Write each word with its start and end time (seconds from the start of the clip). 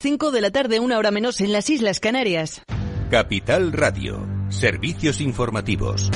5 0.00 0.30
de 0.30 0.40
la 0.40 0.52
tarde, 0.52 0.78
una 0.78 0.96
hora 0.96 1.10
menos 1.10 1.40
en 1.40 1.50
las 1.50 1.68
Islas 1.68 1.98
Canarias. 1.98 2.62
Capital 3.10 3.72
Radio, 3.72 4.24
servicios 4.48 5.20
informativos. 5.20 6.08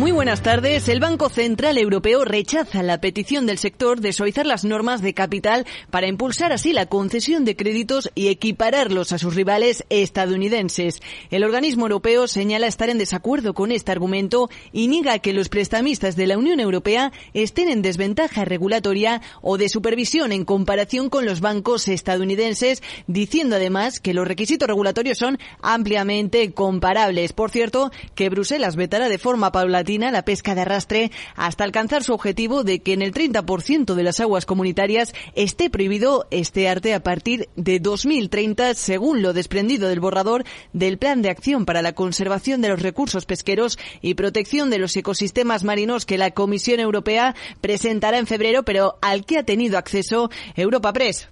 Muy 0.00 0.12
buenas 0.12 0.42
tardes. 0.42 0.88
El 0.88 0.98
Banco 0.98 1.28
Central 1.28 1.76
Europeo 1.76 2.24
rechaza 2.24 2.82
la 2.82 3.02
petición 3.02 3.44
del 3.44 3.58
sector 3.58 4.00
de 4.00 4.14
suavizar 4.14 4.46
las 4.46 4.64
normas 4.64 5.02
de 5.02 5.12
capital 5.12 5.66
para 5.90 6.06
impulsar 6.06 6.54
así 6.54 6.72
la 6.72 6.86
concesión 6.86 7.44
de 7.44 7.54
créditos 7.54 8.10
y 8.14 8.28
equipararlos 8.28 9.12
a 9.12 9.18
sus 9.18 9.34
rivales 9.34 9.84
estadounidenses. 9.90 11.02
El 11.30 11.44
organismo 11.44 11.84
europeo 11.84 12.28
señala 12.28 12.66
estar 12.66 12.88
en 12.88 12.96
desacuerdo 12.96 13.52
con 13.52 13.72
este 13.72 13.92
argumento 13.92 14.48
y 14.72 14.88
niega 14.88 15.18
que 15.18 15.34
los 15.34 15.50
prestamistas 15.50 16.16
de 16.16 16.28
la 16.28 16.38
Unión 16.38 16.60
Europea 16.60 17.12
estén 17.34 17.68
en 17.68 17.82
desventaja 17.82 18.46
regulatoria 18.46 19.20
o 19.42 19.58
de 19.58 19.68
supervisión 19.68 20.32
en 20.32 20.46
comparación 20.46 21.10
con 21.10 21.26
los 21.26 21.42
bancos 21.42 21.88
estadounidenses, 21.88 22.82
diciendo 23.06 23.56
además 23.56 24.00
que 24.00 24.14
los 24.14 24.26
requisitos 24.26 24.66
regulatorios 24.66 25.18
son 25.18 25.38
ampliamente 25.60 26.52
comparables. 26.54 27.34
Por 27.34 27.50
cierto, 27.50 27.90
que 28.14 28.30
Bruselas 28.30 28.76
vetará 28.76 29.10
de 29.10 29.18
forma 29.18 29.52
paulatina 29.52 29.89
la 29.98 30.24
pesca 30.24 30.54
de 30.54 30.60
arrastre 30.60 31.10
hasta 31.34 31.64
alcanzar 31.64 32.04
su 32.04 32.12
objetivo 32.12 32.62
de 32.62 32.78
que 32.78 32.92
en 32.92 33.02
el 33.02 33.12
30% 33.12 33.94
de 33.94 34.02
las 34.04 34.20
aguas 34.20 34.46
comunitarias 34.46 35.12
esté 35.34 35.68
prohibido 35.68 36.28
este 36.30 36.68
arte 36.68 36.94
a 36.94 37.02
partir 37.02 37.48
de 37.56 37.80
2030, 37.80 38.74
según 38.74 39.20
lo 39.20 39.32
desprendido 39.32 39.88
del 39.88 39.98
borrador 39.98 40.44
del 40.72 40.96
Plan 40.96 41.22
de 41.22 41.30
Acción 41.30 41.64
para 41.64 41.82
la 41.82 41.92
Conservación 41.92 42.60
de 42.60 42.68
los 42.68 42.82
Recursos 42.82 43.26
Pesqueros 43.26 43.78
y 44.00 44.14
Protección 44.14 44.70
de 44.70 44.78
los 44.78 44.96
Ecosistemas 44.96 45.64
Marinos 45.64 46.06
que 46.06 46.18
la 46.18 46.30
Comisión 46.30 46.78
Europea 46.78 47.34
presentará 47.60 48.18
en 48.18 48.28
febrero, 48.28 48.62
pero 48.62 48.96
al 49.02 49.26
que 49.26 49.38
ha 49.38 49.42
tenido 49.42 49.76
acceso 49.76 50.30
Europa 50.54 50.92
Press. 50.92 51.28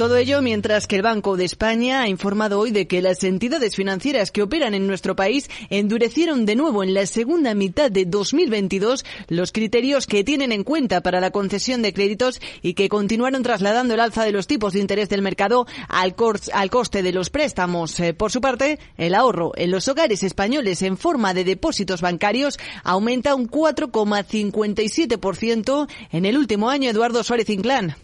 Todo 0.00 0.16
ello 0.16 0.40
mientras 0.40 0.86
que 0.86 0.96
el 0.96 1.02
Banco 1.02 1.36
de 1.36 1.44
España 1.44 2.00
ha 2.00 2.08
informado 2.08 2.58
hoy 2.58 2.70
de 2.70 2.86
que 2.86 3.02
las 3.02 3.22
entidades 3.22 3.76
financieras 3.76 4.30
que 4.30 4.40
operan 4.40 4.72
en 4.72 4.86
nuestro 4.86 5.14
país 5.14 5.50
endurecieron 5.68 6.46
de 6.46 6.56
nuevo 6.56 6.82
en 6.82 6.94
la 6.94 7.04
segunda 7.04 7.52
mitad 7.52 7.90
de 7.90 8.06
2022 8.06 9.04
los 9.28 9.52
criterios 9.52 10.06
que 10.06 10.24
tienen 10.24 10.52
en 10.52 10.64
cuenta 10.64 11.02
para 11.02 11.20
la 11.20 11.32
concesión 11.32 11.82
de 11.82 11.92
créditos 11.92 12.40
y 12.62 12.72
que 12.72 12.88
continuaron 12.88 13.42
trasladando 13.42 13.92
el 13.92 14.00
alza 14.00 14.24
de 14.24 14.32
los 14.32 14.46
tipos 14.46 14.72
de 14.72 14.80
interés 14.80 15.10
del 15.10 15.20
mercado 15.20 15.66
al, 15.88 16.14
coste 16.14 17.02
de 17.02 17.12
los 17.12 17.28
préstamos. 17.28 18.00
Eh, 18.00 18.14
por 18.14 18.32
su 18.32 18.40
parte, 18.40 18.78
el 18.96 19.14
ahorro 19.14 19.52
en 19.54 19.70
los 19.70 19.86
hogares 19.86 20.22
españoles 20.22 20.80
en 20.80 20.96
forma 20.96 21.34
de 21.34 21.44
depósitos 21.44 22.00
bancarios 22.00 22.58
aumenta 22.84 23.34
un 23.34 23.50
4,57% 23.50 25.88
en 26.10 26.24
el 26.24 26.38
último 26.38 26.70
año. 26.70 26.88
Eduardo 26.88 27.22
Suárez 27.22 27.50
Inclán. 27.50 27.96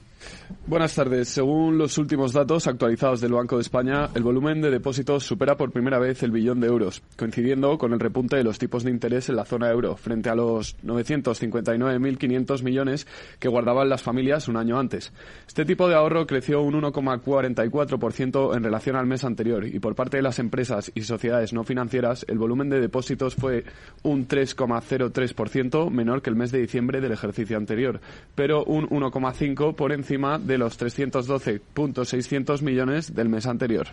Buenas 0.68 0.96
tardes. 0.96 1.28
Según 1.28 1.78
los 1.78 1.96
últimos 1.96 2.32
datos 2.32 2.66
actualizados 2.66 3.20
del 3.20 3.34
Banco 3.34 3.54
de 3.54 3.62
España, 3.62 4.08
el 4.16 4.24
volumen 4.24 4.60
de 4.60 4.68
depósitos 4.68 5.22
supera 5.22 5.56
por 5.56 5.70
primera 5.70 6.00
vez 6.00 6.24
el 6.24 6.32
billón 6.32 6.58
de 6.58 6.66
euros, 6.66 7.04
coincidiendo 7.16 7.78
con 7.78 7.92
el 7.92 8.00
repunte 8.00 8.34
de 8.34 8.42
los 8.42 8.58
tipos 8.58 8.82
de 8.82 8.90
interés 8.90 9.28
en 9.28 9.36
la 9.36 9.44
zona 9.44 9.70
euro, 9.70 9.94
frente 9.96 10.28
a 10.28 10.34
los 10.34 10.76
959.500 10.84 12.64
millones 12.64 13.06
que 13.38 13.46
guardaban 13.46 13.88
las 13.88 14.02
familias 14.02 14.48
un 14.48 14.56
año 14.56 14.76
antes. 14.76 15.12
Este 15.46 15.64
tipo 15.64 15.88
de 15.88 15.94
ahorro 15.94 16.26
creció 16.26 16.60
un 16.62 16.74
1,44% 16.82 18.56
en 18.56 18.64
relación 18.64 18.96
al 18.96 19.06
mes 19.06 19.22
anterior 19.22 19.64
y 19.64 19.78
por 19.78 19.94
parte 19.94 20.16
de 20.16 20.24
las 20.24 20.40
empresas 20.40 20.90
y 20.96 21.02
sociedades 21.02 21.52
no 21.52 21.62
financieras, 21.62 22.26
el 22.26 22.38
volumen 22.38 22.70
de 22.70 22.80
depósitos 22.80 23.36
fue 23.36 23.62
un 24.02 24.26
3,03% 24.26 25.90
menor 25.90 26.22
que 26.22 26.30
el 26.30 26.36
mes 26.36 26.50
de 26.50 26.58
diciembre 26.58 27.00
del 27.00 27.12
ejercicio 27.12 27.56
anterior, 27.56 28.00
pero 28.34 28.64
un 28.64 28.88
1,5% 28.88 29.76
por 29.76 29.92
encima 29.92 30.40
de 30.40 30.55
los 30.58 30.78
312.600 30.78 32.62
millones 32.62 33.14
del 33.14 33.28
mes 33.28 33.46
anterior. 33.46 33.88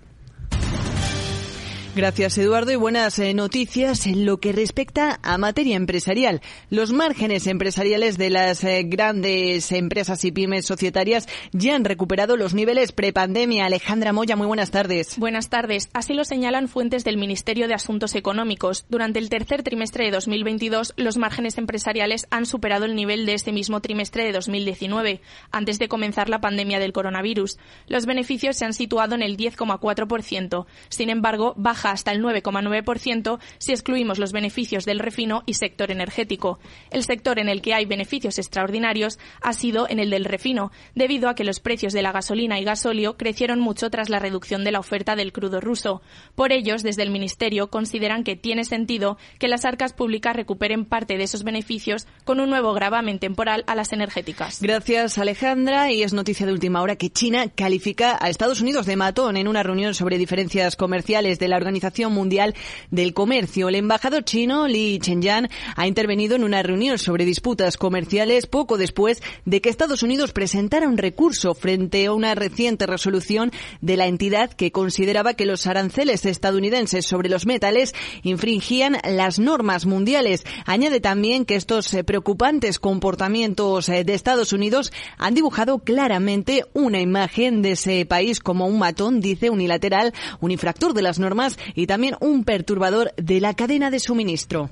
Gracias, 1.95 2.39
Eduardo. 2.39 2.71
Y 2.71 2.75
buenas 2.75 3.19
eh, 3.19 3.35
noticias 3.35 4.07
en 4.07 4.25
lo 4.25 4.39
que 4.39 4.51
respecta 4.51 5.19
a 5.21 5.37
materia 5.37 5.75
empresarial. 5.75 6.41
Los 6.71 6.91
márgenes 6.91 7.45
empresariales 7.45 8.17
de 8.17 8.31
las 8.31 8.63
eh, 8.63 8.81
grandes 8.83 9.71
empresas 9.71 10.25
y 10.25 10.31
pymes 10.31 10.65
societarias 10.65 11.27
ya 11.51 11.75
han 11.75 11.85
recuperado 11.85 12.35
los 12.35 12.55
niveles 12.55 12.93
prepandemia. 12.93 13.67
Alejandra 13.67 14.11
Moya, 14.11 14.35
muy 14.35 14.47
buenas 14.47 14.71
tardes. 14.71 15.19
Buenas 15.19 15.49
tardes. 15.49 15.91
Así 15.93 16.15
lo 16.15 16.25
señalan 16.25 16.67
fuentes 16.67 17.03
del 17.03 17.17
Ministerio 17.17 17.67
de 17.67 17.75
Asuntos 17.75 18.15
Económicos. 18.15 18.87
Durante 18.89 19.19
el 19.19 19.29
tercer 19.29 19.61
trimestre 19.61 20.05
de 20.05 20.11
2022, 20.11 20.95
los 20.97 21.17
márgenes 21.17 21.59
empresariales 21.59 22.25
han 22.31 22.47
superado 22.47 22.85
el 22.85 22.95
nivel 22.95 23.27
de 23.27 23.35
este 23.35 23.51
mismo 23.51 23.81
trimestre 23.81 24.23
de 24.23 24.31
2019, 24.31 25.21
antes 25.51 25.77
de 25.77 25.89
comenzar 25.89 26.27
la 26.27 26.41
pandemia 26.41 26.79
del 26.79 26.91
coronavirus. 26.91 27.59
Los 27.85 28.07
beneficios 28.07 28.57
se 28.57 28.65
han 28.65 28.73
situado 28.73 29.13
en 29.13 29.21
el 29.21 29.37
10,4%. 29.37 30.65
Sin 30.89 31.11
embargo, 31.11 31.53
baja 31.55 31.82
hasta 31.91 32.11
el 32.11 32.21
9,9% 32.23 33.39
si 33.57 33.71
excluimos 33.71 34.19
los 34.19 34.31
beneficios 34.31 34.85
del 34.85 34.99
refino 34.99 35.43
y 35.45 35.55
sector 35.55 35.91
energético. 35.91 36.59
El 36.91 37.03
sector 37.03 37.39
en 37.39 37.49
el 37.49 37.61
que 37.61 37.73
hay 37.73 37.85
beneficios 37.85 38.37
extraordinarios 38.39 39.19
ha 39.41 39.53
sido 39.53 39.87
en 39.89 39.99
el 39.99 40.09
del 40.09 40.25
refino, 40.25 40.71
debido 40.95 41.29
a 41.29 41.35
que 41.35 41.43
los 41.43 41.59
precios 41.59 41.93
de 41.93 42.01
la 42.01 42.11
gasolina 42.11 42.59
y 42.59 42.63
gasóleo 42.63 43.17
crecieron 43.17 43.59
mucho 43.59 43.89
tras 43.89 44.09
la 44.09 44.19
reducción 44.19 44.63
de 44.63 44.71
la 44.71 44.79
oferta 44.79 45.15
del 45.15 45.33
crudo 45.33 45.59
ruso. 45.59 46.01
Por 46.35 46.51
ellos, 46.51 46.83
desde 46.83 47.03
el 47.03 47.11
Ministerio 47.11 47.69
consideran 47.69 48.23
que 48.23 48.35
tiene 48.35 48.65
sentido 48.65 49.17
que 49.39 49.47
las 49.47 49.65
arcas 49.65 49.93
públicas 49.93 50.35
recuperen 50.35 50.85
parte 50.85 51.17
de 51.17 51.23
esos 51.23 51.43
beneficios 51.43 52.07
con 52.23 52.39
un 52.39 52.49
nuevo 52.49 52.73
gravamen 52.73 53.19
temporal 53.19 53.63
a 53.67 53.75
las 53.75 53.93
energéticas. 53.93 54.61
Gracias, 54.61 55.17
Alejandra. 55.17 55.91
Y 55.91 56.03
es 56.03 56.13
noticia 56.13 56.45
de 56.45 56.53
última 56.53 56.81
hora 56.81 56.95
que 56.95 57.09
China 57.09 57.49
califica 57.49 58.17
a 58.19 58.29
Estados 58.29 58.61
Unidos 58.61 58.85
de 58.85 58.95
matón 58.95 59.37
en 59.37 59.47
una 59.47 59.63
reunión 59.63 59.93
sobre 59.93 60.17
diferencias 60.17 60.75
comerciales 60.75 61.39
de 61.39 61.47
la 61.47 61.57
organización 61.57 61.72
Organización 61.73 62.13
Mundial 62.13 62.53
del 62.91 63.15
Comercio. 63.15 63.67
El 63.67 63.73
embajador 63.73 64.23
chino 64.23 64.67
Li 64.67 64.99
Chenyan 64.99 65.49
ha 65.75 65.87
intervenido 65.87 66.35
en 66.35 66.43
una 66.43 66.61
reunión 66.61 66.99
sobre 66.99 67.25
disputas 67.25 67.77
comerciales 67.77 68.45
poco 68.45 68.77
después 68.77 69.23
de 69.45 69.59
que 69.59 69.69
Estados 69.69 70.03
Unidos 70.03 70.33
presentara 70.33 70.87
un 70.87 70.99
recurso 70.99 71.55
frente 71.55 72.05
a 72.05 72.13
una 72.13 72.35
reciente 72.35 72.85
resolución 72.85 73.51
de 73.81 73.97
la 73.97 74.05
entidad 74.05 74.53
que 74.53 74.71
consideraba 74.71 75.33
que 75.33 75.47
los 75.47 75.65
aranceles 75.65 76.27
estadounidenses 76.27 77.07
sobre 77.07 77.27
los 77.27 77.47
metales 77.47 77.95
infringían 78.21 78.97
las 79.03 79.39
normas 79.39 79.87
mundiales. 79.87 80.43
Añade 80.67 80.99
también 80.99 81.43
que 81.43 81.55
estos 81.55 81.91
eh, 81.95 82.03
preocupantes 82.03 82.77
comportamientos 82.77 83.89
eh, 83.89 84.03
de 84.03 84.13
Estados 84.13 84.53
Unidos 84.53 84.93
han 85.17 85.33
dibujado 85.33 85.79
claramente 85.79 86.65
una 86.73 87.01
imagen 87.01 87.63
de 87.63 87.71
ese 87.71 88.05
país 88.05 88.39
como 88.39 88.67
un 88.67 88.77
matón, 88.77 89.21
dice, 89.21 89.49
unilateral, 89.49 90.13
un 90.39 90.51
infractor 90.51 90.93
de 90.93 91.01
las 91.01 91.17
normas 91.17 91.57
y 91.75 91.87
también 91.87 92.15
un 92.19 92.43
perturbador 92.43 93.13
de 93.17 93.41
la 93.41 93.53
cadena 93.53 93.91
de 93.91 93.99
suministro. 93.99 94.69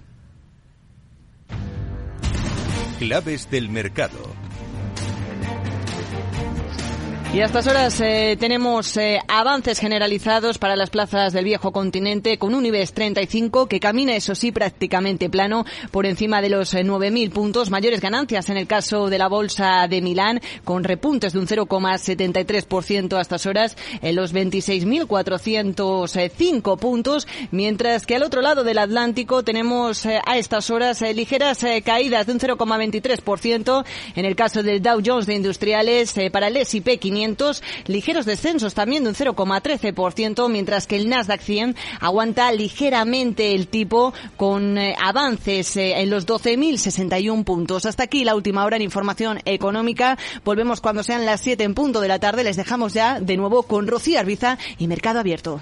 Claves 3.00 3.50
del 3.50 3.70
mercado. 3.70 4.41
Y 7.34 7.40
a 7.40 7.46
estas 7.46 7.66
horas 7.66 8.02
eh, 8.02 8.36
tenemos 8.38 8.98
eh, 8.98 9.18
avances 9.30 9.80
generalizados 9.80 10.58
para 10.58 10.76
las 10.76 10.90
plazas 10.90 11.32
del 11.32 11.46
viejo 11.46 11.72
continente 11.72 12.38
con 12.38 12.54
un 12.54 12.66
IBEX 12.66 12.92
35 12.92 13.68
que 13.68 13.80
camina, 13.80 14.18
eso 14.18 14.36
sí, 14.36 14.52
prácticamente 14.52 15.30
plano 15.30 15.64
por 15.92 16.06
encima 16.06 16.42
de 16.42 16.50
los 16.50 16.74
9.000 16.74 17.28
eh, 17.28 17.30
puntos. 17.30 17.70
Mayores 17.70 18.02
ganancias 18.02 18.50
en 18.50 18.58
el 18.58 18.68
caso 18.68 19.10
de 19.10 19.18
la 19.18 19.30
bolsa 19.30 19.88
de 19.88 20.02
Milán 20.02 20.42
con 20.66 20.84
repuntes 20.84 21.32
de 21.32 21.40
un 21.40 21.48
0,73% 21.48 23.18
a 23.18 23.22
estas 23.22 23.46
horas 23.46 23.78
en 24.02 24.18
los 24.18 24.34
26.405 24.34 26.78
puntos. 26.78 27.30
Mientras 27.52 28.06
que 28.06 28.18
al 28.18 28.24
otro 28.24 28.42
lado 28.42 28.66
del 28.66 28.78
Atlántico 28.78 29.42
tenemos 29.42 30.06
a 30.06 30.36
estas 30.36 30.70
horas 30.70 31.00
ligeras 31.16 31.66
caídas 31.86 32.28
de 32.28 32.34
un 32.34 32.40
0,23% 32.40 33.86
en 34.18 34.26
el 34.26 34.36
caso 34.36 34.64
del 34.64 34.82
Dow 34.82 35.02
Jones 35.04 35.28
de 35.28 35.36
Industriales 35.36 36.14
para 36.34 36.48
el 36.48 36.58
S&P 36.58 36.98
500 36.98 37.21
ligeros 37.88 38.26
descensos 38.26 38.74
también 38.74 39.04
de 39.04 39.10
un 39.10 39.16
0,13%, 39.16 40.50
mientras 40.50 40.88
que 40.88 40.96
el 40.96 41.10
Nasdaq 41.10 41.42
100 41.42 41.76
aguanta 42.00 42.52
ligeramente 42.52 43.54
el 43.54 43.68
tipo 43.68 44.14
con 44.38 44.78
eh, 44.78 44.96
avances 45.02 45.76
eh, 45.78 46.02
en 46.02 46.10
los 46.10 46.28
12.061 46.28 47.44
puntos. 47.44 47.86
Hasta 47.86 48.04
aquí 48.04 48.24
la 48.24 48.36
última 48.36 48.66
hora 48.66 48.78
en 48.78 48.84
información 48.84 49.40
económica. 49.46 50.18
Volvemos 50.44 50.82
cuando 50.82 51.04
sean 51.04 51.26
las 51.26 51.42
7 51.42 51.64
en 51.64 51.74
punto 51.74 52.02
de 52.02 52.08
la 52.08 52.20
tarde. 52.20 52.44
Les 52.44 52.58
dejamos 52.58 52.94
ya 52.94 53.20
de 53.20 53.38
nuevo 53.38 53.64
con 53.64 53.88
Rocío 53.88 54.20
Arbiza 54.20 54.58
y 54.78 54.88
Mercado 54.88 55.20
Abierto. 55.20 55.62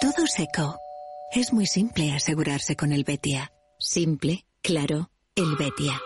Todo 0.00 0.26
seco. 0.26 0.78
Es 1.30 1.52
muy 1.52 1.66
simple 1.66 2.12
asegurarse 2.12 2.74
con 2.74 2.90
el 2.92 3.04
Betia. 3.04 3.52
Simple, 3.78 4.46
claro, 4.62 5.10
el 5.36 5.56
Betia. 5.56 6.00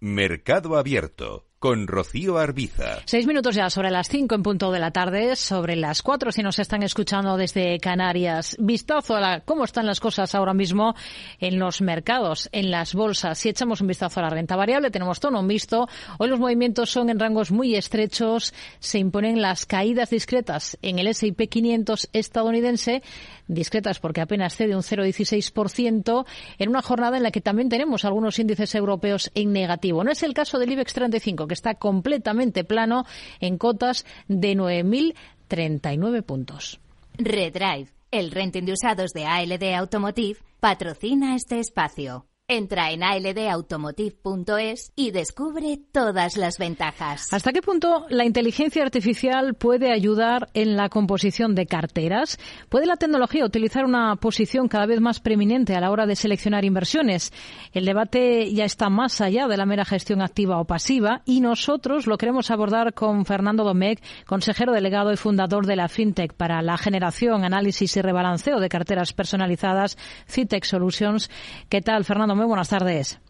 Mercado 0.00 0.76
Abierto 0.76 1.49
con 1.60 1.86
Rocío 1.86 2.38
Arbiza. 2.38 3.00
Seis 3.04 3.26
minutos 3.26 3.54
ya 3.54 3.68
sobre 3.68 3.90
las 3.90 4.08
cinco 4.08 4.34
en 4.34 4.42
punto 4.42 4.72
de 4.72 4.78
la 4.78 4.92
tarde, 4.92 5.36
sobre 5.36 5.76
las 5.76 6.00
cuatro 6.00 6.32
si 6.32 6.42
nos 6.42 6.58
están 6.58 6.82
escuchando 6.82 7.36
desde 7.36 7.78
Canarias. 7.78 8.56
Vistazo 8.58 9.14
a 9.14 9.20
la, 9.20 9.40
cómo 9.40 9.64
están 9.64 9.84
las 9.84 10.00
cosas 10.00 10.34
ahora 10.34 10.54
mismo 10.54 10.94
en 11.38 11.58
los 11.58 11.82
mercados, 11.82 12.48
en 12.52 12.70
las 12.70 12.94
bolsas. 12.94 13.38
Si 13.38 13.50
echamos 13.50 13.82
un 13.82 13.88
vistazo 13.88 14.20
a 14.20 14.22
la 14.22 14.30
renta 14.30 14.56
variable, 14.56 14.90
tenemos 14.90 15.20
tono 15.20 15.46
visto. 15.46 15.86
Hoy 16.18 16.30
los 16.30 16.40
movimientos 16.40 16.90
son 16.90 17.10
en 17.10 17.18
rangos 17.18 17.50
muy 17.50 17.74
estrechos. 17.74 18.54
Se 18.78 18.98
imponen 18.98 19.42
las 19.42 19.66
caídas 19.66 20.08
discretas 20.08 20.78
en 20.80 20.98
el 20.98 21.08
S&P 21.08 21.46
500 21.46 22.08
estadounidense 22.14 23.02
discretas 23.48 23.98
porque 23.98 24.20
apenas 24.20 24.56
cede 24.56 24.76
un 24.76 24.82
0,16% 24.82 26.24
en 26.58 26.68
una 26.68 26.82
jornada 26.82 27.16
en 27.16 27.22
la 27.22 27.30
que 27.30 27.40
también 27.40 27.68
tenemos 27.68 28.04
algunos 28.04 28.38
índices 28.38 28.74
europeos 28.74 29.30
en 29.34 29.52
negativo. 29.52 30.04
No 30.04 30.10
es 30.10 30.22
el 30.22 30.34
caso 30.34 30.58
del 30.58 30.72
IBEX 30.72 30.94
35, 30.94 31.49
que 31.50 31.54
está 31.54 31.74
completamente 31.74 32.62
plano 32.62 33.04
en 33.40 33.58
cotas 33.58 34.06
de 34.28 34.54
9.039 34.54 36.22
puntos. 36.22 36.78
Redrive, 37.18 37.88
el 38.12 38.30
renting 38.30 38.64
de 38.64 38.72
usados 38.72 39.10
de 39.10 39.26
ALD 39.26 39.74
Automotive, 39.74 40.38
patrocina 40.60 41.34
este 41.34 41.58
espacio. 41.58 42.29
Entra 42.52 42.90
en 42.90 43.04
aldautomotive.es 43.04 44.92
y 44.96 45.12
descubre 45.12 45.78
todas 45.92 46.36
las 46.36 46.58
ventajas. 46.58 47.32
¿Hasta 47.32 47.52
qué 47.52 47.62
punto 47.62 48.06
la 48.08 48.24
inteligencia 48.24 48.82
artificial 48.82 49.54
puede 49.54 49.92
ayudar 49.92 50.48
en 50.52 50.76
la 50.76 50.88
composición 50.88 51.54
de 51.54 51.66
carteras? 51.66 52.40
¿Puede 52.68 52.86
la 52.86 52.96
tecnología 52.96 53.44
utilizar 53.44 53.84
una 53.84 54.16
posición 54.16 54.66
cada 54.66 54.86
vez 54.86 55.00
más 55.00 55.20
preeminente 55.20 55.76
a 55.76 55.80
la 55.80 55.92
hora 55.92 56.06
de 56.06 56.16
seleccionar 56.16 56.64
inversiones? 56.64 57.32
El 57.72 57.84
debate 57.84 58.52
ya 58.52 58.64
está 58.64 58.90
más 58.90 59.20
allá 59.20 59.46
de 59.46 59.56
la 59.56 59.64
mera 59.64 59.84
gestión 59.84 60.20
activa 60.20 60.58
o 60.58 60.64
pasiva 60.64 61.22
y 61.26 61.38
nosotros 61.38 62.08
lo 62.08 62.18
queremos 62.18 62.50
abordar 62.50 62.94
con 62.94 63.26
Fernando 63.26 63.62
Domecq, 63.62 64.02
consejero 64.26 64.72
delegado 64.72 65.12
y 65.12 65.16
fundador 65.16 65.66
de 65.66 65.76
la 65.76 65.86
FinTech 65.86 66.34
para 66.34 66.62
la 66.62 66.76
generación, 66.78 67.44
análisis 67.44 67.96
y 67.96 68.02
rebalanceo 68.02 68.58
de 68.58 68.68
carteras 68.68 69.12
personalizadas, 69.12 69.96
FinTech 70.26 70.64
Solutions. 70.64 71.30
¿Qué 71.68 71.80
tal, 71.80 72.04
Fernando? 72.04 72.39
Muy 72.40 72.48
buenas 72.48 72.70
tardes. 72.70 73.20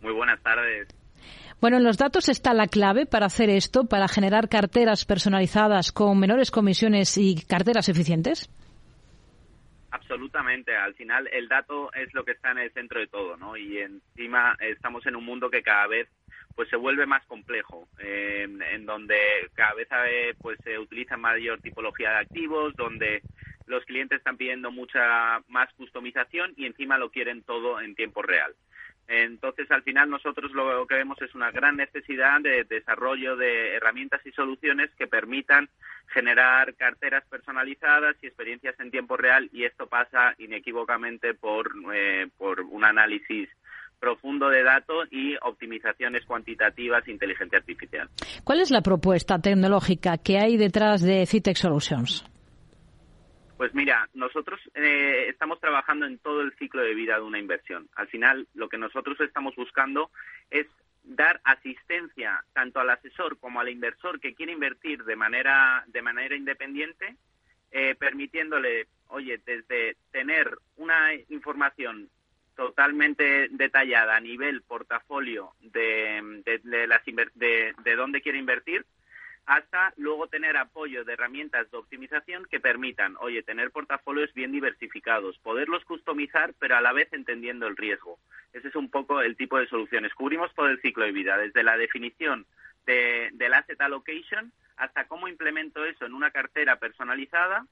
Muy 0.00 0.12
buenas 0.12 0.40
tardes. 0.40 0.86
Bueno, 1.60 1.78
en 1.78 1.82
los 1.82 1.98
datos 1.98 2.28
está 2.28 2.54
la 2.54 2.68
clave 2.68 3.04
para 3.04 3.26
hacer 3.26 3.50
esto, 3.50 3.86
para 3.86 4.06
generar 4.06 4.48
carteras 4.48 5.04
personalizadas 5.04 5.90
con 5.90 6.16
menores 6.20 6.52
comisiones 6.52 7.18
y 7.18 7.44
carteras 7.48 7.88
eficientes. 7.88 8.48
Absolutamente. 9.90 10.76
Al 10.76 10.94
final, 10.94 11.28
el 11.32 11.48
dato 11.48 11.92
es 11.94 12.14
lo 12.14 12.24
que 12.24 12.32
está 12.32 12.52
en 12.52 12.58
el 12.58 12.70
centro 12.72 13.00
de 13.00 13.08
todo, 13.08 13.36
¿no? 13.38 13.56
Y 13.56 13.78
encima 13.78 14.56
estamos 14.60 15.04
en 15.06 15.16
un 15.16 15.24
mundo 15.24 15.50
que 15.50 15.62
cada 15.62 15.88
vez 15.88 16.08
pues 16.54 16.68
se 16.70 16.76
vuelve 16.76 17.06
más 17.06 17.26
complejo, 17.26 17.88
en 17.98 18.86
donde 18.86 19.18
cada 19.54 19.74
vez 19.74 19.88
pues 20.40 20.58
se 20.62 20.78
utiliza 20.78 21.16
mayor 21.16 21.60
tipología 21.60 22.10
de 22.10 22.18
activos, 22.18 22.72
donde 22.76 23.20
los 23.66 23.84
clientes 23.84 24.18
están 24.18 24.36
pidiendo 24.36 24.70
mucha 24.70 25.40
más 25.48 25.72
customización 25.74 26.52
y 26.56 26.66
encima 26.66 26.98
lo 26.98 27.10
quieren 27.10 27.42
todo 27.42 27.80
en 27.80 27.94
tiempo 27.94 28.22
real. 28.22 28.54
Entonces, 29.08 29.70
al 29.70 29.82
final, 29.82 30.10
nosotros 30.10 30.50
lo 30.52 30.84
que 30.86 30.96
vemos 30.96 31.20
es 31.22 31.34
una 31.34 31.52
gran 31.52 31.76
necesidad 31.76 32.40
de 32.40 32.64
desarrollo 32.64 33.36
de 33.36 33.74
herramientas 33.74 34.20
y 34.24 34.32
soluciones 34.32 34.90
que 34.98 35.06
permitan 35.06 35.68
generar 36.08 36.74
carteras 36.74 37.24
personalizadas 37.28 38.16
y 38.22 38.26
experiencias 38.26 38.78
en 38.80 38.90
tiempo 38.90 39.16
real 39.16 39.48
y 39.52 39.64
esto 39.64 39.86
pasa 39.86 40.34
inequívocamente 40.38 41.34
por, 41.34 41.70
eh, 41.94 42.26
un 42.70 42.84
análisis 42.84 43.48
profundo 44.00 44.48
de 44.48 44.62
datos 44.62 45.08
y 45.10 45.36
optimizaciones 45.42 46.24
cuantitativas 46.26 47.04
de 47.04 47.12
inteligencia 47.12 47.58
artificial. 47.58 48.08
¿Cuál 48.44 48.60
es 48.60 48.70
la 48.70 48.82
propuesta 48.82 49.38
tecnológica 49.38 50.18
que 50.18 50.38
hay 50.38 50.56
detrás 50.56 51.00
de 51.00 51.26
Citec 51.26 51.56
Solutions? 51.56 52.24
Pues 53.56 53.74
mira, 53.74 54.08
nosotros 54.12 54.60
eh, 54.74 55.26
estamos 55.28 55.60
trabajando 55.60 56.04
en 56.04 56.18
todo 56.18 56.42
el 56.42 56.54
ciclo 56.58 56.82
de 56.82 56.94
vida 56.94 57.16
de 57.16 57.22
una 57.22 57.38
inversión. 57.38 57.88
Al 57.94 58.06
final, 58.08 58.46
lo 58.54 58.68
que 58.68 58.76
nosotros 58.76 59.18
estamos 59.20 59.56
buscando 59.56 60.10
es 60.50 60.66
dar 61.04 61.40
asistencia 61.44 62.44
tanto 62.52 62.80
al 62.80 62.90
asesor 62.90 63.38
como 63.38 63.60
al 63.60 63.68
inversor 63.68 64.20
que 64.20 64.34
quiere 64.34 64.52
invertir 64.52 65.04
de 65.04 65.16
manera 65.16 65.84
de 65.86 66.02
manera 66.02 66.36
independiente, 66.36 67.16
eh, 67.70 67.94
permitiéndole, 67.94 68.88
oye, 69.08 69.40
desde 69.46 69.96
tener 70.10 70.58
una 70.76 71.14
información 71.30 72.10
totalmente 72.56 73.48
detallada 73.50 74.16
a 74.16 74.20
nivel 74.20 74.62
portafolio 74.62 75.52
de, 75.60 76.42
de, 76.44 76.86
las 76.86 77.02
de, 77.34 77.74
de 77.82 77.96
dónde 77.96 78.20
quiere 78.20 78.38
invertir, 78.38 78.84
hasta 79.46 79.94
luego 79.96 80.26
tener 80.26 80.56
apoyo 80.56 81.04
de 81.04 81.12
herramientas 81.12 81.70
de 81.70 81.78
optimización 81.78 82.46
que 82.50 82.58
permitan, 82.58 83.16
oye, 83.20 83.44
tener 83.44 83.70
portafolios 83.70 84.34
bien 84.34 84.50
diversificados, 84.50 85.38
poderlos 85.38 85.84
customizar, 85.84 86.52
pero 86.58 86.76
a 86.76 86.80
la 86.80 86.92
vez 86.92 87.12
entendiendo 87.12 87.68
el 87.68 87.76
riesgo. 87.76 88.18
Ese 88.52 88.68
es 88.68 88.74
un 88.74 88.90
poco 88.90 89.20
el 89.22 89.36
tipo 89.36 89.58
de 89.58 89.68
soluciones. 89.68 90.12
Cubrimos 90.14 90.52
todo 90.54 90.68
el 90.68 90.80
ciclo 90.80 91.04
de 91.04 91.12
vida, 91.12 91.38
desde 91.38 91.62
la 91.62 91.76
definición 91.76 92.44
de, 92.86 93.30
del 93.34 93.54
asset 93.54 93.80
allocation 93.80 94.52
hasta 94.76 95.06
cómo 95.06 95.28
implemento 95.28 95.84
eso 95.84 96.04
en 96.04 96.12
una 96.12 96.32
cartera 96.32 96.76
personalizada, 96.76 97.66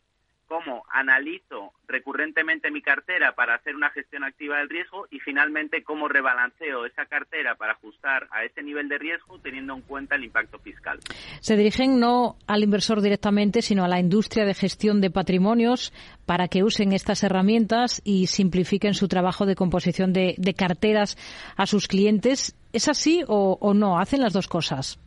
cómo 0.47 0.85
analizo 0.91 1.73
recurrentemente 1.87 2.71
mi 2.71 2.83
cartera 2.83 3.35
para 3.35 3.55
hacer 3.55 3.77
una 3.77 3.91
gestión 3.91 4.25
activa 4.25 4.59
del 4.59 4.69
riesgo 4.69 5.07
y 5.11 5.21
finalmente 5.21 5.83
cómo 5.83 6.09
rebalanceo 6.09 6.87
esa 6.87 7.07
cartera 7.07 7.55
para 7.57 7.73
ajustar 7.73 8.29
a 8.31 8.45
ese 8.45 8.63
nivel 8.63 8.89
de 8.89 8.99
riesgo 8.99 9.39
teniendo 9.39 9.75
en 9.75 9.83
cuenta 9.83 10.17
el 10.17 10.25
impacto 10.25 10.59
fiscal. 10.59 10.99
Se 11.41 11.57
dirigen 11.57 12.01
no 12.01 12.37
al 12.47 12.63
inversor 12.63 13.01
directamente, 13.01 13.63
sino 13.63 13.85
a 13.85 13.89
la 13.89 14.01
industria 14.01 14.45
de 14.45 14.55
gestión 14.55 15.01
de 15.01 15.11
patrimonios 15.11 15.93
para 16.27 16.49
que 16.49 16.63
usen 16.63 16.93
estas 16.93 17.23
herramientas 17.23 18.01
y 18.05 18.27
simplifiquen 18.27 18.95
su 18.95 19.09
trabajo 19.09 19.47
de 19.47 19.57
composición 19.57 20.13
de, 20.13 20.55
carteras 20.57 21.17
a 21.57 21.67
sus 21.67 21.89
clientes. 21.89 22.57
¿Es 22.73 22.89
así 22.89 23.25
o 23.27 23.75
no? 23.75 23.99
¿Hacen 23.99 24.21
las 24.21 24.33
dos 24.33 24.49
cosas? 24.49 24.99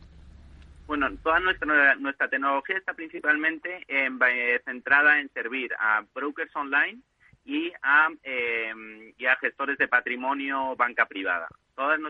Bueno, 0.88 1.14
toda 1.22 1.38
nuestra, 1.38 1.96
nuestra 1.96 2.28
tecnología 2.30 2.78
está 2.78 2.94
principalmente 2.94 3.84
eh, 3.88 4.60
centrada 4.64 5.20
en 5.20 5.30
servir 5.34 5.70
a 5.78 6.02
brokers 6.14 6.56
online 6.56 7.02
y 7.44 7.70
a, 7.82 8.08
em, 8.22 9.12
y 9.18 9.26
a 9.26 9.36
gestores 9.36 9.76
de 9.76 9.86
patrimonio 9.86 10.74
banca 10.76 11.04
privada. 11.04 11.46
Todas, 11.74 12.00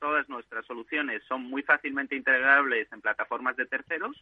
todas 0.00 0.26
nuestras 0.30 0.64
soluciones 0.64 1.22
son 1.28 1.42
muy 1.42 1.62
fácilmente 1.64 2.16
integrables 2.16 2.90
en 2.92 3.02
plataformas 3.02 3.56
de 3.56 3.66
terceros 3.66 4.16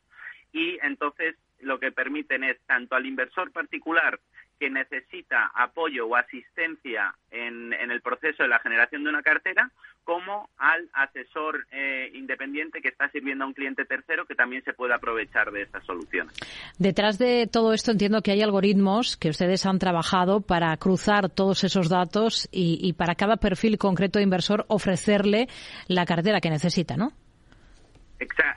y 0.52 0.80
entonces 0.82 1.36
lo 1.60 1.78
que 1.78 1.92
permiten 1.92 2.42
es 2.42 2.58
tanto 2.66 2.96
al 2.96 3.06
inversor 3.06 3.52
particular 3.52 4.18
que 4.62 4.70
necesita 4.70 5.50
apoyo 5.56 6.06
o 6.06 6.14
asistencia 6.14 7.12
en, 7.32 7.72
el 7.72 8.00
proceso 8.00 8.44
de 8.44 8.48
la 8.48 8.60
generación 8.60 9.02
de 9.02 9.10
una 9.10 9.20
cartera, 9.20 9.72
como 10.04 10.48
al 10.56 10.88
asesor 10.92 11.66
eh, 11.72 12.12
independiente 12.14 12.80
que 12.80 12.90
está 12.90 13.10
sirviendo 13.10 13.42
a 13.42 13.48
un 13.48 13.54
cliente 13.54 13.84
tercero 13.84 14.24
que 14.24 14.36
también 14.36 14.62
se 14.62 14.72
puede 14.72 14.94
aprovechar 14.94 15.50
de 15.50 15.62
estas 15.62 15.84
soluciones. 15.84 16.32
Detrás 16.78 17.18
de 17.18 17.48
todo 17.50 17.72
esto 17.72 17.90
entiendo 17.90 18.22
que 18.22 18.30
hay 18.30 18.40
algoritmos 18.40 19.16
que 19.16 19.30
ustedes 19.30 19.66
han 19.66 19.80
trabajado 19.80 20.42
para 20.42 20.76
cruzar 20.76 21.28
todos 21.28 21.64
esos 21.64 21.88
datos 21.88 22.48
y, 22.52 22.92
para 22.92 23.16
cada 23.16 23.38
perfil 23.38 23.78
concreto 23.78 24.20
de 24.20 24.22
inversor 24.22 24.64
ofrecerle 24.68 25.48
la 25.88 26.06
cartera 26.06 26.40
que 26.40 26.50
necesita, 26.50 26.96
¿no? 26.96 27.10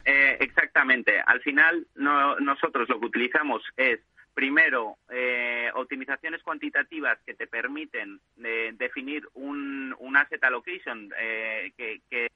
Eh, 0.06 0.38
exactamente. 0.40 1.14
Al 1.26 1.42
final 1.42 1.88
nosotros 1.96 2.88
lo 2.90 3.00
que 3.00 3.08
utilizamos 3.08 3.64
es 3.76 4.00
primero, 4.36 4.98
eh, 5.10 5.72
optimizaciones 5.74 6.44
cuantitativas 6.44 7.18
que 7.25 7.34
te 7.34 7.48
permiten 7.48 8.20
eh, 8.44 8.74
definir 8.77 9.27
un, 9.34 9.96
asset 10.15 10.44
allocation 10.44 11.12
eh, 11.18 11.74
que, 11.75 12.01
que 12.10 12.32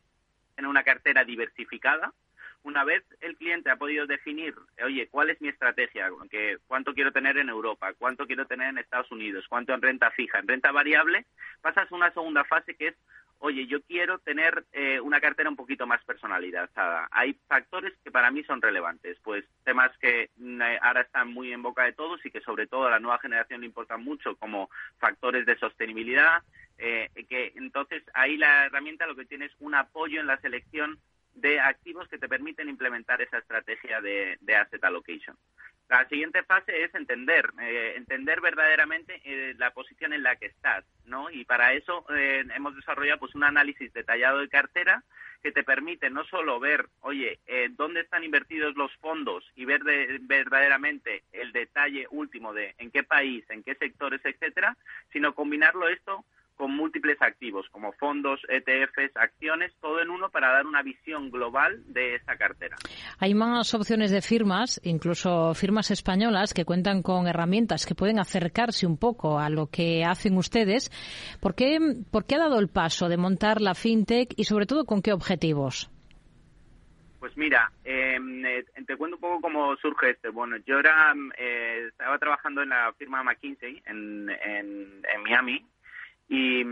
tiene 0.55 0.69
una 0.69 0.83
cartera 0.83 1.23
diversificada. 1.23 2.11
Una 2.63 2.83
vez 2.83 3.03
el 3.21 3.37
cliente 3.37 3.69
ha 3.69 3.77
podido 3.77 4.05
definir, 4.05 4.53
oye, 4.83 5.07
¿cuál 5.07 5.29
es 5.29 5.39
mi 5.39 5.47
estrategia? 5.47 6.09
Que, 6.29 6.57
¿Cuánto 6.67 6.93
quiero 6.93 7.11
tener 7.13 7.37
en 7.37 7.47
Europa? 7.47 7.93
¿Cuánto 7.97 8.27
quiero 8.27 8.45
tener 8.45 8.69
en 8.69 8.77
Estados 8.77 9.11
Unidos? 9.11 9.45
¿Cuánto 9.47 9.73
en 9.73 9.81
renta 9.81 10.11
fija? 10.11 10.39
En 10.39 10.47
renta 10.47 10.71
variable, 10.71 11.25
pasas 11.61 11.89
a 11.89 11.95
una 11.95 12.11
segunda 12.11 12.43
fase 12.43 12.75
que 12.75 12.87
es 12.87 12.95
oye, 13.39 13.65
yo 13.67 13.81
quiero 13.81 14.19
tener 14.19 14.65
eh, 14.73 14.99
una 14.99 15.19
cartera 15.19 15.49
un 15.49 15.55
poquito 15.55 15.87
más 15.87 16.03
personalizada. 16.03 17.07
Hay 17.11 17.33
factores 17.47 17.93
que 18.03 18.11
para 18.11 18.31
mí 18.31 18.43
son 18.43 18.61
relevantes, 18.61 19.17
pues 19.23 19.45
temas 19.63 19.91
que 19.97 20.29
mm, 20.37 20.61
eh, 20.61 20.79
ahora 20.81 21.01
están 21.01 21.33
muy 21.33 21.51
en 21.51 21.61
boca 21.61 21.83
de 21.83 21.93
todos 21.93 22.23
y 22.25 22.31
que 22.31 22.41
sobre 22.41 22.67
todo 22.67 22.87
a 22.87 22.91
la 22.91 22.99
nueva 22.99 23.19
generación 23.19 23.61
le 23.61 23.67
importan 23.67 24.03
mucho, 24.03 24.35
como 24.35 24.69
factores 24.97 25.45
de 25.45 25.57
sostenibilidad, 25.57 26.43
eh, 26.77 27.09
que 27.29 27.53
entonces 27.55 28.03
ahí 28.13 28.37
la 28.37 28.65
herramienta 28.65 29.07
lo 29.07 29.15
que 29.15 29.25
tiene 29.25 29.45
es 29.45 29.53
un 29.59 29.75
apoyo 29.75 30.19
en 30.19 30.27
la 30.27 30.39
selección 30.39 30.99
de 31.35 31.59
activos 31.59 32.07
que 32.07 32.17
te 32.17 32.27
permiten 32.27 32.69
implementar 32.69 33.21
esa 33.21 33.37
estrategia 33.37 34.01
de, 34.01 34.37
asset 34.55 34.83
allocation. 34.83 35.37
La 35.89 36.07
siguiente 36.07 36.43
fase 36.43 36.83
es 36.83 36.93
entender, 36.93 37.51
eh, 37.59 37.93
entender 37.95 38.41
verdaderamente 38.41 39.19
eh, 39.25 39.55
la 39.57 39.71
posición 39.71 40.13
en 40.13 40.21
la 40.21 40.35
que 40.35 40.45
estás, 40.45 40.85
¿no? 41.05 41.31
Y 41.31 41.45
para 41.45 41.73
eso 41.73 42.05
eh, 42.15 42.45
hemos 42.55 42.75
desarrollado 42.75 43.19
pues 43.19 43.33
un 43.33 43.43
análisis 43.43 43.91
detallado 43.91 44.37
de 44.37 44.49
cartera 44.49 45.03
que 45.41 45.51
te 45.51 45.63
permite 45.63 46.11
no 46.11 46.25
solo 46.25 46.59
ver, 46.59 46.89
oye, 46.99 47.39
dónde 47.71 48.01
están 48.01 48.25
invertidos 48.25 48.75
los 48.75 48.93
fondos 48.97 49.49
y 49.55 49.63
ver 49.63 49.81
verdaderamente 50.21 51.23
el 51.31 51.53
detalle 51.53 52.07
último 52.11 52.53
de 52.53 52.75
en 52.77 52.91
qué 52.91 53.03
país, 53.03 53.45
en 53.49 53.63
qué 53.63 53.73
sectores, 53.75 54.19
etcétera, 54.25 54.75
sino 55.13 55.33
combinarlo 55.33 55.87
esto 55.87 56.25
con 56.59 56.75
múltiples 56.75 57.17
activos 57.21 57.65
como 57.71 57.93
fondos, 57.93 58.41
ETFs, 58.49 59.15
acciones, 59.15 59.71
todo 59.79 60.01
en 60.01 60.09
uno 60.09 60.29
para 60.29 60.51
dar 60.51 60.67
una 60.67 60.83
visión 60.83 61.31
global 61.31 61.81
de 61.87 62.15
esta 62.15 62.35
cartera. 62.35 62.75
Hay 63.17 63.33
más 63.33 63.73
opciones 63.73 64.11
de 64.11 64.21
firmas, 64.21 64.81
incluso 64.83 65.53
firmas 65.53 65.89
españolas 65.89 66.53
que 66.53 66.65
cuentan 66.65 67.01
con 67.01 67.27
herramientas 67.27 67.85
que 67.85 67.95
pueden 67.95 68.19
acercarse 68.19 68.85
un 68.85 68.97
poco 68.97 69.39
a 69.39 69.49
lo 69.49 69.67
que 69.67 70.03
hacen 70.03 70.35
ustedes. 70.35 70.91
¿Por 71.41 71.55
qué, 71.55 71.79
por 72.11 72.25
qué 72.25 72.35
ha 72.35 72.39
dado 72.39 72.59
el 72.59 72.67
paso 72.67 73.07
de 73.07 73.15
montar 73.15 73.61
la 73.61 73.73
fintech 73.73 74.33
y 74.35 74.43
sobre 74.43 74.65
todo 74.65 74.83
con 74.83 75.01
qué 75.01 75.13
objetivos? 75.13 75.89
Pues 77.21 77.37
mira, 77.37 77.71
em, 77.85 78.45
eh, 78.45 78.65
te 78.85 78.97
cuento 78.97 79.15
un 79.15 79.21
poco 79.21 79.39
cómo 79.39 79.77
surge 79.77 80.09
este. 80.11 80.27
Bueno, 80.27 80.57
yo 80.65 80.77
era, 80.79 81.13
eh, 81.37 81.85
estaba 81.87 82.17
trabajando 82.17 82.63
en 82.63 82.69
la 82.69 82.91
firma 82.97 83.23
McKinsey 83.23 83.81
en, 83.85 84.29
en, 84.29 85.01
en 85.13 85.23
Miami 85.23 85.65
y, 86.29 86.63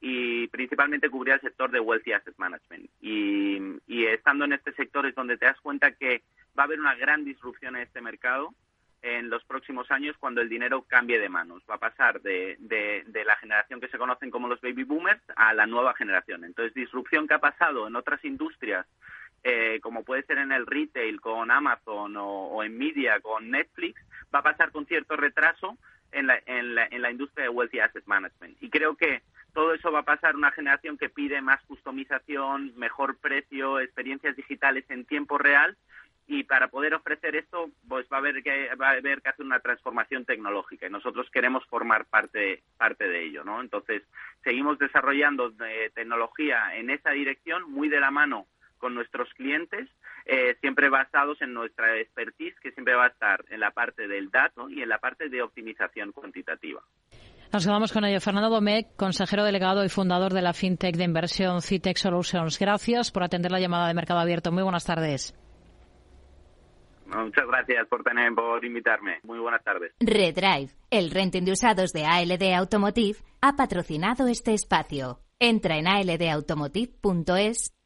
y, 0.00 0.46
principalmente 0.48 1.10
cubría 1.10 1.34
el 1.34 1.40
sector 1.40 1.70
de 1.72 1.80
Wealthy 1.80 2.12
Asset 2.12 2.38
Management. 2.38 2.88
Y, 3.00 3.58
y, 3.88 4.06
estando 4.06 4.44
en 4.44 4.52
este 4.52 4.72
sector 4.74 5.04
es 5.06 5.14
donde 5.16 5.36
te 5.36 5.46
das 5.46 5.60
cuenta 5.60 5.90
que 5.92 6.22
va 6.56 6.62
a 6.62 6.66
haber 6.66 6.78
una 6.78 6.94
gran 6.94 7.24
disrupción 7.24 7.74
en 7.74 7.82
este 7.82 8.00
mercado 8.00 8.54
en 9.02 9.28
los 9.28 9.44
próximos 9.44 9.90
años 9.90 10.16
cuando 10.20 10.40
el 10.40 10.48
dinero 10.48 10.82
cambie 10.82 11.18
de 11.18 11.28
manos. 11.28 11.64
Va 11.68 11.74
a 11.74 11.80
pasar 11.80 12.22
de, 12.22 12.56
de, 12.60 13.24
la 13.24 13.34
generación 13.36 13.80
que 13.80 13.88
se 13.88 13.98
conocen 13.98 14.30
como 14.30 14.46
los 14.46 14.60
baby 14.60 14.84
boomers 14.84 15.22
a 15.34 15.52
la 15.52 15.66
nueva 15.66 15.94
generación. 15.94 16.44
Entonces, 16.44 16.72
disrupción 16.72 17.26
que 17.26 17.34
ha 17.34 17.40
pasado 17.40 17.88
en 17.88 17.96
otras 17.96 18.24
industrias 18.24 18.86
eh, 19.44 19.80
como 19.82 20.04
puede 20.04 20.22
ser 20.22 20.38
en 20.38 20.52
el 20.52 20.66
retail 20.66 21.20
con 21.20 21.50
Amazon 21.50 22.14
o, 22.16 22.62
en 22.62 22.78
media 22.78 23.18
con 23.18 23.50
Netflix, 23.50 24.00
va 24.32 24.38
a 24.38 24.44
pasar 24.44 24.70
con 24.70 24.86
cierto 24.86 25.16
retraso 25.16 25.76
en 26.12 26.26
la, 26.26 26.40
en 26.46 26.74
la, 27.02 27.10
industria 27.10 27.44
de 27.44 27.50
Wealthy 27.50 27.80
Asset 27.80 28.06
Management. 28.06 28.56
Y 28.60 28.70
creo 28.70 28.96
que 28.96 29.22
todo 29.52 29.74
eso 29.74 29.90
va 29.90 30.00
a 30.00 30.04
pasar 30.04 30.36
una 30.36 30.52
generación 30.52 30.96
que 30.96 31.08
pide 31.08 31.40
más 31.42 31.62
customización, 31.64 32.72
mejor 32.76 33.16
precio, 33.18 33.80
experiencias 33.80 34.36
digitales 34.36 34.84
en 34.88 35.04
tiempo 35.04 35.38
real 35.38 35.76
y 36.26 36.44
para 36.44 36.68
poder 36.68 36.94
ofrecer 36.94 37.34
esto 37.34 37.68
pues 37.88 38.06
va 38.10 38.18
a 38.18 38.20
haber 38.20 38.42
que 38.44 38.72
va 38.76 38.90
a 38.90 38.92
haber 38.92 39.20
que 39.20 39.30
hacer 39.30 39.44
una 39.44 39.58
transformación 39.58 40.24
tecnológica 40.24 40.86
y 40.86 40.90
nosotros 40.90 41.28
queremos 41.30 41.66
formar 41.66 42.06
parte 42.06 42.62
parte 42.78 43.08
de 43.08 43.24
ello 43.24 43.42
no 43.42 43.60
entonces 43.60 44.04
seguimos 44.44 44.78
desarrollando 44.78 45.52
eh, 45.66 45.90
tecnología 45.92 46.76
en 46.76 46.90
esa 46.90 47.10
dirección 47.10 47.68
muy 47.68 47.88
de 47.88 47.98
la 47.98 48.12
mano 48.12 48.46
con 48.82 48.96
nuestros 48.96 49.32
clientes, 49.34 49.88
eh, 50.26 50.56
siempre 50.60 50.88
basados 50.88 51.40
en 51.42 51.52
nuestra 51.52 51.98
expertise, 51.98 52.58
que 52.60 52.72
siempre 52.72 52.94
va 52.94 53.06
a 53.06 53.08
estar 53.08 53.44
en 53.50 53.60
la 53.60 53.70
parte 53.70 54.08
del 54.08 54.30
dato 54.30 54.68
y 54.68 54.82
en 54.82 54.88
la 54.88 54.98
parte 54.98 55.28
de 55.28 55.42
optimización 55.42 56.12
cuantitativa. 56.12 56.82
Nos 57.52 57.66
quedamos 57.66 57.92
con 57.92 58.04
ello. 58.06 58.18
Fernando 58.20 58.48
Domecq, 58.48 58.96
consejero 58.96 59.44
delegado 59.44 59.84
y 59.84 59.90
fundador 59.90 60.32
de 60.32 60.40
la 60.40 60.54
fintech 60.54 60.96
de 60.96 61.04
inversión 61.04 61.60
Citec 61.60 61.98
Solutions. 61.98 62.58
Gracias 62.58 63.10
por 63.10 63.22
atender 63.22 63.52
la 63.52 63.60
llamada 63.60 63.88
de 63.88 63.94
Mercado 63.94 64.20
Abierto. 64.20 64.50
Muy 64.52 64.62
buenas 64.62 64.86
tardes. 64.86 65.34
Muchas 67.14 67.46
gracias 67.46 67.86
por, 67.88 68.02
tener, 68.02 68.34
por 68.34 68.64
invitarme. 68.64 69.20
Muy 69.24 69.38
buenas 69.38 69.62
tardes. 69.62 69.92
Redrive, 70.00 70.70
el 70.90 71.10
renting 71.10 71.44
de 71.44 71.52
usados 71.52 71.92
de 71.92 72.06
ALD 72.06 72.54
Automotive, 72.54 73.18
ha 73.42 73.54
patrocinado 73.54 74.28
este 74.28 74.54
espacio. 74.54 75.18
Entra 75.38 75.76
en 75.76 75.88
aldautomotive.es 75.88 77.74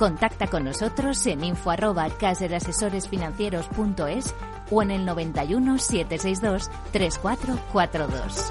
Contacta 0.00 0.46
con 0.46 0.64
nosotros 0.64 1.26
en 1.26 1.44
info 1.44 1.70
arroba 1.70 2.08
caserasesoresfinancieros.es 2.08 4.34
o 4.70 4.82
en 4.82 4.92
el 4.92 5.04
91 5.04 5.78
762 5.78 6.70
3442. 6.90 8.50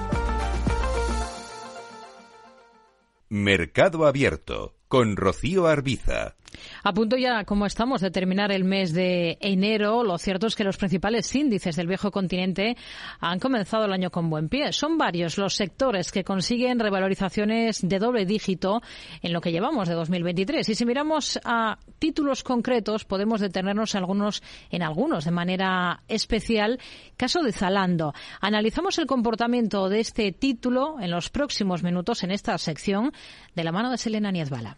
Mercado 3.29 4.05
Abierto 4.05 4.75
con 4.87 5.17
Rocío 5.17 5.65
Arbiza. 5.65 6.35
A 6.83 6.93
punto 6.93 7.17
ya, 7.17 7.43
como 7.45 7.65
estamos, 7.65 8.01
de 8.01 8.11
terminar 8.11 8.51
el 8.51 8.63
mes 8.63 8.93
de 8.93 9.37
enero, 9.41 10.03
lo 10.03 10.17
cierto 10.17 10.47
es 10.47 10.55
que 10.55 10.63
los 10.63 10.77
principales 10.77 11.33
índices 11.35 11.75
del 11.75 11.87
viejo 11.87 12.11
continente 12.11 12.77
han 13.19 13.39
comenzado 13.39 13.85
el 13.85 13.93
año 13.93 14.09
con 14.09 14.29
buen 14.29 14.49
pie. 14.49 14.71
Son 14.73 14.97
varios 14.97 15.37
los 15.37 15.55
sectores 15.55 16.11
que 16.11 16.23
consiguen 16.23 16.79
revalorizaciones 16.79 17.87
de 17.87 17.99
doble 17.99 18.25
dígito 18.25 18.81
en 19.21 19.33
lo 19.33 19.41
que 19.41 19.51
llevamos 19.51 19.87
de 19.87 19.95
2023. 19.95 20.67
Y 20.69 20.75
si 20.75 20.85
miramos 20.85 21.39
a 21.43 21.77
títulos 21.99 22.43
concretos, 22.43 23.05
podemos 23.05 23.41
detenernos 23.41 23.95
en 23.95 23.99
algunos, 23.99 24.43
en 24.69 24.83
algunos 24.83 25.25
de 25.25 25.31
manera 25.31 26.03
especial. 26.07 26.79
Caso 27.17 27.41
de 27.41 27.51
Zalando. 27.51 28.13
Analizamos 28.41 28.97
el 28.99 29.05
comportamiento 29.05 29.89
de 29.89 29.99
este 29.99 30.31
título 30.31 30.97
en 30.99 31.11
los 31.11 31.29
próximos 31.29 31.83
minutos 31.83 32.23
en 32.23 32.31
esta 32.31 32.57
sección 32.57 33.11
de 33.55 33.63
la 33.63 33.71
mano 33.71 33.91
de 33.91 33.97
Selena 33.97 34.31
Niezbala. 34.31 34.77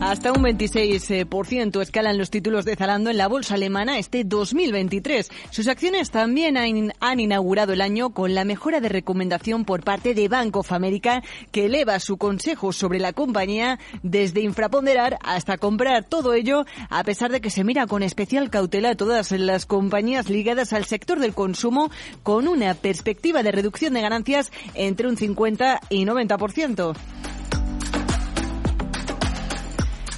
Hasta 0.00 0.32
un 0.32 0.42
26% 0.42 1.82
escalan 1.82 2.16
los 2.16 2.30
títulos 2.30 2.64
de 2.64 2.74
Zalando 2.74 3.10
en 3.10 3.18
la 3.18 3.28
bolsa 3.28 3.54
alemana 3.54 3.98
este 3.98 4.24
2023. 4.24 5.28
Sus 5.50 5.68
acciones 5.68 6.10
también 6.10 6.56
han, 6.56 7.20
inaugurado 7.20 7.74
el 7.74 7.82
año 7.82 8.08
con 8.10 8.34
la 8.34 8.46
mejora 8.46 8.80
de 8.80 8.88
recomendación 8.88 9.66
por 9.66 9.84
parte 9.84 10.14
de 10.14 10.28
Bank 10.28 10.56
of 10.56 10.72
America, 10.72 11.22
que 11.52 11.66
eleva 11.66 12.00
su 12.00 12.16
consejo 12.16 12.72
sobre 12.72 12.98
la 12.98 13.12
compañía 13.12 13.78
desde 14.02 14.40
infraponderar 14.40 15.18
hasta 15.22 15.58
comprar 15.58 16.04
todo 16.04 16.32
ello, 16.32 16.64
a 16.88 17.04
pesar 17.04 17.30
de 17.30 17.42
que 17.42 17.50
se 17.50 17.62
mira 17.62 17.86
con 17.86 18.02
especial 18.02 18.48
cautela 18.48 18.90
a 18.90 18.96
todas 18.96 19.32
las 19.32 19.66
compañías 19.66 20.30
ligadas 20.30 20.72
al 20.72 20.86
sector 20.86 21.20
del 21.20 21.34
consumo, 21.34 21.90
con 22.22 22.48
una 22.48 22.72
perspectiva 22.72 23.42
de 23.42 23.52
reducción 23.52 23.92
de 23.92 24.00
ganancias 24.00 24.50
entre 24.74 25.08
un 25.08 25.18
50 25.18 25.78
y 25.90 26.06
90%. 26.06 26.96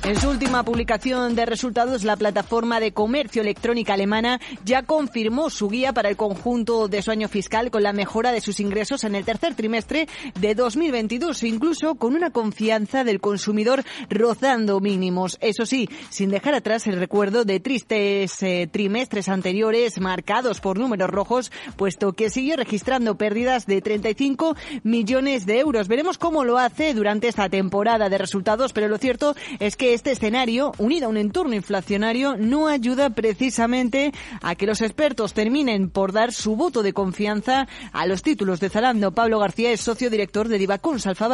En 0.04 0.20
su 0.20 0.30
última 0.30 0.64
publicación 0.64 1.36
de 1.36 1.46
resultados, 1.46 2.02
la 2.02 2.16
plataforma 2.16 2.80
de 2.80 2.90
comercio 2.90 3.40
electrónica 3.40 3.94
alemana 3.94 4.40
ya 4.64 4.82
confirmó 4.82 5.48
su 5.48 5.68
guía 5.68 5.92
para 5.92 6.08
el 6.08 6.16
conjunto 6.16 6.88
de 6.88 7.02
su 7.02 7.12
año 7.12 7.28
fiscal 7.28 7.70
con 7.70 7.84
la 7.84 7.92
mejora 7.92 8.32
de 8.32 8.40
sus 8.40 8.58
ingresos 8.58 9.04
en 9.04 9.14
el 9.14 9.24
tercer 9.24 9.54
trimestre 9.54 10.08
de 10.40 10.56
2022, 10.56 11.44
incluso 11.44 11.94
con 11.94 12.16
una 12.16 12.30
confianza 12.30 13.04
del 13.04 13.20
consumidor 13.20 13.84
rozando 14.10 14.80
mínimos. 14.80 15.38
Eso 15.40 15.66
sí, 15.66 15.88
sin 16.10 16.30
dejar 16.30 16.54
atrás 16.56 16.88
el 16.88 16.98
recuerdo 16.98 17.44
de 17.44 17.60
tristes 17.60 18.42
eh, 18.42 18.68
trimestres 18.70 19.28
anteriores 19.28 20.00
marcados 20.00 20.60
por 20.60 20.80
números 20.80 21.10
rojos, 21.10 21.52
puesto 21.76 22.12
que 22.12 22.28
siguió 22.28 22.56
registrando 22.56 23.16
pérdidas 23.16 23.66
de 23.66 23.80
35 23.80 24.56
millones 24.82 25.46
de 25.46 25.60
euros. 25.60 25.86
Veremos 25.86 26.18
cómo 26.18 26.44
lo 26.44 26.58
hace 26.58 26.92
durante 26.92 27.28
esta 27.28 27.48
temporada 27.48 28.08
de 28.08 28.18
resultados, 28.18 28.72
pero 28.72 28.88
lo 28.88 28.98
cierto 28.98 29.36
es 29.60 29.76
que 29.76 29.91
este 29.94 30.12
escenario, 30.12 30.72
unido 30.78 31.06
a 31.06 31.08
un 31.08 31.16
entorno 31.16 31.54
inflacionario, 31.54 32.36
no 32.36 32.68
ayuda 32.68 33.10
precisamente 33.10 34.12
a 34.40 34.54
que 34.54 34.66
los 34.66 34.80
expertos 34.80 35.34
terminen 35.34 35.90
por 35.90 36.12
dar 36.12 36.32
su 36.32 36.56
voto 36.56 36.82
de 36.82 36.92
confianza 36.92 37.68
a 37.92 38.06
los 38.06 38.22
títulos 38.22 38.60
de 38.60 38.68
Zalando. 38.68 39.12
Pablo 39.12 39.38
García 39.38 39.70
es 39.70 39.80
socio 39.80 40.10
director 40.10 40.48
de 40.48 40.58
Divacons 40.58 41.06
Alfa 41.06 41.28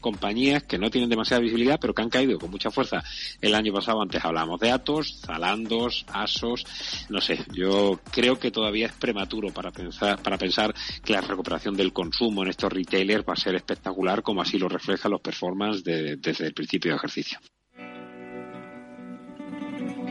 compañías 0.00 0.64
que 0.64 0.78
no 0.78 0.90
tienen 0.90 1.10
demasiada 1.10 1.42
visibilidad, 1.42 1.78
pero 1.80 1.94
que 1.94 2.02
han 2.02 2.10
caído 2.10 2.38
con 2.38 2.50
mucha 2.50 2.70
fuerza 2.70 3.02
el 3.40 3.54
año 3.54 3.72
pasado. 3.72 4.02
Antes 4.02 4.24
hablábamos 4.24 4.58
de 4.60 4.70
Atos, 4.70 5.20
Zalandos, 5.24 6.04
Asos, 6.12 6.64
no 7.08 7.20
sé. 7.20 7.38
Yo 7.52 8.00
creo 8.10 8.38
que 8.38 8.50
todavía 8.50 8.86
es 8.86 8.92
prematuro 8.92 9.52
para 9.52 9.70
pensar, 9.70 10.20
para 10.22 10.38
pensar 10.38 10.74
que 11.04 11.12
la 11.12 11.20
recuperación 11.20 11.76
del 11.76 11.92
consumo 11.92 12.42
en 12.42 12.50
estos 12.50 12.72
retailers 12.72 13.24
va 13.28 13.34
a 13.34 13.36
ser 13.36 13.54
espectacular, 13.54 14.22
como 14.22 14.42
así 14.42 14.58
lo 14.58 14.68
reflejan 14.68 15.12
los 15.12 15.20
performances 15.20 15.84
desde 15.84 16.46
el 16.46 16.54
principio 16.54 16.92
de 16.92 16.96
ejercicio. 16.96 17.38
Thank 19.80 19.98
you. 19.98 20.09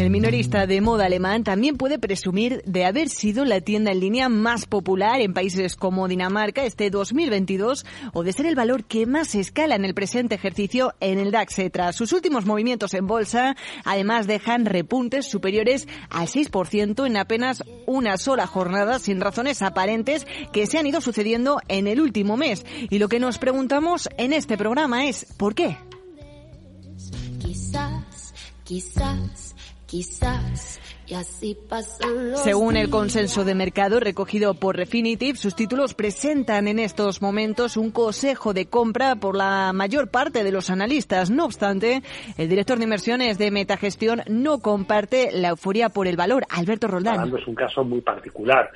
El 0.00 0.08
minorista 0.08 0.66
de 0.66 0.80
moda 0.80 1.04
alemán 1.04 1.44
también 1.44 1.76
puede 1.76 1.98
presumir 1.98 2.62
de 2.64 2.86
haber 2.86 3.10
sido 3.10 3.44
la 3.44 3.60
tienda 3.60 3.92
en 3.92 4.00
línea 4.00 4.30
más 4.30 4.64
popular 4.64 5.20
en 5.20 5.34
países 5.34 5.76
como 5.76 6.08
Dinamarca 6.08 6.64
este 6.64 6.88
2022 6.88 7.84
o 8.14 8.22
de 8.22 8.32
ser 8.32 8.46
el 8.46 8.54
valor 8.54 8.84
que 8.84 9.04
más 9.04 9.34
escala 9.34 9.76
en 9.76 9.84
el 9.84 9.92
presente 9.92 10.34
ejercicio 10.34 10.94
en 11.00 11.18
el 11.18 11.30
DAX. 11.30 11.56
Tras 11.70 11.96
sus 11.96 12.14
últimos 12.14 12.46
movimientos 12.46 12.94
en 12.94 13.06
bolsa, 13.06 13.56
además 13.84 14.26
dejan 14.26 14.64
repuntes 14.64 15.26
superiores 15.26 15.86
al 16.08 16.28
6% 16.28 17.06
en 17.06 17.18
apenas 17.18 17.62
una 17.84 18.16
sola 18.16 18.46
jornada 18.46 19.00
sin 19.00 19.20
razones 19.20 19.60
aparentes 19.60 20.26
que 20.50 20.66
se 20.66 20.78
han 20.78 20.86
ido 20.86 21.02
sucediendo 21.02 21.60
en 21.68 21.86
el 21.86 22.00
último 22.00 22.38
mes. 22.38 22.64
Y 22.88 23.00
lo 23.00 23.10
que 23.10 23.20
nos 23.20 23.36
preguntamos 23.36 24.08
en 24.16 24.32
este 24.32 24.56
programa 24.56 25.04
es 25.04 25.26
¿por 25.36 25.54
qué? 25.54 25.76
Quizás. 29.90 30.69
Y 31.10 31.14
así 31.14 31.58
Según 32.36 32.76
el 32.76 32.88
consenso 32.88 33.44
de 33.44 33.56
mercado 33.56 33.98
recogido 33.98 34.54
por 34.54 34.76
Refinitiv, 34.76 35.34
sus 35.34 35.56
títulos 35.56 35.94
presentan 35.94 36.68
en 36.68 36.78
estos 36.78 37.20
momentos 37.20 37.76
un 37.76 37.90
consejo 37.90 38.54
de 38.54 38.66
compra 38.66 39.16
por 39.16 39.36
la 39.36 39.72
mayor 39.72 40.08
parte 40.12 40.44
de 40.44 40.52
los 40.52 40.70
analistas. 40.70 41.28
No 41.28 41.46
obstante, 41.46 42.02
el 42.38 42.48
director 42.48 42.78
de 42.78 42.84
inversiones 42.84 43.38
de 43.38 43.50
Metagestión 43.50 44.22
no 44.28 44.60
comparte 44.60 45.30
la 45.32 45.48
euforia 45.48 45.88
por 45.88 46.06
el 46.06 46.16
valor. 46.16 46.46
Alberto 46.48 46.86
Roldán. 46.86 47.36
Es 47.36 47.46
un 47.48 47.56
caso 47.56 47.82
muy 47.82 48.02
particular 48.02 48.70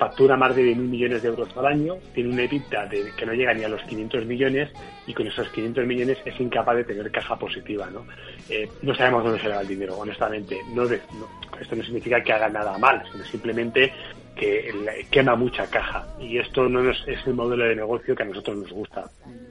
factura 0.00 0.34
más 0.34 0.56
de 0.56 0.62
10.000 0.62 0.76
millones 0.76 1.22
de 1.22 1.28
euros 1.28 1.54
al 1.58 1.66
año, 1.66 1.96
tiene 2.14 2.30
una 2.30 2.42
EBITDA 2.44 2.86
de, 2.86 3.12
que 3.14 3.26
no 3.26 3.34
llega 3.34 3.52
ni 3.52 3.64
a 3.64 3.68
los 3.68 3.82
500 3.82 4.24
millones 4.24 4.70
y 5.06 5.12
con 5.12 5.26
esos 5.26 5.46
500 5.50 5.84
millones 5.84 6.16
es 6.24 6.40
incapaz 6.40 6.76
de 6.76 6.84
tener 6.84 7.10
caja 7.10 7.38
positiva. 7.38 7.86
No, 7.90 8.06
eh, 8.48 8.66
no 8.80 8.94
sabemos 8.94 9.24
dónde 9.24 9.38
se 9.38 9.48
le 9.48 9.56
va 9.56 9.60
el 9.60 9.68
dinero, 9.68 9.98
honestamente. 9.98 10.56
No, 10.74 10.84
esto 10.84 11.76
no 11.80 11.86
significa 11.86 12.22
que 12.22 12.32
haga 12.32 12.48
nada 12.48 12.78
mal, 12.78 13.02
sino 13.10 13.24
simplemente 13.24 13.92
que 14.36 14.72
quema 15.10 15.34
mucha 15.34 15.66
caja 15.66 16.06
y 16.18 16.38
esto 16.38 16.68
no 16.68 16.88
es, 16.90 16.96
es 17.06 17.26
el 17.26 17.34
modelo 17.34 17.64
de 17.64 17.76
negocio 17.76 18.14
que 18.14 18.22
a 18.22 18.26
nosotros 18.26 18.56
nos 18.58 18.70
gusta. 18.70 19.10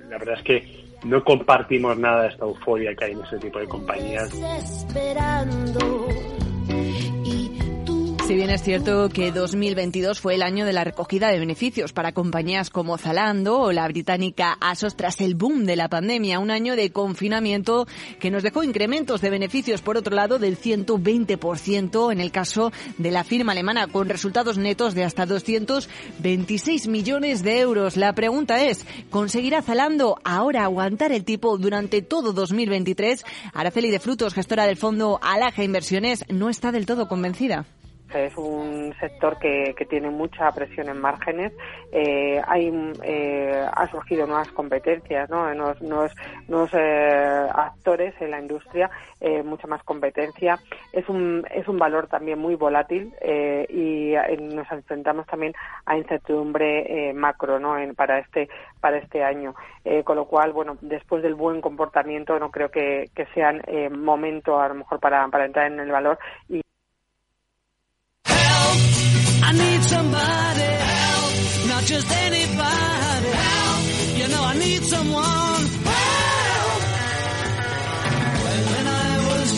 La 0.09 0.17
verdad 0.17 0.35
es 0.37 0.43
que 0.43 0.89
no 1.03 1.23
compartimos 1.23 1.97
nada 1.97 2.23
de 2.23 2.29
esta 2.29 2.45
euforia 2.45 2.95
que 2.95 3.05
hay 3.05 3.11
en 3.11 3.23
ese 3.23 3.37
tipo 3.37 3.59
de 3.59 3.67
compañías. 3.67 4.31
Si 8.29 8.35
bien 8.35 8.51
es 8.51 8.61
cierto 8.61 9.09
que 9.09 9.31
2022 9.31 10.19
fue 10.19 10.35
el 10.35 10.43
año 10.43 10.63
de 10.63 10.71
la 10.71 10.83
recogida 10.83 11.29
de 11.29 11.39
beneficios 11.39 11.93
para 11.93 12.11
compañías 12.11 12.69
como 12.69 12.99
Zalando 12.99 13.59
o 13.59 13.71
la 13.71 13.87
británica 13.87 14.55
Asos 14.61 14.95
tras 14.95 15.19
el 15.19 15.33
boom 15.33 15.65
de 15.65 15.75
la 15.75 15.89
pandemia, 15.89 16.37
un 16.37 16.51
año 16.51 16.75
de 16.75 16.91
confinamiento 16.91 17.87
que 18.19 18.29
nos 18.29 18.43
dejó 18.43 18.63
incrementos 18.63 19.21
de 19.21 19.31
beneficios 19.31 19.81
por 19.81 19.97
otro 19.97 20.15
lado 20.15 20.37
del 20.37 20.59
120% 20.59 22.11
en 22.11 22.21
el 22.21 22.31
caso 22.31 22.71
de 22.99 23.09
la 23.09 23.23
firma 23.23 23.53
alemana 23.53 23.87
con 23.87 24.07
resultados 24.07 24.59
netos 24.59 24.93
de 24.93 25.05
hasta 25.05 25.25
226 25.25 26.87
millones 26.87 27.41
de 27.41 27.61
euros. 27.61 27.97
La 27.97 28.13
pregunta 28.13 28.63
es, 28.63 28.85
¿conseguirá 29.09 29.63
Zalando 29.63 30.19
ahora 30.23 30.65
aguantar 30.65 31.11
el 31.11 31.25
tipo 31.25 31.57
durante 31.57 32.03
todo 32.03 32.31
2023? 32.31 33.25
Araceli 33.55 33.89
de 33.89 33.99
Frutos, 33.99 34.35
gestora 34.35 34.67
del 34.67 34.77
fondo 34.77 35.19
Alaja 35.23 35.63
Inversiones, 35.63 36.25
no 36.29 36.51
está 36.51 36.71
del 36.71 36.85
todo 36.85 37.07
convencida. 37.07 37.65
Es 38.13 38.35
un 38.37 38.93
sector 38.99 39.37
que, 39.37 39.75
que 39.77 39.85
tiene 39.85 40.09
mucha 40.09 40.51
presión 40.51 40.89
en 40.89 40.99
márgenes. 40.99 41.53
Eh, 41.91 42.41
hay, 42.47 42.93
eh, 43.03 43.65
ha 43.71 43.87
surgido 43.91 44.25
nuevas 44.25 44.51
competencias, 44.51 45.29
¿no? 45.29 45.53
nuevos, 45.53 45.81
nuevos, 46.47 46.71
eh, 46.73 47.47
actores 47.53 48.13
en 48.19 48.31
la 48.31 48.39
industria, 48.39 48.89
eh, 49.21 49.43
mucha 49.43 49.67
más 49.67 49.83
competencia. 49.83 50.59
Es 50.91 51.07
un, 51.07 51.45
es 51.51 51.67
un 51.67 51.77
valor 51.77 52.07
también 52.07 52.39
muy 52.39 52.55
volátil 52.55 53.13
eh, 53.21 53.67
y 53.69 54.13
nos 54.41 54.71
enfrentamos 54.71 55.27
también 55.27 55.53
a 55.85 55.97
incertidumbre 55.97 57.13
macro 57.13 57.59
¿no? 57.59 57.77
En, 57.77 57.93
para, 57.95 58.19
este, 58.19 58.49
para 58.81 58.97
este 58.97 59.23
año. 59.23 59.53
con 60.03 60.15
lo 60.15 60.25
cual, 60.25 60.51
bueno, 60.51 60.77
después 60.81 61.21
del 61.21 61.35
buen 61.35 61.61
comportamiento, 61.61 62.39
no 62.39 62.49
creo 62.49 62.69
que, 62.69 63.09
que 63.15 63.25
sean 63.33 63.61
momento 63.91 64.59
a 64.59 64.67
lo 64.67 64.75
mejor 64.75 64.99
para, 64.99 65.27
para 65.27 65.45
entrar 65.45 65.71
en 65.71 65.79
el 65.79 65.91
valor 65.91 66.17
y 66.47 66.61
I 69.41 69.51
need 69.53 69.81
somebody 69.83 70.69
help, 70.93 71.33
not 71.67 71.83
just 71.83 72.07
anybody 72.11 73.31
help. 73.45 73.81
You 74.19 74.27
know 74.27 74.43
I 74.43 74.55
need 74.57 74.83
someone 74.83 75.39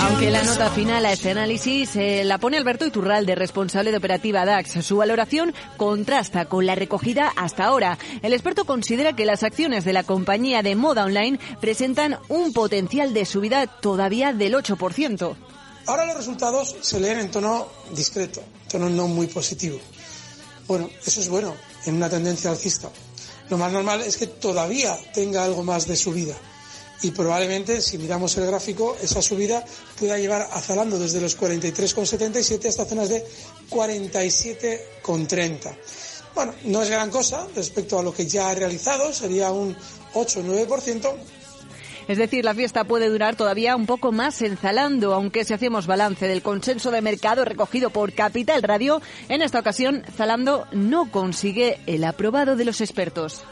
Aunque 0.02 0.32
la 0.32 0.44
nota 0.44 0.70
final 0.72 1.06
a 1.06 1.12
este 1.12 1.30
análisis 1.30 1.96
eh, 1.96 2.24
la 2.26 2.40
pone 2.40 2.58
Alberto 2.58 2.86
Iturralde, 2.86 3.36
responsable 3.36 3.92
de 3.92 3.98
operativa 3.98 4.46
DAX. 4.46 4.84
Su 4.84 4.98
valoración 4.98 5.54
contrasta 5.78 6.46
con 6.46 6.66
la 6.66 6.74
recogida 6.74 7.32
hasta 7.36 7.66
ahora. 7.66 8.00
El 8.24 8.34
experto 8.34 8.66
considera 8.66 9.14
que 9.16 9.26
las 9.26 9.44
acciones 9.44 9.86
de 9.86 9.94
la 9.94 10.04
compañía 10.04 10.64
de 10.64 10.76
moda 10.76 11.06
online 11.06 11.40
presentan 11.60 12.18
un 12.30 12.52
potencial 12.52 13.14
de 13.14 13.26
subida 13.26 13.68
todavía 13.68 14.34
del 14.34 14.56
8%. 14.56 15.36
Ahora 15.88 16.06
los 16.06 16.18
resultados 16.18 16.76
se 16.82 17.00
leen 17.00 17.20
en 17.20 17.32
tono 17.32 17.68
discreto, 17.94 18.42
tono 18.70 18.90
no 18.90 19.08
muy 19.08 19.28
positivo. 19.28 19.80
Bueno, 20.68 20.90
eso 21.06 21.20
es 21.20 21.30
bueno 21.30 21.56
en 21.86 21.96
una 21.96 22.10
tendencia 22.10 22.52
alcista. 22.52 22.90
Lo 23.50 23.58
más 23.58 23.72
normal 23.72 24.02
es 24.02 24.18
que 24.18 24.28
todavía 24.28 24.98
tenga 25.14 25.44
algo 25.44 25.64
más 25.64 25.88
de 25.88 25.96
subida. 25.96 26.36
Y 27.04 27.10
probablemente, 27.12 27.82
si 27.82 27.98
miramos 27.98 28.38
el 28.38 28.46
gráfico, 28.46 28.96
esa 29.02 29.24
subida 29.24 29.66
pueda 30.00 30.20
llevar 30.20 30.48
a 30.52 30.62
Zalando 30.62 31.00
desde 31.00 31.20
los 31.20 31.36
43,77 31.38 32.68
hasta 32.68 32.86
zonas 32.86 33.10
de 33.10 33.26
47,30. 33.70 35.76
Bueno, 36.36 36.54
no 36.66 36.84
es 36.84 36.90
gran 36.90 37.10
cosa 37.10 37.48
respecto 37.56 37.98
a 38.00 38.04
lo 38.04 38.14
que 38.14 38.28
ya 38.28 38.50
ha 38.50 38.56
realizado, 38.56 39.14
sería 39.14 39.52
un 39.52 39.76
8 40.14 40.40
o 40.40 40.44
9%. 40.44 41.14
Es 42.12 42.18
decir, 42.18 42.44
la 42.44 42.54
fiesta 42.54 42.84
puede 42.84 43.08
durar 43.08 43.38
todavía 43.38 43.74
un 43.74 43.86
poco 43.86 44.12
más 44.12 44.42
en 44.42 44.58
Zalando, 44.58 45.14
aunque 45.14 45.46
si 45.46 45.54
hacemos 45.54 45.88
balance 45.88 46.28
del 46.28 46.42
consenso 46.42 46.92
de 46.92 47.02
mercado 47.02 47.46
recogido 47.46 47.90
por 47.90 48.12
Capital 48.12 48.62
Radio, 48.64 49.02
en 49.30 49.42
esta 49.42 49.60
ocasión 49.60 50.04
Zalando 50.18 50.68
no 50.74 51.10
consigue 51.10 51.80
el 51.88 52.04
aprobado 52.04 52.58
de 52.58 52.66
los 52.66 52.82
expertos. 52.82 53.46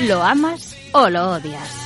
¿Lo 0.00 0.22
amas 0.22 0.74
o 0.92 1.10
lo 1.10 1.32
odias? 1.32 1.78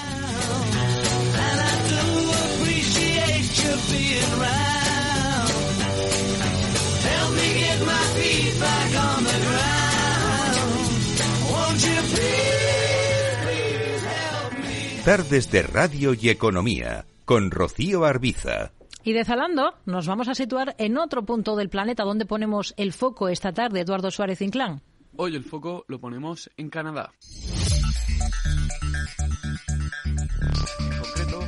Tardes 15.04 15.50
de 15.50 15.62
Radio 15.62 16.14
y 16.14 16.28
Economía 16.28 17.06
con 17.24 17.50
Rocío 17.50 18.04
Arbiza. 18.04 18.72
Y 19.02 19.12
de 19.14 19.24
Zalando 19.24 19.74
nos 19.84 20.06
vamos 20.06 20.28
a 20.28 20.34
situar 20.36 20.76
en 20.78 20.96
otro 20.96 21.24
punto 21.24 21.56
del 21.56 21.68
planeta 21.68 22.04
donde 22.04 22.24
ponemos 22.24 22.72
el 22.76 22.92
foco 22.92 23.28
esta 23.28 23.52
tarde, 23.52 23.80
Eduardo 23.80 24.12
Suárez 24.12 24.40
Inclán. 24.42 24.80
Hoy 25.16 25.34
el 25.34 25.42
foco 25.42 25.84
lo 25.88 26.00
ponemos 26.00 26.50
en 26.56 26.70
Canadá. 26.70 27.10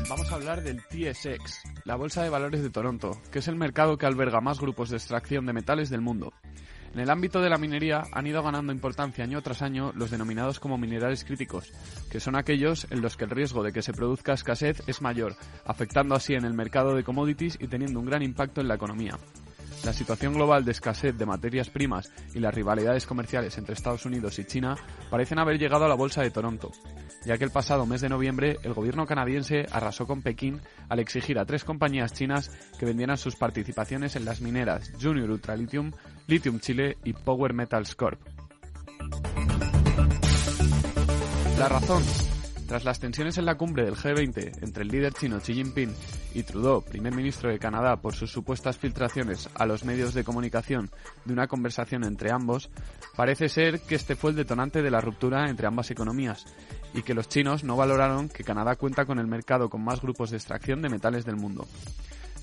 Vamos 0.09 0.31
a 0.31 0.35
hablar 0.35 0.63
del 0.63 0.83
TSX, 0.83 1.63
la 1.85 1.97
Bolsa 1.97 2.23
de 2.23 2.29
Valores 2.29 2.63
de 2.63 2.69
Toronto, 2.69 3.21
que 3.33 3.39
es 3.39 3.49
el 3.49 3.57
mercado 3.57 3.97
que 3.97 4.05
alberga 4.05 4.41
más 4.41 4.61
grupos 4.61 4.91
de 4.91 4.99
extracción 4.99 5.47
de 5.47 5.55
metales 5.55 5.89
del 5.89 6.03
mundo. 6.03 6.35
En 6.93 7.01
el 7.01 7.11
ámbito 7.11 7.41
de 7.41 7.49
la 7.49 7.57
minería 7.57 8.03
han 8.13 8.27
ido 8.27 8.43
ganando 8.43 8.73
importancia 8.73 9.25
año 9.25 9.41
tras 9.41 9.63
año 9.63 9.93
los 9.95 10.11
denominados 10.11 10.61
como 10.61 10.77
minerales 10.77 11.25
críticos, 11.25 11.73
que 12.11 12.21
son 12.21 12.37
aquellos 12.37 12.87
en 12.91 13.01
los 13.01 13.17
que 13.17 13.25
el 13.25 13.31
riesgo 13.31 13.63
de 13.63 13.73
que 13.73 13.83
se 13.83 13.95
produzca 13.95 14.35
escasez 14.35 14.83
es 14.87 15.01
mayor, 15.01 15.37
afectando 15.65 16.15
así 16.15 16.35
en 16.35 16.45
el 16.45 16.53
mercado 16.53 16.95
de 16.95 17.03
commodities 17.03 17.57
y 17.59 17.69
teniendo 17.69 17.99
un 17.99 18.07
gran 18.07 18.23
impacto 18.23 18.61
en 18.61 18.69
la 18.69 18.75
economía. 18.75 19.19
La 19.85 19.93
situación 19.93 20.35
global 20.35 20.65
de 20.65 20.73
escasez 20.73 21.17
de 21.17 21.27
materias 21.27 21.69
primas 21.69 22.11
y 22.35 22.41
las 22.41 22.55
rivalidades 22.55 23.07
comerciales 23.07 23.59
entre 23.59 23.75
Estados 23.75 24.07
Unidos 24.07 24.39
y 24.39 24.45
China 24.45 24.77
parecen 25.11 25.39
haber 25.39 25.59
llegado 25.59 25.85
a 25.85 25.89
la 25.89 25.95
Bolsa 25.95 26.23
de 26.23 26.31
Toronto, 26.31 26.73
ya 27.25 27.39
que 27.39 27.45
el 27.45 27.51
pasado 27.51 27.87
mes 27.87 28.01
de 28.01 28.09
noviembre 28.09 28.59
el 28.63 28.75
gobierno 28.75 29.07
canadiense 29.07 29.67
arrasó 29.71 30.07
con 30.07 30.23
Pekín 30.23 30.61
al 30.89 30.99
exigir 30.99 31.39
a 31.39 31.45
tres 31.45 31.65
compañías 31.65 32.13
chinas 32.13 32.51
que 32.79 32.87
vendieran 32.87 33.17
sus 33.17 33.37
participaciones 33.37 34.17
en 34.17 34.25
las 34.25 34.41
mineras 34.41 34.93
Junior 35.01 35.31
Ultralithium, 35.31 35.93
Lithium 36.27 36.61
Chile 36.61 36.99
y 37.05 37.13
Power 37.13 37.55
Metals 37.55 37.95
Corp. 37.95 38.21
La 41.59 41.69
razón 41.69 42.03
tras 42.67 42.85
las 42.85 42.99
tensiones 42.99 43.37
en 43.39 43.45
la 43.45 43.57
cumbre 43.57 43.85
del 43.85 43.95
G20 43.95 44.63
entre 44.63 44.83
el 44.85 44.89
líder 44.89 45.13
chino 45.13 45.39
Xi 45.39 45.55
Jinping 45.55 45.95
y 46.35 46.43
Trudeau, 46.43 46.83
primer 46.83 47.15
ministro 47.15 47.51
de 47.51 47.59
Canadá, 47.59 47.97
por 47.97 48.15
sus 48.15 48.33
supuestas 48.33 48.79
filtraciones 48.79 49.51
a 49.55 49.67
los 49.67 49.85
medios 49.85 50.15
de 50.15 50.25
comunicación 50.25 50.91
de 51.25 51.33
una 51.35 51.47
conversación 51.47 52.05
entre 52.05 52.33
ambos, 52.33 52.71
parece 53.17 53.49
ser 53.49 53.81
que 53.81 53.95
este 53.95 54.17
fue 54.17 54.31
el 54.31 54.37
detonante 54.37 54.83
de 54.83 54.91
la 54.91 55.01
ruptura 55.01 55.49
entre 55.49 55.67
ambas 55.67 55.91
economías 55.91 56.47
y 56.95 57.03
que 57.03 57.15
los 57.15 57.29
chinos 57.29 57.65
no 57.65 57.77
valoraron 57.77 58.29
que 58.29 58.45
Canadá 58.45 58.77
cuenta 58.77 59.05
con 59.05 59.19
el 59.19 59.27
mercado 59.27 59.69
con 59.69 59.85
más 59.85 60.01
grupos 60.01 60.31
de 60.31 60.37
extracción 60.37 60.81
de 60.81 60.89
metales 60.89 61.25
del 61.25 61.37
mundo. 61.37 61.67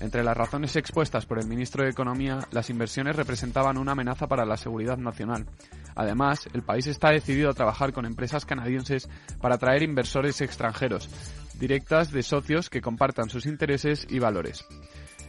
Entre 0.00 0.24
las 0.24 0.36
razones 0.36 0.74
expuestas 0.76 1.26
por 1.26 1.38
el 1.38 1.46
ministro 1.46 1.84
de 1.84 1.90
Economía, 1.90 2.40
las 2.50 2.70
inversiones 2.70 3.16
representaban 3.16 3.78
una 3.78 3.92
amenaza 3.92 4.26
para 4.26 4.44
la 4.44 4.56
seguridad 4.56 4.98
nacional. 4.98 5.46
Además, 5.94 6.48
el 6.52 6.62
país 6.62 6.86
está 6.86 7.10
decidido 7.10 7.50
a 7.50 7.54
trabajar 7.54 7.92
con 7.92 8.04
empresas 8.04 8.44
canadienses 8.44 9.08
para 9.40 9.54
atraer 9.54 9.82
inversores 9.82 10.40
extranjeros, 10.40 11.08
directas 11.58 12.10
de 12.10 12.22
socios 12.22 12.68
que 12.68 12.80
compartan 12.80 13.30
sus 13.30 13.46
intereses 13.46 14.06
y 14.10 14.18
valores. 14.18 14.64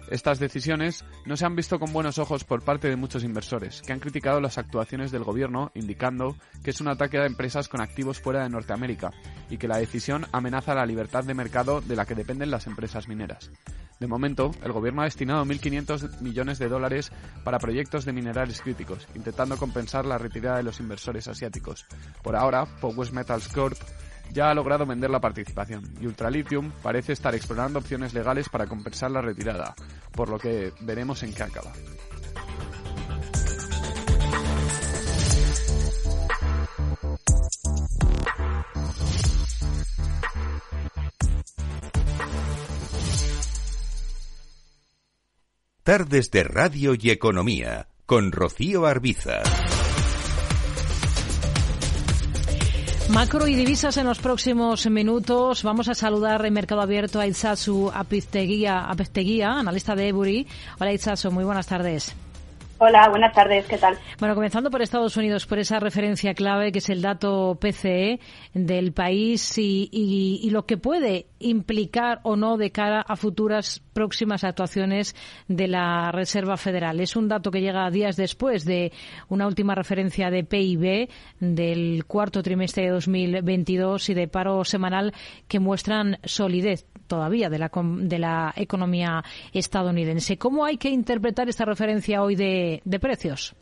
Estas 0.09 0.39
decisiones 0.39 1.05
no 1.25 1.37
se 1.37 1.45
han 1.45 1.55
visto 1.55 1.79
con 1.79 1.93
buenos 1.93 2.17
ojos 2.17 2.43
por 2.43 2.63
parte 2.63 2.89
de 2.89 2.95
muchos 2.95 3.23
inversores, 3.23 3.81
que 3.81 3.93
han 3.93 3.99
criticado 3.99 4.41
las 4.41 4.57
actuaciones 4.57 5.11
del 5.11 5.23
gobierno, 5.23 5.71
indicando 5.73 6.35
que 6.63 6.71
es 6.71 6.81
un 6.81 6.89
ataque 6.89 7.17
a 7.17 7.25
empresas 7.25 7.67
con 7.67 7.81
activos 7.81 8.19
fuera 8.19 8.43
de 8.43 8.49
Norteamérica 8.49 9.11
y 9.49 9.57
que 9.57 9.67
la 9.67 9.77
decisión 9.77 10.25
amenaza 10.31 10.75
la 10.75 10.85
libertad 10.85 11.23
de 11.23 11.33
mercado 11.33 11.81
de 11.81 11.95
la 11.95 12.05
que 12.05 12.15
dependen 12.15 12.51
las 12.51 12.67
empresas 12.67 13.07
mineras. 13.07 13.51
De 13.99 14.07
momento, 14.07 14.51
el 14.63 14.73
gobierno 14.73 15.01
ha 15.01 15.05
destinado 15.05 15.45
1.500 15.45 16.19
millones 16.19 16.59
de 16.59 16.67
dólares 16.67 17.11
para 17.43 17.59
proyectos 17.59 18.03
de 18.03 18.11
minerales 18.11 18.61
críticos, 18.61 19.07
intentando 19.15 19.57
compensar 19.57 20.05
la 20.05 20.17
retirada 20.17 20.57
de 20.57 20.63
los 20.63 20.79
inversores 20.79 21.27
asiáticos. 21.27 21.85
Por 22.21 22.35
ahora, 22.35 22.65
Powers 22.81 23.13
Metals 23.13 23.47
Corp 23.47 23.77
ya 24.33 24.49
ha 24.49 24.53
logrado 24.53 24.85
vender 24.85 25.09
la 25.09 25.21
participación 25.21 25.93
y 26.01 26.07
Ultralithium 26.07 26.71
parece 26.81 27.13
estar 27.13 27.35
explorando 27.35 27.79
opciones 27.79 28.13
legales 28.13 28.49
para 28.49 28.65
compensar 28.65 29.11
la 29.11 29.21
retirada, 29.21 29.75
por 30.11 30.29
lo 30.29 30.39
que 30.39 30.73
veremos 30.81 31.23
en 31.23 31.33
qué 31.33 31.43
acaba. 31.43 31.71
Tardes 45.83 46.31
de 46.31 46.43
Radio 46.45 46.93
y 46.97 47.09
Economía 47.09 47.87
con 48.05 48.31
Rocío 48.31 48.85
Arbiza. 48.85 49.43
Macro 53.13 53.47
y 53.47 53.53
divisas 53.53 53.97
en 53.97 54.07
los 54.07 54.17
próximos 54.17 54.89
minutos. 54.89 55.61
Vamos 55.61 55.87
a 55.87 55.93
saludar 55.93 56.43
en 56.47 56.53
Mercado 56.53 56.81
Abierto 56.81 57.19
a 57.19 57.27
Itzazu 57.27 57.91
Apizteguía, 57.93 58.89
analista 59.59 59.95
de 59.95 60.07
Ebury. 60.07 60.47
Hola 60.79 60.93
Itzazu, 60.93 61.29
muy 61.29 61.43
buenas 61.43 61.67
tardes. 61.67 62.15
Hola, 62.79 63.07
buenas 63.09 63.31
tardes, 63.33 63.65
¿qué 63.65 63.77
tal? 63.77 63.97
Bueno, 64.19 64.33
comenzando 64.33 64.71
por 64.71 64.81
Estados 64.81 65.15
Unidos, 65.15 65.45
por 65.45 65.59
esa 65.59 65.79
referencia 65.79 66.33
clave 66.33 66.71
que 66.71 66.79
es 66.79 66.89
el 66.89 67.03
dato 67.03 67.57
PCE 67.61 68.19
del 68.53 68.93
país 68.93 69.57
y, 69.59 69.89
y, 69.91 70.49
lo 70.49 70.65
que 70.65 70.77
puede 70.77 71.27
implicar 71.39 72.19
o 72.23 72.35
no 72.35 72.57
de 72.57 72.71
cara 72.71 72.99
a 73.01 73.15
futuras 73.15 73.81
próximas 73.93 74.43
actuaciones 74.43 75.15
de 75.47 75.67
la 75.67 76.11
Reserva 76.11 76.57
Federal. 76.57 76.99
Es 76.99 77.15
un 77.15 77.27
dato 77.27 77.51
que 77.51 77.61
llega 77.61 77.89
días 77.89 78.15
después 78.15 78.65
de 78.65 78.91
una 79.29 79.47
última 79.47 79.75
referencia 79.75 80.29
de 80.29 80.43
PIB 80.43 81.09
del 81.39 82.05
cuarto 82.05 82.43
trimestre 82.43 82.83
de 82.83 82.89
2022 82.89 84.09
y 84.09 84.13
de 84.13 84.27
paro 84.27 84.63
semanal 84.63 85.13
que 85.47 85.59
muestran 85.59 86.17
solidez 86.23 86.85
todavía 87.07 87.49
de 87.49 87.59
la, 87.59 87.69
de 87.73 88.19
la 88.19 88.53
economía 88.55 89.23
estadounidense. 89.53 90.37
¿Cómo 90.37 90.65
hay 90.65 90.77
que 90.77 90.89
interpretar 90.89 91.49
esta 91.49 91.65
referencia 91.65 92.23
hoy 92.23 92.35
de, 92.35 92.81
precios? 92.99 93.55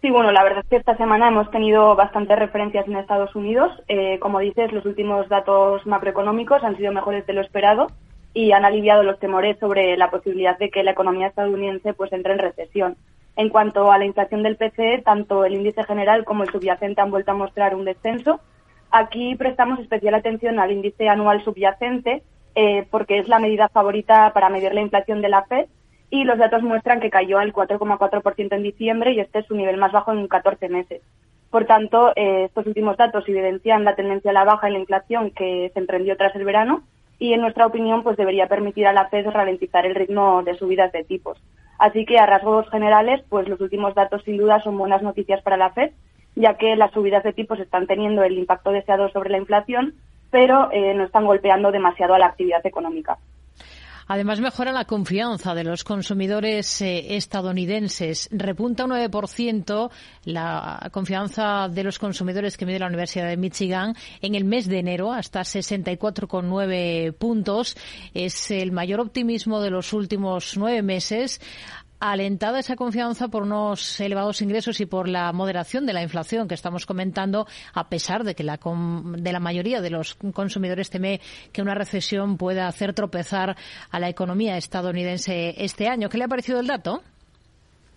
Sí, 0.00 0.10
bueno, 0.10 0.32
la 0.32 0.42
verdad 0.42 0.60
es 0.64 0.68
que 0.68 0.76
esta 0.76 0.96
semana 0.96 1.28
hemos 1.28 1.50
tenido 1.50 1.94
bastantes 1.94 2.36
referencias 2.36 2.86
en 2.88 2.96
Estados 2.96 3.34
Unidos. 3.36 3.70
Eh, 3.88 4.18
como 4.18 4.40
dices, 4.40 4.72
los 4.72 4.84
últimos 4.84 5.28
datos 5.28 5.86
macroeconómicos 5.86 6.62
han 6.64 6.76
sido 6.76 6.92
mejores 6.92 7.24
de 7.26 7.32
lo 7.32 7.40
esperado 7.40 7.86
y 8.34 8.52
han 8.52 8.64
aliviado 8.64 9.02
los 9.02 9.18
temores 9.18 9.58
sobre 9.58 9.96
la 9.96 10.10
posibilidad 10.10 10.58
de 10.58 10.70
que 10.70 10.82
la 10.82 10.92
economía 10.92 11.28
estadounidense 11.28 11.92
pues 11.92 12.12
entre 12.12 12.32
en 12.32 12.38
recesión. 12.38 12.96
En 13.36 13.48
cuanto 13.48 13.90
a 13.90 13.98
la 13.98 14.04
inflación 14.04 14.42
del 14.42 14.56
PCE, 14.56 15.02
tanto 15.02 15.44
el 15.44 15.54
índice 15.54 15.84
general 15.84 16.24
como 16.24 16.42
el 16.42 16.50
subyacente 16.50 17.00
han 17.00 17.10
vuelto 17.10 17.30
a 17.30 17.34
mostrar 17.34 17.74
un 17.74 17.84
descenso. 17.84 18.40
Aquí 18.90 19.34
prestamos 19.36 19.80
especial 19.80 20.14
atención 20.14 20.58
al 20.58 20.70
índice 20.70 21.08
anual 21.08 21.42
subyacente, 21.42 22.22
eh, 22.54 22.86
porque 22.90 23.18
es 23.18 23.28
la 23.28 23.38
medida 23.38 23.68
favorita 23.68 24.32
para 24.34 24.50
medir 24.50 24.74
la 24.74 24.82
inflación 24.82 25.22
de 25.22 25.30
la 25.30 25.44
FED 25.44 25.66
y 26.10 26.24
los 26.24 26.38
datos 26.38 26.62
muestran 26.62 27.00
que 27.00 27.08
cayó 27.08 27.38
al 27.38 27.54
4,4% 27.54 28.54
en 28.54 28.62
diciembre 28.62 29.12
y 29.12 29.20
este 29.20 29.38
es 29.38 29.46
su 29.46 29.54
nivel 29.54 29.78
más 29.78 29.92
bajo 29.92 30.12
en 30.12 30.28
14 30.28 30.68
meses. 30.68 31.00
Por 31.50 31.64
tanto, 31.64 32.12
eh, 32.16 32.44
estos 32.44 32.66
últimos 32.66 32.98
datos 32.98 33.26
evidencian 33.26 33.84
la 33.84 33.94
tendencia 33.94 34.30
a 34.30 34.34
la 34.34 34.44
baja 34.44 34.66
en 34.66 34.74
la 34.74 34.80
inflación 34.80 35.30
que 35.30 35.70
se 35.72 35.80
emprendió 35.80 36.16
tras 36.18 36.34
el 36.34 36.44
verano 36.44 36.82
y, 37.18 37.32
en 37.32 37.40
nuestra 37.40 37.66
opinión, 37.66 38.02
pues 38.02 38.16
debería 38.16 38.48
permitir 38.48 38.86
a 38.86 38.92
la 38.92 39.08
Fed 39.08 39.26
ralentizar 39.28 39.86
el 39.86 39.94
ritmo 39.94 40.42
de 40.42 40.56
subidas 40.56 40.92
de 40.92 41.04
tipos. 41.04 41.38
Así 41.78 42.04
que, 42.04 42.18
a 42.18 42.26
rasgos 42.26 42.68
generales, 42.70 43.22
pues 43.28 43.48
los 43.48 43.60
últimos 43.60 43.94
datos 43.94 44.22
sin 44.24 44.36
duda 44.36 44.60
son 44.60 44.78
buenas 44.78 45.02
noticias 45.02 45.42
para 45.42 45.56
la 45.56 45.70
Fed, 45.70 45.92
ya 46.34 46.56
que 46.56 46.76
las 46.76 46.92
subidas 46.92 47.22
de 47.22 47.32
tipos 47.32 47.58
están 47.60 47.86
teniendo 47.86 48.22
el 48.22 48.38
impacto 48.38 48.70
deseado 48.70 49.08
sobre 49.10 49.30
la 49.30 49.38
inflación, 49.38 49.94
pero 50.30 50.70
eh, 50.72 50.94
no 50.94 51.04
están 51.04 51.26
golpeando 51.26 51.70
demasiado 51.70 52.14
a 52.14 52.18
la 52.18 52.26
actividad 52.26 52.64
económica. 52.64 53.18
Además, 54.06 54.40
mejora 54.40 54.72
la 54.72 54.84
confianza 54.84 55.54
de 55.54 55.64
los 55.64 55.84
consumidores 55.84 56.82
eh, 56.82 57.16
estadounidenses. 57.16 58.28
Repunta 58.32 58.84
un 58.84 58.92
9% 58.92 59.90
la 60.24 60.88
confianza 60.92 61.68
de 61.68 61.84
los 61.84 61.98
consumidores 61.98 62.56
que 62.56 62.66
mide 62.66 62.78
la 62.78 62.86
Universidad 62.86 63.28
de 63.28 63.36
Michigan 63.36 63.94
en 64.20 64.34
el 64.34 64.44
mes 64.44 64.68
de 64.68 64.78
enero 64.78 65.12
hasta 65.12 65.40
64,9 65.40 67.12
puntos. 67.14 67.76
Es 68.14 68.50
el 68.50 68.72
mayor 68.72 69.00
optimismo 69.00 69.60
de 69.60 69.70
los 69.70 69.92
últimos 69.92 70.56
nueve 70.56 70.82
meses 70.82 71.40
alentada 72.10 72.58
esa 72.58 72.74
confianza 72.74 73.28
por 73.28 73.44
unos 73.44 74.00
elevados 74.00 74.42
ingresos 74.42 74.80
y 74.80 74.86
por 74.86 75.08
la 75.08 75.32
moderación 75.32 75.86
de 75.86 75.92
la 75.92 76.02
inflación 76.02 76.48
que 76.48 76.54
estamos 76.54 76.84
comentando, 76.84 77.46
a 77.74 77.88
pesar 77.88 78.24
de 78.24 78.34
que 78.34 78.42
la, 78.42 78.58
de 78.58 79.32
la 79.32 79.38
mayoría 79.38 79.80
de 79.80 79.90
los 79.90 80.16
consumidores 80.34 80.90
teme 80.90 81.20
que 81.52 81.62
una 81.62 81.74
recesión 81.74 82.36
pueda 82.36 82.66
hacer 82.66 82.92
tropezar 82.92 83.56
a 83.90 84.00
la 84.00 84.08
economía 84.08 84.56
estadounidense 84.56 85.54
este 85.62 85.86
año. 85.86 86.08
¿Qué 86.08 86.18
le 86.18 86.24
ha 86.24 86.28
parecido 86.28 86.58
el 86.58 86.66
dato? 86.66 87.02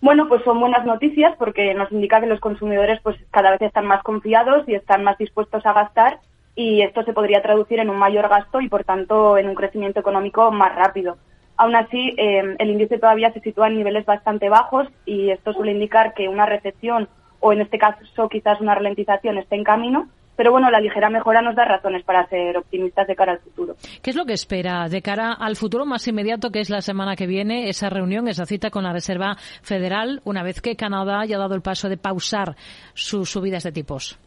Bueno, 0.00 0.28
pues 0.28 0.44
son 0.44 0.60
buenas 0.60 0.86
noticias 0.86 1.34
porque 1.36 1.74
nos 1.74 1.90
indica 1.90 2.20
que 2.20 2.26
los 2.26 2.38
consumidores 2.38 3.00
pues 3.02 3.16
cada 3.32 3.50
vez 3.50 3.62
están 3.62 3.86
más 3.86 4.04
confiados 4.04 4.68
y 4.68 4.74
están 4.74 5.02
más 5.02 5.18
dispuestos 5.18 5.66
a 5.66 5.72
gastar 5.72 6.20
y 6.54 6.82
esto 6.82 7.02
se 7.02 7.12
podría 7.12 7.42
traducir 7.42 7.80
en 7.80 7.90
un 7.90 7.98
mayor 7.98 8.28
gasto 8.28 8.60
y 8.60 8.68
por 8.68 8.84
tanto 8.84 9.36
en 9.36 9.48
un 9.48 9.56
crecimiento 9.56 9.98
económico 9.98 10.52
más 10.52 10.74
rápido. 10.76 11.16
Aún 11.56 11.74
así, 11.74 12.14
eh, 12.18 12.56
el 12.58 12.70
índice 12.70 12.98
todavía 12.98 13.32
se 13.32 13.40
sitúa 13.40 13.68
en 13.68 13.76
niveles 13.76 14.04
bastante 14.04 14.48
bajos 14.48 14.88
y 15.06 15.30
esto 15.30 15.52
suele 15.52 15.72
indicar 15.72 16.14
que 16.14 16.28
una 16.28 16.46
recesión 16.46 17.08
o 17.40 17.52
en 17.52 17.60
este 17.60 17.78
caso 17.78 18.28
quizás 18.28 18.60
una 18.60 18.74
ralentización 18.74 19.38
esté 19.38 19.56
en 19.56 19.64
camino. 19.64 20.08
Pero 20.36 20.52
bueno, 20.52 20.70
la 20.70 20.80
ligera 20.80 21.08
mejora 21.08 21.40
nos 21.40 21.56
da 21.56 21.64
razones 21.64 22.04
para 22.04 22.28
ser 22.28 22.58
optimistas 22.58 23.06
de 23.06 23.16
cara 23.16 23.32
al 23.32 23.38
futuro. 23.38 23.74
¿Qué 24.02 24.10
es 24.10 24.16
lo 24.16 24.26
que 24.26 24.34
espera 24.34 24.86
de 24.86 25.00
cara 25.00 25.32
al 25.32 25.56
futuro 25.56 25.86
más 25.86 26.06
inmediato, 26.08 26.50
que 26.50 26.60
es 26.60 26.68
la 26.68 26.82
semana 26.82 27.16
que 27.16 27.26
viene, 27.26 27.70
esa 27.70 27.88
reunión, 27.88 28.28
esa 28.28 28.44
cita 28.44 28.68
con 28.68 28.84
la 28.84 28.92
Reserva 28.92 29.36
Federal, 29.62 30.20
una 30.24 30.42
vez 30.42 30.60
que 30.60 30.76
Canadá 30.76 31.20
haya 31.20 31.38
dado 31.38 31.54
el 31.54 31.62
paso 31.62 31.88
de 31.88 31.96
pausar 31.96 32.54
sus 32.92 33.30
subidas 33.30 33.62
de 33.62 33.72
tipos? 33.72 34.18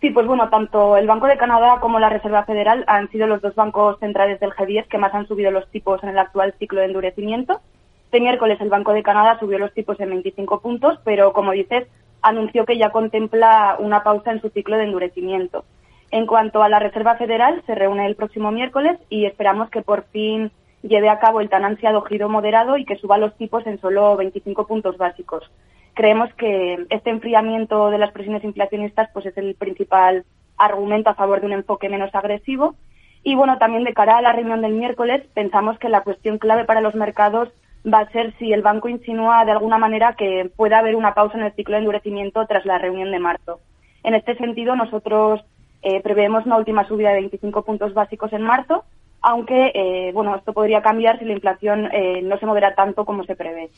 Sí, 0.00 0.10
pues 0.10 0.28
bueno, 0.28 0.48
tanto 0.48 0.96
el 0.96 1.08
Banco 1.08 1.26
de 1.26 1.36
Canadá 1.36 1.80
como 1.80 1.98
la 1.98 2.08
Reserva 2.08 2.44
Federal 2.44 2.84
han 2.86 3.10
sido 3.10 3.26
los 3.26 3.42
dos 3.42 3.56
bancos 3.56 3.98
centrales 3.98 4.38
del 4.38 4.52
G10 4.52 4.86
que 4.86 4.98
más 4.98 5.12
han 5.12 5.26
subido 5.26 5.50
los 5.50 5.68
tipos 5.70 6.00
en 6.04 6.10
el 6.10 6.18
actual 6.18 6.54
ciclo 6.60 6.78
de 6.78 6.86
endurecimiento. 6.86 7.60
Este 8.04 8.20
miércoles 8.20 8.60
el 8.60 8.68
Banco 8.68 8.92
de 8.92 9.02
Canadá 9.02 9.38
subió 9.40 9.58
los 9.58 9.74
tipos 9.74 9.98
en 9.98 10.10
25 10.10 10.60
puntos, 10.60 11.00
pero 11.04 11.32
como 11.32 11.50
dices, 11.50 11.88
anunció 12.22 12.64
que 12.64 12.78
ya 12.78 12.90
contempla 12.90 13.74
una 13.80 14.04
pausa 14.04 14.30
en 14.30 14.40
su 14.40 14.50
ciclo 14.50 14.76
de 14.76 14.84
endurecimiento. 14.84 15.64
En 16.12 16.26
cuanto 16.26 16.62
a 16.62 16.68
la 16.68 16.78
Reserva 16.78 17.16
Federal, 17.16 17.62
se 17.66 17.74
reúne 17.74 18.06
el 18.06 18.14
próximo 18.14 18.52
miércoles 18.52 18.98
y 19.08 19.26
esperamos 19.26 19.68
que 19.68 19.82
por 19.82 20.04
fin 20.04 20.52
lleve 20.82 21.08
a 21.08 21.18
cabo 21.18 21.40
el 21.40 21.48
tan 21.48 21.64
ansiado 21.64 22.02
giro 22.02 22.28
moderado 22.28 22.78
y 22.78 22.84
que 22.84 22.96
suba 22.96 23.18
los 23.18 23.36
tipos 23.36 23.66
en 23.66 23.80
solo 23.80 24.16
25 24.16 24.64
puntos 24.68 24.96
básicos 24.96 25.50
creemos 25.98 26.32
que 26.34 26.86
este 26.90 27.10
enfriamiento 27.10 27.90
de 27.90 27.98
las 27.98 28.12
presiones 28.12 28.44
inflacionistas 28.44 29.10
pues 29.12 29.26
es 29.26 29.36
el 29.36 29.56
principal 29.56 30.24
argumento 30.56 31.10
a 31.10 31.16
favor 31.16 31.40
de 31.40 31.46
un 31.46 31.54
enfoque 31.54 31.88
menos 31.88 32.14
agresivo. 32.14 32.76
Y 33.24 33.34
bueno, 33.34 33.58
también 33.58 33.82
de 33.82 33.94
cara 33.94 34.16
a 34.16 34.22
la 34.22 34.32
reunión 34.32 34.62
del 34.62 34.74
miércoles, 34.74 35.26
pensamos 35.34 35.76
que 35.80 35.88
la 35.88 36.02
cuestión 36.02 36.38
clave 36.38 36.64
para 36.64 36.80
los 36.80 36.94
mercados 36.94 37.48
va 37.84 37.98
a 37.98 38.12
ser 38.12 38.32
si 38.38 38.52
el 38.52 38.62
banco 38.62 38.88
insinúa 38.88 39.44
de 39.44 39.50
alguna 39.50 39.76
manera 39.76 40.12
que 40.12 40.48
pueda 40.54 40.78
haber 40.78 40.94
una 40.94 41.14
pausa 41.14 41.36
en 41.36 41.42
el 41.42 41.52
ciclo 41.54 41.74
de 41.74 41.80
endurecimiento 41.80 42.46
tras 42.46 42.64
la 42.64 42.78
reunión 42.78 43.10
de 43.10 43.18
marzo. 43.18 43.58
En 44.04 44.14
este 44.14 44.36
sentido, 44.36 44.76
nosotros 44.76 45.44
eh, 45.82 46.00
preveemos 46.00 46.46
una 46.46 46.58
última 46.58 46.86
subida 46.86 47.08
de 47.08 47.22
25 47.22 47.64
puntos 47.64 47.92
básicos 47.92 48.32
en 48.32 48.42
marzo 48.42 48.84
aunque 49.22 49.72
eh, 49.74 50.12
bueno 50.12 50.36
esto 50.36 50.52
podría 50.52 50.80
cambiar 50.80 51.18
si 51.18 51.24
la 51.24 51.32
inflación 51.32 51.86
eh, 51.92 52.22
no 52.22 52.38
se 52.38 52.46
modera 52.46 52.74
tanto 52.74 53.04
como 53.04 53.24
se 53.24 53.34
prevé. 53.34 53.70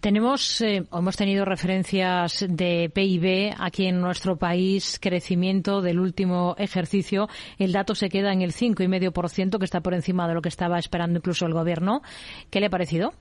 Tenemos 0.00 0.60
eh, 0.60 0.84
hemos 0.92 1.16
tenido 1.16 1.44
referencias 1.44 2.46
de 2.48 2.90
PIB 2.92 3.54
aquí 3.58 3.86
en 3.86 4.00
nuestro 4.00 4.36
país 4.36 4.98
crecimiento 5.00 5.82
del 5.82 6.00
último 6.00 6.54
ejercicio 6.58 7.28
el 7.58 7.72
dato 7.72 7.94
se 7.94 8.08
queda 8.08 8.32
en 8.32 8.42
el 8.42 8.52
cinco 8.52 8.82
y 8.82 8.88
medio 8.88 9.12
por 9.12 9.28
ciento 9.28 9.58
que 9.58 9.64
está 9.64 9.80
por 9.80 9.94
encima 9.94 10.26
de 10.28 10.34
lo 10.34 10.42
que 10.42 10.48
estaba 10.48 10.78
esperando 10.78 11.18
incluso 11.18 11.46
el 11.46 11.52
gobierno. 11.52 12.02
¿Qué 12.50 12.60
le 12.60 12.66
ha 12.66 12.70
parecido? 12.70 13.12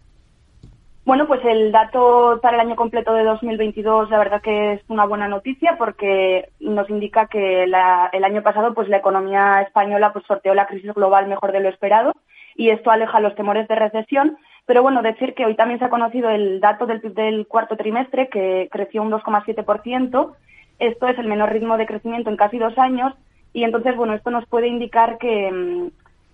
Bueno, 1.05 1.25
pues 1.27 1.43
el 1.43 1.71
dato 1.71 2.39
para 2.41 2.55
el 2.55 2.62
año 2.62 2.75
completo 2.75 3.13
de 3.13 3.23
2022 3.23 4.09
la 4.09 4.19
verdad 4.19 4.41
que 4.41 4.73
es 4.73 4.81
una 4.89 5.05
buena 5.05 5.27
noticia 5.27 5.75
porque 5.77 6.49
nos 6.59 6.89
indica 6.89 7.27
que 7.27 7.63
el 7.63 7.73
año 7.73 8.43
pasado 8.43 8.73
pues 8.73 8.89
la 8.89 8.97
economía 8.97 9.62
española 9.62 10.13
pues 10.13 10.25
sorteó 10.25 10.53
la 10.53 10.67
crisis 10.67 10.93
global 10.93 11.27
mejor 11.27 11.51
de 11.51 11.62
lo 11.62 11.69
esperado 11.69 12.13
y 12.55 12.69
esto 12.69 12.91
aleja 12.91 13.21
los 13.21 13.35
temores 13.35 13.67
de 13.67 13.75
recesión. 13.75 14.38
Pero 14.65 14.83
bueno, 14.83 15.01
decir 15.01 15.33
que 15.33 15.45
hoy 15.45 15.55
también 15.55 15.79
se 15.79 15.85
ha 15.85 15.89
conocido 15.89 16.29
el 16.29 16.59
dato 16.59 16.85
del 16.85 17.01
del 17.15 17.47
cuarto 17.47 17.75
trimestre 17.75 18.29
que 18.29 18.69
creció 18.71 19.01
un 19.01 19.09
2,7%. 19.09 20.35
Esto 20.77 21.07
es 21.07 21.17
el 21.17 21.27
menor 21.27 21.51
ritmo 21.51 21.77
de 21.77 21.88
crecimiento 21.88 22.29
en 22.29 22.38
casi 22.38 22.59
dos 22.59 22.77
años 22.77 23.13
y 23.51 23.63
entonces 23.63 23.95
bueno 23.95 24.13
esto 24.13 24.29
nos 24.29 24.45
puede 24.45 24.67
indicar 24.67 25.17
que 25.17 25.51
mm, 25.51 25.88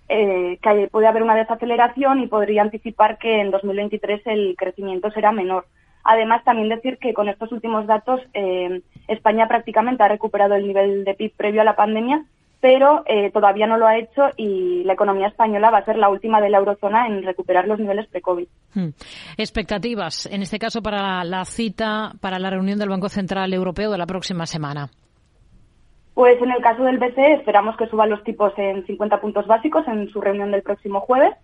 eh, 0.07 0.59
que 0.61 0.87
puede 0.91 1.07
haber 1.07 1.23
una 1.23 1.35
desaceleración 1.35 2.19
y 2.19 2.27
podría 2.27 2.61
anticipar 2.61 3.17
que 3.17 3.41
en 3.41 3.51
2023 3.51 4.21
el 4.25 4.55
crecimiento 4.57 5.09
será 5.11 5.31
menor. 5.31 5.65
Además, 6.03 6.43
también 6.43 6.69
decir 6.69 6.99
que 6.99 7.13
con 7.13 7.29
estos 7.29 7.51
últimos 7.51 7.87
datos 7.87 8.21
eh, 8.33 8.81
España 9.07 9.47
prácticamente 9.47 10.03
ha 10.03 10.07
recuperado 10.07 10.53
el 10.53 10.67
nivel 10.67 11.03
de 11.03 11.15
PIB 11.15 11.33
previo 11.35 11.61
a 11.61 11.65
la 11.65 11.75
pandemia, 11.75 12.23
pero 12.61 13.03
eh, 13.07 13.31
todavía 13.31 13.65
no 13.65 13.77
lo 13.77 13.87
ha 13.87 13.97
hecho 13.97 14.29
y 14.37 14.83
la 14.83 14.93
economía 14.93 15.27
española 15.27 15.71
va 15.71 15.79
a 15.79 15.85
ser 15.85 15.97
la 15.97 16.09
última 16.09 16.41
de 16.41 16.49
la 16.49 16.59
eurozona 16.59 17.07
en 17.07 17.23
recuperar 17.23 17.67
los 17.67 17.79
niveles 17.79 18.07
pre-COVID. 18.07 18.47
Hmm. 18.75 18.89
Expectativas, 19.37 20.27
en 20.27 20.43
este 20.43 20.59
caso, 20.59 20.81
para 20.81 21.23
la 21.23 21.43
cita, 21.45 22.13
para 22.21 22.37
la 22.37 22.51
reunión 22.51 22.77
del 22.77 22.89
Banco 22.89 23.09
Central 23.09 23.53
Europeo 23.53 23.91
de 23.91 23.97
la 23.97 24.05
próxima 24.05 24.45
semana. 24.45 24.89
Pues 26.15 26.41
en 26.41 26.49
el 26.49 26.61
caso 26.61 26.83
del 26.83 26.97
BCE 26.97 27.33
esperamos 27.33 27.75
que 27.75 27.87
suban 27.87 28.09
los 28.09 28.23
tipos 28.23 28.53
en 28.57 28.85
50 28.85 29.19
puntos 29.19 29.47
básicos 29.47 29.85
en 29.85 30.09
su 30.09 30.21
reunión 30.21 30.49
del 30.49 30.63
próximo 30.63 31.01
jueves. 31.01 31.35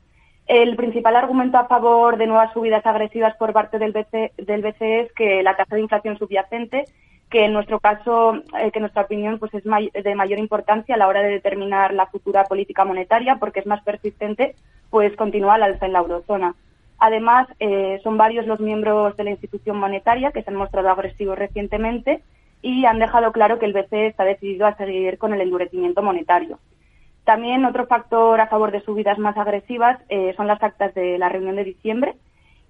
El 0.47 0.77
principal 0.77 1.17
argumento 1.17 1.57
a 1.57 1.67
favor 1.67 2.17
de 2.17 2.25
nuevas 2.25 2.53
subidas 2.53 2.85
agresivas 2.85 3.35
por 3.35 3.51
parte 3.51 3.79
del 3.79 3.91
BCE, 3.91 4.31
del 4.37 4.61
BCE 4.61 5.01
es 5.01 5.13
que 5.13 5.43
la 5.43 5.57
tasa 5.57 5.75
de 5.75 5.81
inflación 5.81 6.17
subyacente, 6.17 6.85
que 7.29 7.43
en 7.43 7.53
nuestro 7.53 7.81
caso, 7.81 8.35
eh, 8.59 8.71
que 8.71 8.79
en 8.79 8.83
nuestra 8.83 9.03
opinión, 9.03 9.39
pues 9.39 9.53
es 9.53 9.63
de 9.63 10.15
mayor 10.15 10.39
importancia 10.39 10.95
a 10.95 10.97
la 10.97 11.09
hora 11.09 11.21
de 11.21 11.31
determinar 11.31 11.93
la 11.93 12.05
futura 12.05 12.45
política 12.45 12.85
monetaria, 12.85 13.35
porque 13.35 13.59
es 13.59 13.65
más 13.65 13.83
persistente, 13.83 14.55
pues 14.89 15.13
continúa 15.17 15.55
al 15.55 15.63
alza 15.63 15.85
en 15.85 15.93
la 15.93 15.99
eurozona. 15.99 16.55
Además, 16.97 17.45
eh, 17.59 17.99
son 18.03 18.15
varios 18.17 18.47
los 18.47 18.61
miembros 18.61 19.17
de 19.17 19.25
la 19.25 19.31
institución 19.31 19.77
monetaria 19.77 20.31
que 20.31 20.43
se 20.43 20.49
han 20.49 20.55
mostrado 20.55 20.89
agresivos 20.89 21.37
recientemente 21.37 22.21
y 22.61 22.85
han 22.85 22.99
dejado 22.99 23.31
claro 23.31 23.59
que 23.59 23.65
el 23.65 23.73
BCE 23.73 24.07
está 24.07 24.23
decidido 24.23 24.67
a 24.67 24.75
seguir 24.75 25.17
con 25.17 25.33
el 25.33 25.41
endurecimiento 25.41 26.01
monetario. 26.01 26.59
También 27.23 27.65
otro 27.65 27.85
factor 27.85 28.39
a 28.39 28.47
favor 28.47 28.71
de 28.71 28.81
subidas 28.81 29.17
más 29.19 29.37
agresivas 29.37 29.99
eh, 30.09 30.33
son 30.35 30.47
las 30.47 30.61
actas 30.61 30.93
de 30.95 31.17
la 31.17 31.29
reunión 31.29 31.55
de 31.55 31.63
diciembre, 31.63 32.15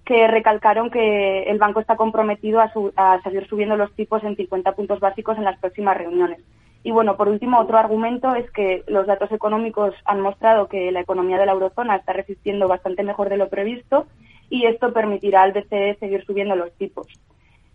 que 0.04 0.26
recalcaron 0.26 0.90
que 0.90 1.44
el 1.44 1.58
banco 1.58 1.80
está 1.80 1.96
comprometido 1.96 2.60
a, 2.60 2.72
a, 2.96 3.22
seguir 3.22 3.46
subiendo 3.48 3.76
los 3.76 3.94
tipos 3.94 4.22
en 4.24 4.36
50 4.36 4.72
puntos 4.72 5.00
básicos 5.00 5.38
en 5.38 5.44
las 5.44 5.58
próximas 5.58 5.96
reuniones. 5.96 6.40
Y 6.84 6.90
bueno, 6.90 7.16
por 7.16 7.28
último, 7.28 7.60
otro 7.60 7.78
argumento 7.78 8.34
es 8.34 8.50
que 8.50 8.82
los 8.88 9.06
datos 9.06 9.30
económicos 9.30 9.94
han 10.04 10.20
mostrado 10.20 10.66
que 10.66 10.90
la 10.90 11.00
economía 11.00 11.38
de 11.38 11.46
la 11.46 11.52
eurozona 11.52 11.96
está 11.96 12.12
resistiendo 12.12 12.66
bastante 12.66 13.04
mejor 13.04 13.28
de 13.28 13.36
lo 13.36 13.48
previsto 13.48 14.06
y 14.50 14.66
esto 14.66 14.92
permitirá 14.92 15.42
al 15.42 15.52
BCE 15.52 15.96
seguir 16.00 16.24
subiendo 16.24 16.56
los 16.56 16.72
tipos. 16.72 17.06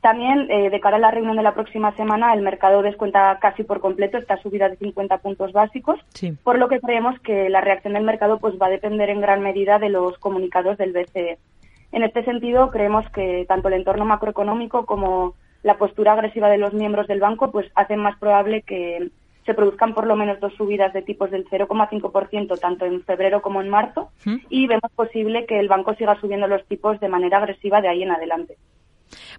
También, 0.01 0.49
eh, 0.51 0.69
de 0.69 0.79
cara 0.79 0.97
a 0.97 0.99
la 0.99 1.11
reunión 1.11 1.37
de 1.37 1.43
la 1.43 1.55
próxima 1.55 1.95
semana, 1.95 2.33
el 2.33 2.41
mercado 2.41 2.81
descuenta 2.81 3.37
casi 3.39 3.63
por 3.63 3.81
completo 3.81 4.17
esta 4.17 4.37
subida 4.37 4.69
de 4.69 4.77
50 4.77 5.17
puntos 5.17 5.51
básicos, 5.53 5.99
por 6.43 6.59
lo 6.59 6.67
que 6.67 6.79
creemos 6.79 7.19
que 7.21 7.49
la 7.49 7.61
reacción 7.61 7.93
del 7.93 8.03
mercado 8.03 8.39
pues, 8.39 8.55
va 8.61 8.67
a 8.67 8.71
depender 8.71 9.09
en 9.09 9.21
gran 9.21 9.41
medida 9.41 9.79
de 9.79 9.89
los 9.89 10.17
comunicados 10.19 10.77
del 10.77 10.93
BCE. 10.93 11.39
En 11.91 12.03
este 12.03 12.23
sentido, 12.23 12.69
creemos 12.69 13.09
que 13.11 13.45
tanto 13.47 13.69
el 13.69 13.73
entorno 13.73 14.05
macroeconómico 14.05 14.85
como 14.85 15.33
la 15.63 15.77
postura 15.77 16.13
agresiva 16.13 16.49
de 16.49 16.57
los 16.57 16.73
miembros 16.73 17.07
del 17.07 17.19
banco 17.19 17.51
pues, 17.51 17.69
hacen 17.75 17.99
más 17.99 18.17
probable 18.19 18.61
que 18.61 19.09
se 19.45 19.53
produzcan 19.53 19.93
por 19.93 20.05
lo 20.05 20.15
menos 20.15 20.39
dos 20.41 20.53
subidas 20.55 20.93
de 20.93 21.01
tipos 21.01 21.31
del 21.31 21.45
0,5% 21.45 22.59
tanto 22.59 22.85
en 22.85 23.01
febrero 23.03 23.41
como 23.41 23.61
en 23.61 23.69
marzo 23.69 24.11
y 24.49 24.67
vemos 24.67 24.91
posible 24.93 25.45
que 25.45 25.57
el 25.57 25.69
banco 25.69 25.95
siga 25.95 26.19
subiendo 26.19 26.47
los 26.47 26.65
tipos 26.67 26.99
de 26.99 27.07
manera 27.07 27.37
agresiva 27.37 27.79
de 27.79 27.87
ahí 27.87 28.03
en 28.03 28.11
adelante. 28.11 28.57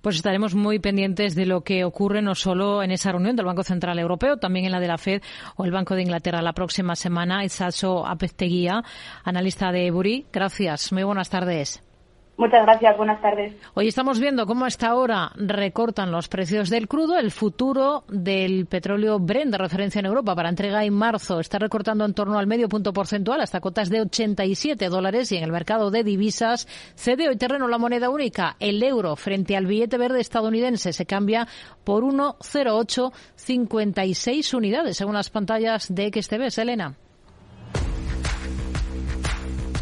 Pues 0.02 0.16
estaremos 0.16 0.54
muy 0.54 0.78
pendientes 0.78 1.34
de 1.34 1.46
lo 1.46 1.62
que 1.62 1.84
ocurre 1.84 2.22
no 2.22 2.34
solo 2.34 2.82
en 2.82 2.90
esa 2.90 3.12
reunión 3.12 3.36
del 3.36 3.46
Banco 3.46 3.62
Central 3.62 3.98
Europeo, 3.98 4.36
también 4.36 4.66
en 4.66 4.72
la 4.72 4.80
de 4.80 4.88
la 4.88 4.98
FED 4.98 5.22
o 5.56 5.64
el 5.64 5.72
Banco 5.72 5.94
de 5.94 6.02
Inglaterra 6.02 6.42
la 6.42 6.52
próxima 6.52 6.96
semana. 6.96 7.44
Isaso 7.44 8.06
Apesteguía, 8.06 8.82
analista 9.24 9.72
de 9.72 9.86
Eburi. 9.86 10.26
Gracias. 10.32 10.92
Muy 10.92 11.04
buenas 11.04 11.30
tardes. 11.30 11.87
Muchas 12.38 12.62
gracias, 12.62 12.96
buenas 12.96 13.20
tardes. 13.20 13.52
Hoy 13.74 13.88
estamos 13.88 14.20
viendo 14.20 14.46
cómo 14.46 14.64
hasta 14.64 14.86
ahora 14.86 15.32
recortan 15.34 16.12
los 16.12 16.28
precios 16.28 16.70
del 16.70 16.86
crudo. 16.86 17.18
El 17.18 17.32
futuro 17.32 18.04
del 18.06 18.66
petróleo 18.66 19.18
Brent 19.18 19.50
de 19.50 19.58
referencia 19.58 19.98
en 19.98 20.06
Europa 20.06 20.36
para 20.36 20.48
entrega 20.48 20.84
en 20.84 20.94
marzo 20.94 21.40
está 21.40 21.58
recortando 21.58 22.04
en 22.04 22.14
torno 22.14 22.38
al 22.38 22.46
medio 22.46 22.68
punto 22.68 22.92
porcentual 22.92 23.40
hasta 23.40 23.58
cotas 23.58 23.90
de 23.90 24.02
87 24.02 24.88
dólares 24.88 25.32
y 25.32 25.36
en 25.36 25.42
el 25.42 25.50
mercado 25.50 25.90
de 25.90 26.04
divisas 26.04 26.68
cede 26.94 27.28
hoy 27.28 27.36
terreno 27.36 27.66
la 27.66 27.78
moneda 27.78 28.08
única. 28.08 28.54
El 28.60 28.80
euro 28.84 29.16
frente 29.16 29.56
al 29.56 29.66
billete 29.66 29.98
verde 29.98 30.20
estadounidense 30.20 30.92
se 30.92 31.06
cambia 31.06 31.48
por 31.82 32.04
1,0856 32.04 34.54
unidades 34.54 34.96
según 34.96 35.14
las 35.14 35.30
pantallas 35.30 35.92
de 35.92 36.12
XTV. 36.14 36.50
Selena. 36.50 36.94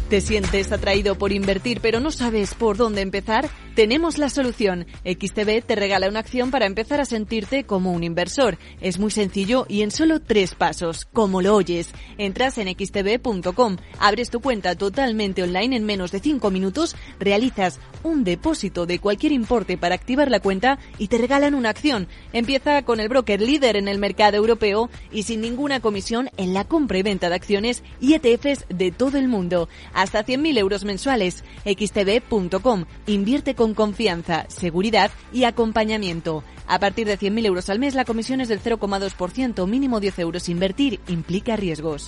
¿Te 0.09 0.21
sientes 0.21 0.71
atraído 0.71 1.17
por 1.17 1.33
invertir 1.33 1.81
pero 1.81 1.99
no 1.99 2.11
sabes 2.11 2.53
por 2.53 2.77
dónde 2.77 3.01
empezar? 3.01 3.49
Tenemos 3.75 4.17
la 4.17 4.29
solución. 4.29 4.87
XTB 5.03 5.61
te 5.63 5.75
regala 5.75 6.07
una 6.07 6.21
acción 6.21 6.49
para 6.49 6.65
empezar 6.65 7.01
a 7.01 7.05
sentirte 7.05 7.65
como 7.65 7.91
un 7.91 8.05
inversor. 8.05 8.57
Es 8.79 8.99
muy 8.99 9.11
sencillo 9.11 9.65
y 9.67 9.81
en 9.81 9.91
solo 9.91 10.21
tres 10.21 10.55
pasos, 10.55 11.05
como 11.05 11.41
lo 11.41 11.55
oyes. 11.55 11.89
Entras 12.17 12.57
en 12.57 12.69
xtb.com, 12.69 13.75
abres 13.99 14.29
tu 14.29 14.39
cuenta 14.39 14.75
totalmente 14.75 15.43
online 15.43 15.75
en 15.75 15.83
menos 15.83 16.11
de 16.11 16.21
cinco 16.21 16.51
minutos, 16.51 16.95
realizas 17.19 17.79
un 18.01 18.23
depósito 18.23 18.85
de 18.85 18.99
cualquier 18.99 19.33
importe 19.33 19.77
para 19.77 19.93
activar 19.93 20.31
la 20.31 20.39
cuenta 20.39 20.79
y 20.97 21.09
te 21.09 21.17
regalan 21.17 21.53
una 21.53 21.69
acción. 21.69 22.07
Empieza 22.31 22.81
con 22.83 23.01
el 23.01 23.09
broker 23.09 23.41
líder 23.41 23.75
en 23.75 23.89
el 23.89 23.99
mercado 23.99 24.37
europeo 24.37 24.89
y 25.11 25.23
sin 25.23 25.41
ninguna 25.41 25.81
comisión 25.81 26.29
en 26.37 26.53
la 26.53 26.63
compra 26.63 26.97
y 26.97 27.03
venta 27.03 27.29
de 27.29 27.35
acciones 27.35 27.83
y 27.99 28.13
ETFs 28.13 28.65
de 28.69 28.91
todo 28.91 29.17
el 29.17 29.27
mundo 29.27 29.67
hasta 29.97 30.23
100.000 30.23 30.57
euros 30.57 30.85
mensuales. 30.85 31.43
xtb.com. 31.65 32.85
Invierte 33.07 33.55
con 33.55 33.73
confianza, 33.73 34.45
seguridad 34.47 35.11
y 35.33 35.43
acompañamiento. 35.43 36.43
A 36.67 36.79
partir 36.79 37.07
de 37.07 37.17
100.000 37.17 37.45
euros 37.47 37.69
al 37.69 37.79
mes, 37.79 37.95
la 37.95 38.05
comisión 38.05 38.39
es 38.39 38.47
del 38.47 38.61
0,2%, 38.61 39.67
mínimo 39.67 39.99
10 39.99 40.19
euros. 40.19 40.49
Invertir 40.49 40.99
implica 41.07 41.55
riesgos. 41.55 42.07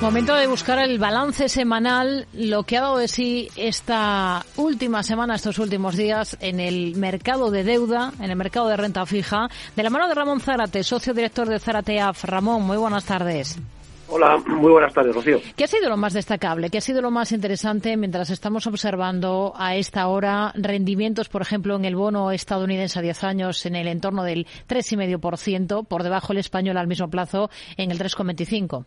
Momento 0.00 0.34
de 0.34 0.46
buscar 0.46 0.78
el 0.78 0.98
balance 0.98 1.50
semanal, 1.50 2.26
lo 2.32 2.62
que 2.62 2.78
ha 2.78 2.80
dado 2.80 2.96
de 2.96 3.06
sí 3.06 3.50
esta 3.54 4.46
última 4.56 5.02
semana, 5.02 5.34
estos 5.34 5.58
últimos 5.58 5.94
días, 5.94 6.38
en 6.40 6.58
el 6.58 6.96
mercado 6.96 7.50
de 7.50 7.64
deuda, 7.64 8.10
en 8.18 8.30
el 8.30 8.36
mercado 8.36 8.68
de 8.68 8.78
renta 8.78 9.04
fija, 9.04 9.48
de 9.76 9.82
la 9.82 9.90
mano 9.90 10.08
de 10.08 10.14
Ramón 10.14 10.40
Zárate, 10.40 10.84
socio 10.84 11.12
director 11.12 11.46
de 11.50 11.58
Zárate 11.58 12.00
AF. 12.00 12.24
Ramón, 12.24 12.62
muy 12.62 12.78
buenas 12.78 13.04
tardes. 13.04 13.58
Hola, 14.08 14.38
muy 14.46 14.72
buenas 14.72 14.94
tardes, 14.94 15.14
Rocío. 15.14 15.38
¿Qué 15.54 15.64
ha 15.64 15.68
sido 15.68 15.90
lo 15.90 15.98
más 15.98 16.14
destacable? 16.14 16.70
¿Qué 16.70 16.78
ha 16.78 16.80
sido 16.80 17.02
lo 17.02 17.10
más 17.10 17.30
interesante 17.30 17.94
mientras 17.98 18.30
estamos 18.30 18.66
observando 18.66 19.52
a 19.54 19.76
esta 19.76 20.08
hora 20.08 20.50
rendimientos, 20.56 21.28
por 21.28 21.42
ejemplo, 21.42 21.76
en 21.76 21.84
el 21.84 21.94
bono 21.94 22.32
estadounidense 22.32 22.98
a 22.98 23.02
10 23.02 23.22
años 23.24 23.66
en 23.66 23.76
el 23.76 23.86
entorno 23.86 24.24
del 24.24 24.46
3,5%, 24.66 25.86
por 25.86 26.02
debajo 26.04 26.32
el 26.32 26.38
español 26.38 26.78
al 26.78 26.86
mismo 26.86 27.10
plazo 27.10 27.50
en 27.76 27.90
el 27.90 27.98
3,25%? 27.98 28.86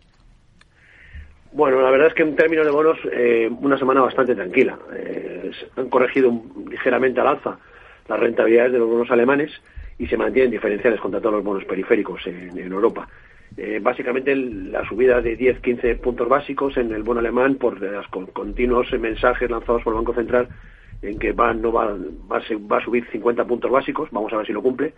Bueno, 1.53 1.81
la 1.81 1.91
verdad 1.91 2.07
es 2.07 2.15
que 2.15 2.23
en 2.23 2.35
términos 2.35 2.65
de 2.65 2.71
bonos, 2.71 2.97
eh, 3.11 3.47
una 3.61 3.77
semana 3.77 4.01
bastante 4.01 4.33
tranquila. 4.33 4.75
Eh, 4.95 5.51
han 5.75 5.87
corregido 5.87 6.33
ligeramente 6.69 7.21
al 7.21 7.27
alza 7.27 7.59
las 8.07 8.19
rentabilidades 8.19 8.71
de 8.71 8.79
los 8.79 8.89
bonos 8.89 9.11
alemanes 9.11 9.51
y 9.99 10.07
se 10.07 10.17
mantienen 10.17 10.49
diferenciales 10.49 10.99
contra 10.99 11.21
todos 11.21 11.35
los 11.35 11.43
bonos 11.43 11.63
periféricos 11.65 12.25
en, 12.25 12.57
Europa. 12.57 13.07
Eh, 13.55 13.79
básicamente 13.79 14.35
la 14.35 14.83
subida 14.89 15.21
de 15.21 15.37
10-15 15.37 15.99
puntos 15.99 16.27
básicos 16.27 16.75
en 16.77 16.91
el 16.91 17.03
bono 17.03 17.19
alemán 17.19 17.55
por 17.55 17.79
los 17.79 18.07
continuos 18.07 18.91
mensajes 18.99 19.49
lanzados 19.49 19.83
por 19.83 19.93
el 19.93 19.97
Banco 19.97 20.15
Central 20.15 20.47
en 21.03 21.19
que 21.19 21.33
va, 21.33 21.53
no 21.53 21.71
va, 21.71 21.95
va, 22.31 22.37
a, 22.77 22.83
subir 22.83 23.05
50 23.11 23.45
puntos 23.45 23.69
básicos, 23.69 24.09
vamos 24.11 24.33
a 24.33 24.37
ver 24.37 24.47
si 24.47 24.53
lo 24.53 24.63
cumple, 24.63 24.93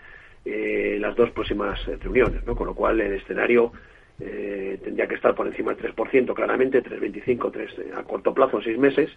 las 0.46 1.16
dos 1.18 1.32
próximas 1.32 1.86
reuniones, 2.02 2.46
¿no? 2.46 2.56
con 2.56 2.68
lo 2.68 2.76
cual 2.76 3.02
el 3.02 3.14
escenario 3.14 3.74
eh, 4.20 4.80
tendría 4.82 5.08
que 5.08 5.16
estar 5.16 5.36
por 5.36 5.46
encima 5.48 5.74
del 5.74 5.94
3%, 5.94 6.34
claramente, 6.34 6.82
3,25 6.82 7.52
3, 7.52 7.72
eh, 7.80 7.92
a 7.96 8.04
corto 8.04 8.34
plazo, 8.34 8.62
seis 8.62 8.78
meses, 8.78 9.10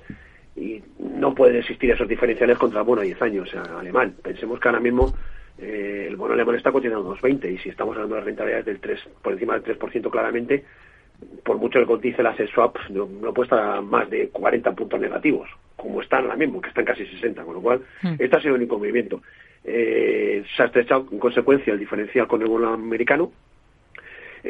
y 0.56 0.82
no 0.98 1.34
pueden 1.34 1.56
existir 1.56 1.90
esos 1.90 2.08
diferenciales 2.08 2.58
contra 2.58 2.80
el 2.80 2.86
bono 2.86 3.02
a 3.02 3.04
10 3.04 3.22
años 3.22 3.54
alemán. 3.54 4.16
Pensemos 4.22 4.58
que 4.58 4.68
ahora 4.68 4.80
mismo 4.80 5.14
eh, 5.58 6.06
el 6.08 6.16
bono 6.16 6.34
alemán 6.34 6.56
está 6.56 6.72
cotizando 6.72 7.14
2,20 7.14 7.52
y 7.52 7.58
si 7.58 7.68
estamos 7.68 7.94
hablando 7.94 8.16
de 8.16 8.22
rentabilidades 8.22 8.66
del 8.66 8.80
3, 8.80 9.00
por 9.22 9.34
encima 9.34 9.56
del 9.58 9.78
3% 9.78 10.10
claramente, 10.10 10.64
por 11.44 11.58
mucho 11.58 11.78
que 11.78 11.86
cotice 11.86 12.22
la 12.22 12.36
swap 12.52 12.76
no, 12.90 13.06
no, 13.06 13.32
puede 13.32 13.46
estar 13.46 13.76
a 13.76 13.80
más 13.80 14.10
de 14.10 14.28
40 14.30 14.72
puntos 14.72 15.00
negativos, 15.00 15.48
como 15.76 16.02
están 16.02 16.24
ahora 16.24 16.36
mismo, 16.36 16.60
que 16.60 16.70
están 16.70 16.84
casi 16.84 17.06
60, 17.06 17.44
con 17.44 17.54
lo 17.54 17.60
cual 17.60 17.82
hmm. 18.02 18.14
este 18.18 18.36
ha 18.36 18.40
sido 18.40 18.54
el 18.54 18.62
único 18.62 18.78
movimiento. 18.78 19.22
se 19.62 20.42
ha 20.58 20.64
estrechado 20.64 21.06
en 21.12 21.18
consecuencia 21.20 21.72
el 21.72 21.78
diferencial 21.78 22.26
con 22.26 22.42
el 22.42 22.48
bono 22.48 22.72
americano, 22.72 23.30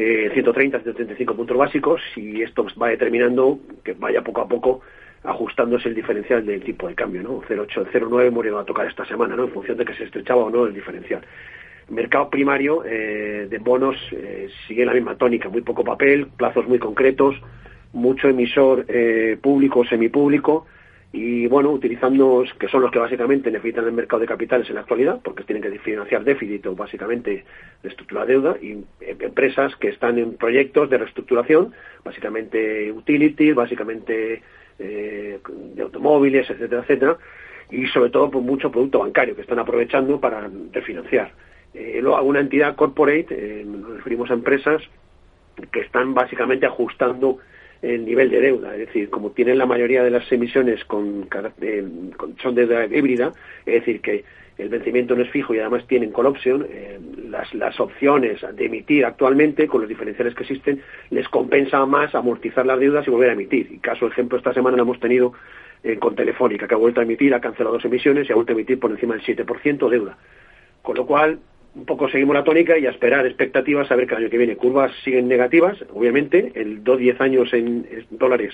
eh, 0.01 0.31
130, 0.33 0.79
135 0.79 1.35
puntos 1.35 1.57
básicos 1.57 2.01
y 2.15 2.41
esto 2.43 2.65
va 2.81 2.89
determinando 2.89 3.59
que 3.83 3.95
vaya 3.95 4.23
poco 4.23 4.43
a 4.43 4.49
poco 4.49 4.81
ajustándose 5.25 5.89
el 5.89 5.97
diferencial 5.97 6.47
del 6.47 6.63
tipo 6.63 6.87
de 6.87 6.95
cambio, 6.95 7.21
¿no? 7.25 7.43
0,8, 7.43 7.91
0,9 7.93 8.31
murió 8.31 8.59
a 8.61 8.65
tocar 8.65 8.87
esta 8.87 9.05
semana, 9.07 9.35
¿no? 9.35 9.45
En 9.45 9.51
función 9.51 9.77
de 9.77 9.85
que 9.85 9.95
se 9.95 10.05
estrechaba 10.05 10.45
o 10.45 10.51
no 10.51 10.67
el 10.67 10.73
diferencial. 10.73 11.23
Mercado 11.89 12.31
primario 12.31 12.85
eh, 12.85 13.49
de 13.51 13.59
bonos 13.59 13.97
eh, 14.13 14.49
sigue 14.69 14.87
la 14.87 14.93
misma 14.93 15.17
tónica, 15.17 15.49
muy 15.49 15.63
poco 15.63 15.83
papel, 15.83 16.29
plazos 16.29 16.69
muy 16.69 16.79
concretos, 16.79 17.35
mucho 17.93 18.29
emisor 18.29 18.85
eh, 18.87 19.37
público 19.43 19.81
o 19.81 19.85
semipúblico, 19.85 20.67
y 21.13 21.47
bueno, 21.47 21.71
utilizando, 21.71 22.45
que 22.59 22.69
son 22.69 22.83
los 22.83 22.91
que 22.91 22.99
básicamente 22.99 23.51
necesitan 23.51 23.87
el 23.87 23.93
mercado 23.93 24.21
de 24.21 24.27
capitales 24.27 24.69
en 24.69 24.75
la 24.75 24.83
actualidad, 24.83 25.21
porque 25.23 25.45
tienen 25.45 25.63
que 25.63 25.79
financiar 25.79 26.23
déficit 26.23 26.67
o 26.67 26.75
básicamente 26.75 27.45
reestructurar 27.83 28.27
deuda, 28.27 28.57
y 28.61 28.73
eh, 29.01 29.17
empresas 29.21 29.75
que 29.77 29.89
están 29.89 30.19
en 30.19 30.37
proyectos 30.37 30.91
de 30.91 30.99
reestructuración, 30.99 31.73
básicamente 32.05 32.93
utilities, 32.93 33.55
básicamente 33.55 34.43
eh, 34.79 35.41
de 35.75 35.83
automóviles, 35.83 36.49
etcétera, 36.51 36.83
etcétera, 36.83 37.17
y 37.71 37.87
sobre 37.87 38.11
todo 38.11 38.31
por 38.31 38.43
mucho 38.43 38.71
producto 38.71 39.01
bancario 39.01 39.35
que 39.35 39.43
están 39.43 39.59
aprovechando 39.59 40.21
para 40.21 40.49
refinanciar. 40.73 41.33
Eh, 41.75 42.01
luego, 42.01 42.17
alguna 42.17 42.41
entidad 42.41 42.77
corporate, 42.77 43.27
eh, 43.31 43.65
nos 43.65 43.97
referimos 43.97 44.31
a 44.31 44.35
empresas 44.35 44.83
que 45.73 45.81
están 45.81 46.15
básicamente 46.15 46.67
ajustando 46.67 47.39
el 47.83 48.05
nivel 48.05 48.31
de 48.31 48.41
deuda. 48.41 48.73
Es 48.75 48.87
decir, 48.87 49.11
como 49.11 49.31
tienen 49.31 49.59
la 49.59 49.67
mayoría 49.67 50.03
de 50.03 50.11
las 50.11 50.31
emisiones 50.33 50.85
con, 50.85 51.29
son 52.43 52.55
de 52.55 52.67
deuda 52.67 52.87
híbrida, 52.87 53.33
es 53.67 53.75
decir, 53.75 54.01
que 54.01 54.25
el 54.59 54.69
vencimiento 54.69 55.15
no 55.15 55.23
es 55.23 55.31
fijo 55.31 55.55
y 55.55 55.61
además 55.61 55.87
tienen 55.87 56.11
call 56.11 56.27
option, 56.27 56.67
eh, 56.69 56.99
las, 57.29 57.55
las 57.55 57.79
opciones 57.79 58.41
de 58.55 58.67
emitir 58.67 59.05
actualmente, 59.05 59.69
con 59.69 59.81
los 59.81 59.89
diferenciales 59.89 60.35
que 60.35 60.43
existen, 60.43 60.83
les 61.11 61.29
compensa 61.29 61.87
más 61.87 62.15
amortizar 62.15 62.67
las 62.67 62.81
deudas 62.81 63.07
y 63.07 63.11
volver 63.11 63.31
a 63.31 63.35
emitir. 63.35 63.71
Y 63.71 63.79
caso 63.79 64.09
ejemplo, 64.09 64.37
esta 64.37 64.53
semana 64.53 64.77
lo 64.77 64.83
hemos 64.83 64.99
tenido 64.99 65.33
eh, 65.85 65.97
con 65.97 66.17
Telefónica, 66.17 66.67
que 66.67 66.75
ha 66.75 66.79
vuelto 66.79 67.01
a 67.01 67.05
emitir, 67.05 67.33
ha 67.35 67.41
cancelado 67.41 67.77
dos 67.77 67.85
emisiones 67.85 68.29
y 68.29 68.33
ha 68.33 68.35
vuelto 68.35 68.53
a 68.53 68.57
emitir 68.57 68.81
por 68.81 68.91
encima 68.91 69.15
del 69.15 69.25
7% 69.25 69.89
deuda. 69.89 70.19
Con 70.83 70.97
lo 70.97 71.07
cual, 71.07 71.39
un 71.79 71.87
poco 71.87 72.09
seguimos 72.09 72.35
la 72.35 72.45
tónica 72.45 72.77
y 72.77 72.87
a 72.87 72.91
esperar 72.91 73.25
expectativas 73.27 73.91
a 73.91 73.97
ver 73.97 74.07
que 74.07 74.15
el 74.15 74.23
año 74.23 74.31
que 74.31 74.39
viene. 74.39 74.57
Curvas 74.57 74.93
siguen 75.05 75.29
negativas, 75.29 75.79
obviamente, 75.95 76.53
el 76.55 76.83
2-10 76.83 77.21
años 77.21 77.53
en 77.53 77.87
dólares, 78.11 78.53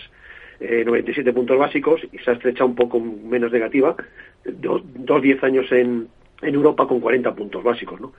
97 0.61 1.29
eh, 1.29 1.33
puntos 1.33 1.59
básicos 1.59 2.01
y 2.13 2.19
se 2.19 2.31
ha 2.31 2.35
estrechado 2.35 2.67
un 2.67 2.77
poco 2.77 3.01
menos 3.01 3.51
negativa, 3.51 3.97
2-10 4.45 5.43
años 5.43 5.73
en, 5.73 6.09
en 6.43 6.55
Europa 6.55 6.87
con 6.87 7.01
40 7.01 7.35
puntos 7.35 7.63
básicos. 7.63 8.01
¿no? 8.01 8.13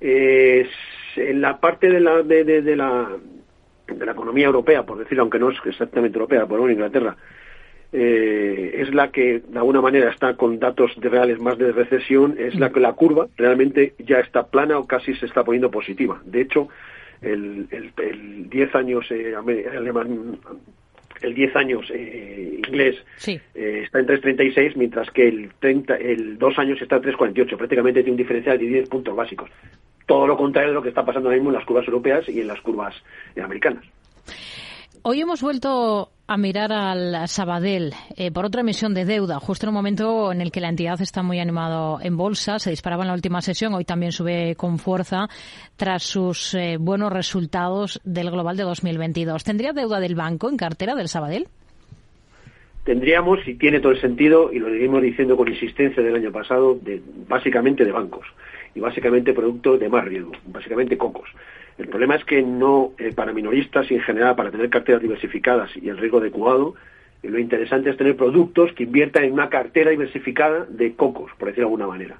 en 0.00 1.40
la 1.40 1.60
parte 1.60 1.90
de 1.90 2.00
la, 2.00 2.22
de, 2.22 2.44
de, 2.44 2.76
la, 2.76 3.10
de 3.86 4.06
la 4.06 4.12
economía 4.12 4.46
europea, 4.46 4.84
por 4.84 4.98
decirlo, 4.98 5.22
aunque 5.22 5.38
no 5.38 5.50
es 5.50 5.58
exactamente 5.64 6.16
europea, 6.16 6.46
por 6.46 6.58
ejemplo, 6.58 6.72
Inglaterra, 6.72 7.16
eh, 7.92 8.76
es 8.78 8.94
la 8.94 9.10
que 9.10 9.40
de 9.40 9.58
alguna 9.58 9.80
manera 9.80 10.10
está 10.10 10.34
con 10.34 10.58
datos 10.58 10.92
de 10.96 11.08
reales 11.08 11.40
más 11.40 11.58
de 11.58 11.72
recesión, 11.72 12.36
es 12.38 12.54
la 12.54 12.70
que 12.70 12.80
la 12.80 12.92
curva 12.92 13.28
realmente 13.36 13.94
ya 13.98 14.20
está 14.20 14.46
plana 14.46 14.78
o 14.78 14.86
casi 14.86 15.14
se 15.14 15.26
está 15.26 15.44
poniendo 15.44 15.70
positiva. 15.70 16.20
De 16.24 16.40
hecho, 16.40 16.68
el, 17.22 17.68
el, 17.70 18.48
10 18.48 18.74
años 18.74 19.06
eh, 19.10 19.34
alemán 19.34 20.38
el 21.22 21.34
10 21.34 21.56
años 21.56 21.86
eh, 21.92 22.60
inglés 22.66 22.96
eh, 23.26 23.82
está 23.84 24.00
en 24.00 24.06
3.36, 24.06 24.72
mientras 24.76 25.10
que 25.10 25.28
el, 25.28 25.50
30, 25.58 25.96
el 25.96 26.38
2 26.38 26.58
años 26.58 26.80
está 26.80 26.96
en 26.96 27.02
3.48. 27.02 27.56
Prácticamente 27.56 28.00
tiene 28.00 28.12
un 28.12 28.16
diferencial 28.16 28.58
de 28.58 28.66
10 28.66 28.88
puntos 28.88 29.14
básicos. 29.14 29.50
Todo 30.06 30.26
lo 30.26 30.36
contrario 30.36 30.70
de 30.70 30.74
lo 30.74 30.82
que 30.82 30.88
está 30.88 31.04
pasando 31.04 31.28
ahora 31.28 31.36
mismo 31.36 31.50
en 31.50 31.56
las 31.56 31.66
curvas 31.66 31.86
europeas 31.86 32.28
y 32.28 32.40
en 32.40 32.46
las 32.46 32.60
curvas 32.62 32.94
americanas. 33.36 33.84
Hoy 35.02 35.22
hemos 35.22 35.40
vuelto 35.40 36.10
a 36.26 36.36
mirar 36.36 36.72
al 36.72 37.26
Sabadell 37.26 37.94
eh, 38.18 38.30
por 38.30 38.44
otra 38.44 38.60
emisión 38.60 38.92
de 38.92 39.06
deuda, 39.06 39.40
justo 39.40 39.64
en 39.64 39.70
un 39.70 39.74
momento 39.74 40.30
en 40.30 40.42
el 40.42 40.52
que 40.52 40.60
la 40.60 40.68
entidad 40.68 41.00
está 41.00 41.22
muy 41.22 41.40
animado 41.40 41.98
en 42.02 42.18
bolsa, 42.18 42.58
se 42.58 42.68
disparaba 42.68 43.04
en 43.04 43.08
la 43.08 43.14
última 43.14 43.40
sesión, 43.40 43.72
hoy 43.72 43.86
también 43.86 44.12
sube 44.12 44.56
con 44.56 44.78
fuerza 44.78 45.26
tras 45.76 46.02
sus 46.02 46.54
eh, 46.54 46.76
buenos 46.78 47.10
resultados 47.14 47.98
del 48.04 48.30
global 48.30 48.58
de 48.58 48.64
2022. 48.64 49.42
¿Tendría 49.42 49.72
deuda 49.72 50.00
del 50.00 50.14
banco 50.14 50.50
en 50.50 50.58
cartera 50.58 50.94
del 50.94 51.08
Sabadell? 51.08 51.48
Tendríamos, 52.84 53.38
y 53.48 53.54
tiene 53.54 53.80
todo 53.80 53.92
el 53.92 54.00
sentido, 54.02 54.52
y 54.52 54.58
lo 54.58 54.68
seguimos 54.68 55.00
diciendo 55.00 55.34
con 55.34 55.48
insistencia 55.48 56.02
del 56.02 56.16
año 56.16 56.30
pasado, 56.30 56.74
de, 56.74 57.00
básicamente 57.26 57.86
de 57.86 57.92
bancos 57.92 58.26
y 58.74 58.80
básicamente 58.80 59.32
producto 59.32 59.78
de 59.78 59.88
más 59.88 60.04
riesgo, 60.04 60.32
básicamente 60.44 60.98
cocos. 60.98 61.30
El 61.78 61.88
problema 61.88 62.14
es 62.14 62.24
que 62.24 62.42
no, 62.42 62.92
eh, 62.98 63.12
para 63.14 63.32
minoristas 63.32 63.90
y 63.90 63.94
en 63.94 64.02
general 64.02 64.36
para 64.36 64.50
tener 64.50 64.68
carteras 64.68 65.02
diversificadas 65.02 65.70
y 65.76 65.88
el 65.88 65.98
riesgo 65.98 66.18
adecuado, 66.18 66.74
lo 67.22 67.38
interesante 67.38 67.90
es 67.90 67.96
tener 67.96 68.16
productos 68.16 68.72
que 68.72 68.84
inviertan 68.84 69.24
en 69.24 69.32
una 69.32 69.50
cartera 69.50 69.90
diversificada 69.90 70.66
de 70.68 70.94
cocos, 70.94 71.30
por 71.38 71.48
decirlo 71.48 71.68
de 71.68 71.72
alguna 71.74 71.86
manera. 71.86 72.16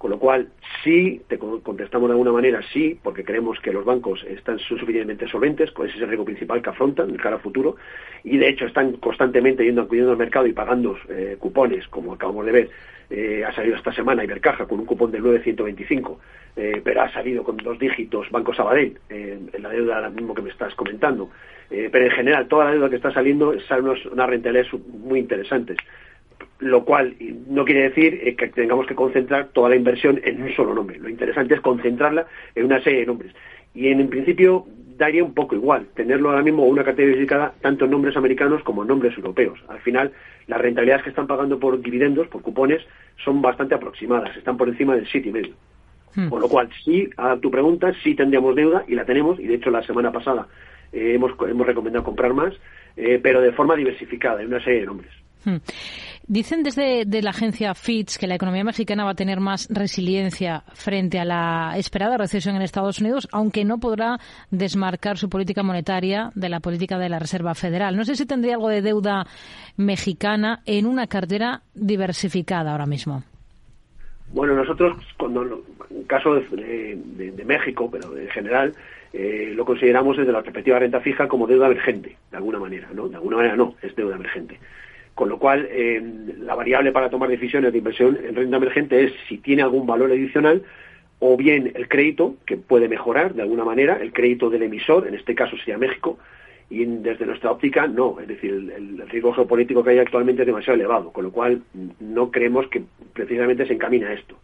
Con 0.00 0.12
lo 0.12 0.18
cual, 0.18 0.48
sí, 0.82 1.20
te 1.28 1.36
contestamos 1.38 2.08
de 2.08 2.14
alguna 2.14 2.32
manera, 2.32 2.62
sí, 2.72 2.98
porque 3.02 3.22
creemos 3.22 3.60
que 3.60 3.70
los 3.70 3.84
bancos 3.84 4.24
están 4.24 4.58
suficientemente 4.58 5.28
solventes, 5.28 5.70
con 5.72 5.86
ese 5.86 5.96
es 5.96 6.02
el 6.02 6.08
riesgo 6.08 6.24
principal 6.24 6.62
que 6.62 6.70
afrontan 6.70 7.12
de 7.12 7.18
cara 7.18 7.38
futuro, 7.38 7.76
y 8.24 8.38
de 8.38 8.48
hecho 8.48 8.64
están 8.64 8.92
constantemente 8.94 9.62
yendo, 9.62 9.82
acudiendo 9.82 10.12
al 10.12 10.16
mercado 10.16 10.46
y 10.46 10.54
pagando 10.54 10.96
eh, 11.10 11.36
cupones, 11.38 11.86
como 11.88 12.14
acabamos 12.14 12.46
de 12.46 12.52
ver, 12.52 12.70
eh, 13.10 13.44
ha 13.44 13.52
salido 13.52 13.76
esta 13.76 13.92
semana 13.92 14.24
Ibercaja 14.24 14.64
con 14.66 14.80
un 14.80 14.86
cupón 14.86 15.10
del 15.10 15.22
925, 15.22 16.18
eh, 16.56 16.80
pero 16.82 17.02
ha 17.02 17.12
salido 17.12 17.44
con 17.44 17.58
dos 17.58 17.78
dígitos 17.78 18.30
Banco 18.30 18.54
Sabadell, 18.54 18.96
eh, 19.10 19.38
en 19.52 19.62
la 19.62 19.68
deuda 19.68 19.96
ahora 19.96 20.08
mismo 20.08 20.32
que 20.32 20.40
me 20.40 20.50
estás 20.50 20.74
comentando. 20.76 21.28
pero 21.68 22.04
en 22.06 22.10
general, 22.10 22.48
toda 22.48 22.64
la 22.64 22.70
deuda 22.72 22.88
que 22.88 22.96
está 22.96 23.12
saliendo 23.12 23.54
sale 23.68 23.82
unas 23.82 24.28
rentabilidades 24.30 24.72
muy 24.88 25.18
interesantes. 25.18 25.76
Lo 26.58 26.84
cual 26.84 27.16
no 27.48 27.64
quiere 27.64 27.88
decir 27.88 28.36
que 28.36 28.48
tengamos 28.48 28.86
que 28.86 28.94
concentrar 28.94 29.48
toda 29.48 29.70
la 29.70 29.76
inversión 29.76 30.20
en 30.22 30.42
un 30.42 30.54
solo 30.54 30.74
nombre. 30.74 30.98
Lo 30.98 31.08
interesante 31.08 31.54
es 31.54 31.60
concentrarla 31.60 32.26
en 32.54 32.64
una 32.64 32.82
serie 32.82 33.00
de 33.00 33.06
nombres. 33.06 33.34
Y 33.74 33.88
en, 33.88 34.00
en 34.00 34.08
principio 34.08 34.66
daría 35.00 35.24
un 35.24 35.32
poco 35.32 35.54
igual 35.54 35.86
tenerlo 35.94 36.28
ahora 36.28 36.42
mismo 36.42 36.64
una 36.64 36.84
cartera 36.84 37.06
diversificada 37.06 37.54
tanto 37.62 37.86
en 37.86 37.90
nombres 37.90 38.16
americanos 38.18 38.62
como 38.62 38.82
en 38.82 38.88
nombres 38.88 39.16
europeos. 39.16 39.58
Al 39.68 39.80
final, 39.80 40.12
las 40.46 40.60
rentabilidades 40.60 41.04
que 41.04 41.10
están 41.10 41.26
pagando 41.26 41.58
por 41.58 41.80
dividendos, 41.80 42.28
por 42.28 42.42
cupones, 42.42 42.82
son 43.24 43.40
bastante 43.40 43.74
aproximadas, 43.74 44.36
están 44.36 44.58
por 44.58 44.68
encima 44.68 44.94
del 44.94 45.08
7,5. 45.08 45.52
Hmm. 46.14 46.28
Con 46.28 46.40
lo 46.40 46.48
cual, 46.48 46.68
sí, 46.84 47.08
a 47.16 47.36
tu 47.38 47.50
pregunta, 47.50 47.92
sí 48.02 48.14
tendríamos 48.14 48.54
deuda 48.54 48.84
y 48.86 48.94
la 48.94 49.06
tenemos, 49.06 49.40
y 49.40 49.46
de 49.46 49.54
hecho 49.54 49.70
la 49.70 49.82
semana 49.82 50.12
pasada 50.12 50.48
eh, 50.92 51.12
hemos, 51.14 51.32
hemos 51.48 51.66
recomendado 51.66 52.04
comprar 52.04 52.34
más, 52.34 52.52
eh, 52.96 53.18
pero 53.22 53.40
de 53.40 53.52
forma 53.52 53.76
diversificada, 53.76 54.42
en 54.42 54.48
una 54.48 54.62
serie 54.62 54.80
de 54.80 54.86
nombres. 54.86 55.10
Hmm. 55.46 55.56
Dicen 56.32 56.62
desde 56.62 57.22
la 57.22 57.30
agencia 57.30 57.74
Fitch 57.74 58.16
que 58.16 58.28
la 58.28 58.36
economía 58.36 58.62
mexicana 58.62 59.02
va 59.02 59.10
a 59.10 59.14
tener 59.16 59.40
más 59.40 59.66
resiliencia 59.68 60.62
frente 60.74 61.18
a 61.18 61.24
la 61.24 61.72
esperada 61.76 62.16
recesión 62.16 62.54
en 62.54 62.62
Estados 62.62 63.00
Unidos, 63.00 63.26
aunque 63.32 63.64
no 63.64 63.78
podrá 63.78 64.16
desmarcar 64.48 65.18
su 65.18 65.28
política 65.28 65.64
monetaria 65.64 66.30
de 66.36 66.48
la 66.48 66.60
política 66.60 66.98
de 66.98 67.08
la 67.08 67.18
Reserva 67.18 67.56
Federal. 67.56 67.96
No 67.96 68.04
sé 68.04 68.14
si 68.14 68.26
tendría 68.26 68.54
algo 68.54 68.68
de 68.68 68.80
deuda 68.80 69.26
mexicana 69.76 70.60
en 70.66 70.86
una 70.86 71.08
cartera 71.08 71.62
diversificada 71.74 72.70
ahora 72.70 72.86
mismo. 72.86 73.24
Bueno, 74.32 74.54
nosotros, 74.54 74.98
cuando 75.18 75.64
en 75.90 76.04
caso 76.04 76.34
de, 76.34 77.42
México, 77.44 77.90
pero 77.90 78.16
en 78.16 78.28
general, 78.28 78.72
eh, 79.12 79.52
lo 79.52 79.64
consideramos 79.64 80.16
desde 80.16 80.30
la 80.30 80.42
perspectiva 80.42 80.76
de 80.76 80.80
renta 80.82 81.00
fija 81.00 81.26
como 81.26 81.48
deuda 81.48 81.66
emergente, 81.66 82.16
de 82.30 82.36
alguna 82.36 82.60
manera, 82.60 82.88
¿no? 82.94 83.08
De 83.08 83.16
alguna 83.16 83.38
manera 83.38 83.56
no, 83.56 83.74
es 83.82 83.96
deuda 83.96 84.14
emergente. 84.14 84.60
Con 85.20 85.28
lo 85.28 85.38
cual, 85.38 85.68
eh, 85.70 86.02
la 86.38 86.54
variable 86.54 86.92
para 86.92 87.10
tomar 87.10 87.28
decisiones 87.28 87.72
de 87.72 87.76
inversión 87.76 88.18
en 88.26 88.34
renta 88.34 88.56
emergente 88.56 89.04
es 89.04 89.12
si 89.28 89.36
tiene 89.36 89.60
algún 89.60 89.86
valor 89.86 90.10
adicional 90.10 90.62
o 91.18 91.36
bien 91.36 91.72
el 91.74 91.88
crédito, 91.88 92.36
que 92.46 92.56
puede 92.56 92.88
mejorar 92.88 93.34
de 93.34 93.42
alguna 93.42 93.62
manera, 93.62 93.98
el 94.00 94.14
crédito 94.14 94.48
del 94.48 94.62
emisor, 94.62 95.06
en 95.06 95.12
este 95.12 95.34
caso 95.34 95.58
sería 95.58 95.76
México, 95.76 96.18
y 96.70 96.86
desde 96.86 97.26
nuestra 97.26 97.50
óptica 97.50 97.86
no, 97.86 98.18
es 98.18 98.28
decir, 98.28 98.50
el, 98.50 99.06
riesgo 99.10 99.34
geopolítico 99.34 99.84
que 99.84 99.90
hay 99.90 99.98
actualmente 99.98 100.40
es 100.40 100.46
demasiado 100.46 100.76
elevado, 100.76 101.12
con 101.12 101.24
lo 101.24 101.32
cual 101.32 101.64
no 102.00 102.30
creemos 102.30 102.68
que 102.68 102.82
precisamente 103.12 103.66
se 103.66 103.74
encamina 103.74 104.08
a 104.08 104.14
esto. 104.14 104.36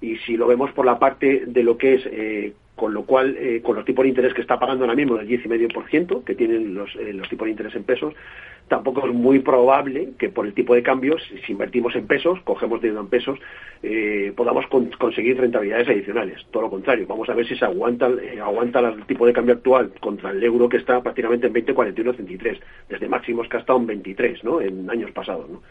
Y 0.00 0.16
si 0.16 0.36
lo 0.36 0.48
vemos 0.48 0.72
por 0.72 0.86
la 0.86 0.98
parte 0.98 1.44
de 1.46 1.62
lo 1.62 1.78
que 1.78 1.94
es 1.94 2.02
eh, 2.06 2.52
con 2.76 2.92
lo 2.92 3.04
cual, 3.04 3.36
eh, 3.38 3.62
con 3.62 3.74
los 3.74 3.86
tipos 3.86 4.02
de 4.02 4.10
interés 4.10 4.34
que 4.34 4.42
está 4.42 4.58
pagando 4.58 4.84
ahora 4.84 4.94
mismo 4.94 5.16
del 5.16 5.26
10,5% 5.26 6.22
que 6.24 6.34
tienen 6.34 6.74
los, 6.74 6.94
eh, 6.96 7.14
los 7.14 7.26
tipos 7.28 7.46
de 7.46 7.52
interés 7.52 7.74
en 7.74 7.84
pesos, 7.84 8.14
tampoco 8.68 9.06
es 9.06 9.14
muy 9.14 9.38
probable 9.38 10.10
que 10.18 10.28
por 10.28 10.46
el 10.46 10.52
tipo 10.52 10.74
de 10.74 10.82
cambio, 10.82 11.16
si, 11.18 11.52
invertimos 11.52 11.96
en 11.96 12.06
pesos, 12.06 12.38
cogemos 12.44 12.82
dinero 12.82 13.00
en 13.00 13.08
pesos, 13.08 13.38
eh, 13.82 14.30
podamos 14.36 14.66
conseguir 14.98 15.40
rentabilidades 15.40 15.88
adicionales. 15.88 16.44
Todo 16.50 16.64
lo 16.64 16.70
contrario, 16.70 17.06
vamos 17.08 17.28
a 17.30 17.34
ver 17.34 17.48
si 17.48 17.56
se 17.56 17.64
aguanta, 17.64 18.10
aguanta 18.44 18.80
el 18.80 19.06
tipo 19.06 19.26
de 19.26 19.32
cambio 19.32 19.54
actual 19.54 19.92
contra 19.98 20.30
el 20.30 20.44
euro 20.44 20.68
que 20.68 20.76
está 20.76 21.02
prácticamente 21.02 21.46
en 21.46 21.54
20, 21.54 21.72
41, 21.72 22.12
33, 22.12 22.60
desde 22.90 23.08
máximos 23.08 23.48
que 23.48 23.56
ha 23.56 23.60
estado 23.60 23.78
en 23.78 23.86
23, 23.86 24.44
¿no? 24.44 24.60
En 24.60 24.90
años 24.90 25.10
pasados, 25.12 25.48
¿no? 25.48 25.62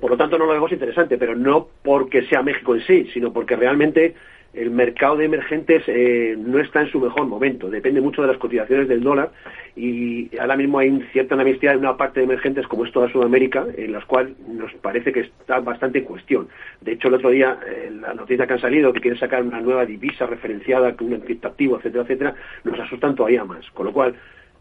Por 0.00 0.10
lo 0.10 0.16
tanto, 0.16 0.36
no 0.36 0.44
lo 0.44 0.52
vemos 0.52 0.72
interesante, 0.72 1.16
pero 1.16 1.34
no 1.34 1.68
porque 1.82 2.26
sea 2.26 2.42
México 2.42 2.74
en 2.74 2.82
sí, 2.82 3.08
sino 3.14 3.32
porque 3.32 3.56
realmente 3.56 4.14
el 4.56 4.70
mercado 4.70 5.16
de 5.16 5.26
emergentes 5.26 5.82
eh, 5.86 6.34
no 6.38 6.58
está 6.58 6.80
en 6.80 6.90
su 6.90 6.98
mejor 6.98 7.26
momento. 7.26 7.68
Depende 7.68 8.00
mucho 8.00 8.22
de 8.22 8.28
las 8.28 8.38
cotizaciones 8.38 8.88
del 8.88 9.02
dólar 9.02 9.30
y 9.76 10.30
ahora 10.38 10.56
mismo 10.56 10.78
hay 10.78 10.98
cierta 11.12 11.34
amnistía 11.34 11.72
en 11.72 11.80
una 11.80 11.96
parte 11.96 12.20
de 12.20 12.24
emergentes 12.24 12.66
como 12.66 12.86
es 12.86 12.92
toda 12.92 13.12
Sudamérica, 13.12 13.66
en 13.76 13.92
las 13.92 14.04
cuales 14.06 14.34
nos 14.48 14.72
parece 14.74 15.12
que 15.12 15.20
está 15.20 15.60
bastante 15.60 15.98
en 15.98 16.04
cuestión. 16.04 16.48
De 16.80 16.92
hecho, 16.92 17.08
el 17.08 17.14
otro 17.14 17.30
día, 17.30 17.58
eh, 17.66 17.92
la 18.00 18.14
noticia 18.14 18.46
que 18.46 18.54
han 18.54 18.60
salido, 18.60 18.92
que 18.92 19.00
quieren 19.00 19.20
sacar 19.20 19.42
una 19.42 19.60
nueva 19.60 19.84
divisa 19.84 20.26
referenciada 20.26 20.96
con 20.96 21.08
un 21.08 21.14
activo, 21.14 21.76
etcétera, 21.76 22.04
etcétera, 22.04 22.34
nos 22.64 22.80
asustan 22.80 23.14
todavía 23.14 23.44
más. 23.44 23.70
Con 23.72 23.86
lo 23.86 23.92
cual, 23.92 24.14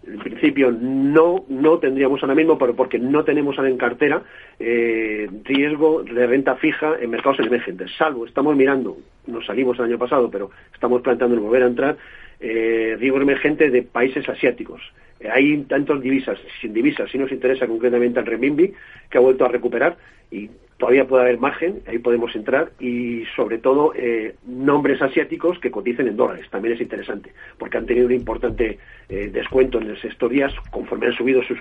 en 0.08 0.20
principio 0.20 0.72
no 0.72 1.46
no 1.50 1.80
tendríamos 1.80 2.22
ahora 2.22 2.36
mismo, 2.36 2.58
pero 2.58 2.76
porque 2.76 3.00
no 3.00 3.24
tenemos 3.24 3.58
en 3.58 3.78
cartera 3.78 4.24
eh, 4.60 5.30
riesgo 5.44 6.04
de 6.04 6.28
renta 6.28 6.56
fija 6.56 6.96
en 7.00 7.10
mercados 7.10 7.40
emergentes, 7.40 7.92
salvo 7.98 8.26
estamos 8.26 8.56
mirando, 8.56 8.98
nos 9.28 9.46
salimos 9.46 9.78
el 9.80 9.86
año 9.86 9.98
pasado, 9.98 10.30
pero 10.30 10.52
estamos 10.74 11.02
planteando 11.02 11.40
volver 11.40 11.64
a 11.64 11.68
entrar, 11.68 11.98
eh, 12.40 12.96
riesgo 13.00 13.22
emergente 13.22 13.70
de 13.70 13.82
países 13.84 14.28
asiáticos. 14.28 14.82
Eh, 15.20 15.30
hay 15.32 15.58
tantos 15.64 16.02
divisas, 16.02 16.38
sin 16.62 16.74
divisas, 16.74 17.10
si 17.10 17.18
nos 17.18 17.32
interesa 17.32 17.68
concretamente 17.68 18.20
el 18.20 18.26
renminbi, 18.26 18.74
que 19.10 19.18
ha 19.18 19.22
vuelto 19.22 19.46
a 19.46 19.50
recuperar 19.50 19.98
y 20.32 20.50
todavía 20.86 21.08
puede 21.08 21.24
haber 21.24 21.40
margen, 21.40 21.82
ahí 21.88 21.98
podemos 21.98 22.36
entrar 22.36 22.72
y 22.80 23.24
sobre 23.36 23.58
todo 23.58 23.92
eh, 23.96 24.36
nombres 24.46 25.02
asiáticos 25.02 25.58
que 25.58 25.72
coticen 25.72 26.08
en 26.08 26.16
dólares, 26.16 26.46
también 26.52 26.76
es 26.76 26.82
interesante, 26.82 27.34
porque 27.58 27.80
han 27.80 27.88
tenido 27.88 28.06
un 28.06 28.14
importante 28.14 28.78
eh, 29.10 29.30
descuento 29.34 29.80
en 29.80 29.92
las 29.92 30.06
historias 30.06 30.54
conforme 30.70 31.08
han 31.08 31.14
subido 31.14 31.42
sus, 31.42 31.58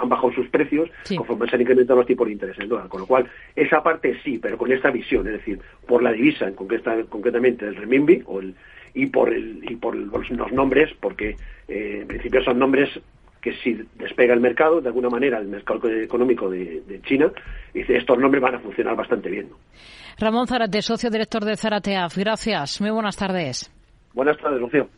han 0.00 0.08
bajado 0.08 0.32
sus 0.32 0.48
precios, 0.48 0.88
conforme 1.16 1.48
se 1.48 1.56
han 1.56 1.62
incrementado 1.62 1.98
los 1.98 2.06
tipos 2.06 2.28
de 2.28 2.34
interés 2.34 2.56
en 2.60 2.68
dólar, 2.68 2.86
con 2.86 3.00
lo 3.00 3.08
cual 3.08 3.28
esa 3.56 3.82
parte 3.82 4.16
sí, 4.22 4.38
pero 4.38 4.56
con 4.56 4.70
esta 4.70 4.92
visión, 4.92 5.26
es 5.26 5.32
decir, 5.32 5.58
por 5.84 6.00
la 6.00 6.12
divisa, 6.12 6.46
en 6.46 6.54
concreta, 6.54 6.94
concretamente 7.08 7.66
el 7.66 7.74
renminbi 7.74 8.22
o 8.26 8.38
el, 8.38 8.54
y 8.94 9.06
por 9.06 9.34
el, 9.34 9.58
y 9.68 9.74
por 9.74 9.96
los 9.96 10.52
nombres, 10.52 10.94
porque 11.00 11.30
eh, 11.66 11.98
en 12.02 12.06
principio 12.06 12.44
son 12.44 12.60
nombres 12.60 12.90
que 13.48 13.56
si 13.62 13.78
despega 13.94 14.34
el 14.34 14.40
mercado, 14.40 14.80
de 14.80 14.88
alguna 14.88 15.08
manera, 15.08 15.38
el 15.38 15.48
mercado 15.48 15.88
económico 15.88 16.50
de, 16.50 17.00
China, 17.06 17.30
dice, 17.72 17.96
estos 17.96 18.18
nombres 18.18 18.42
van 18.42 18.56
a 18.56 18.58
funcionar 18.60 18.96
bastante 18.96 19.30
bien. 19.30 19.48
Ramón 20.18 20.46
Zarate, 20.46 20.82
socio 20.82 21.10
director 21.10 21.44
de 21.44 21.56
Zarateaf. 21.56 22.16
Gracias. 22.16 22.80
Muy 22.80 22.90
buenas 22.90 23.16
tardes. 23.16 23.72
Buenas 24.12 24.36
tardes, 24.38 24.60
Rocío. 24.60 24.88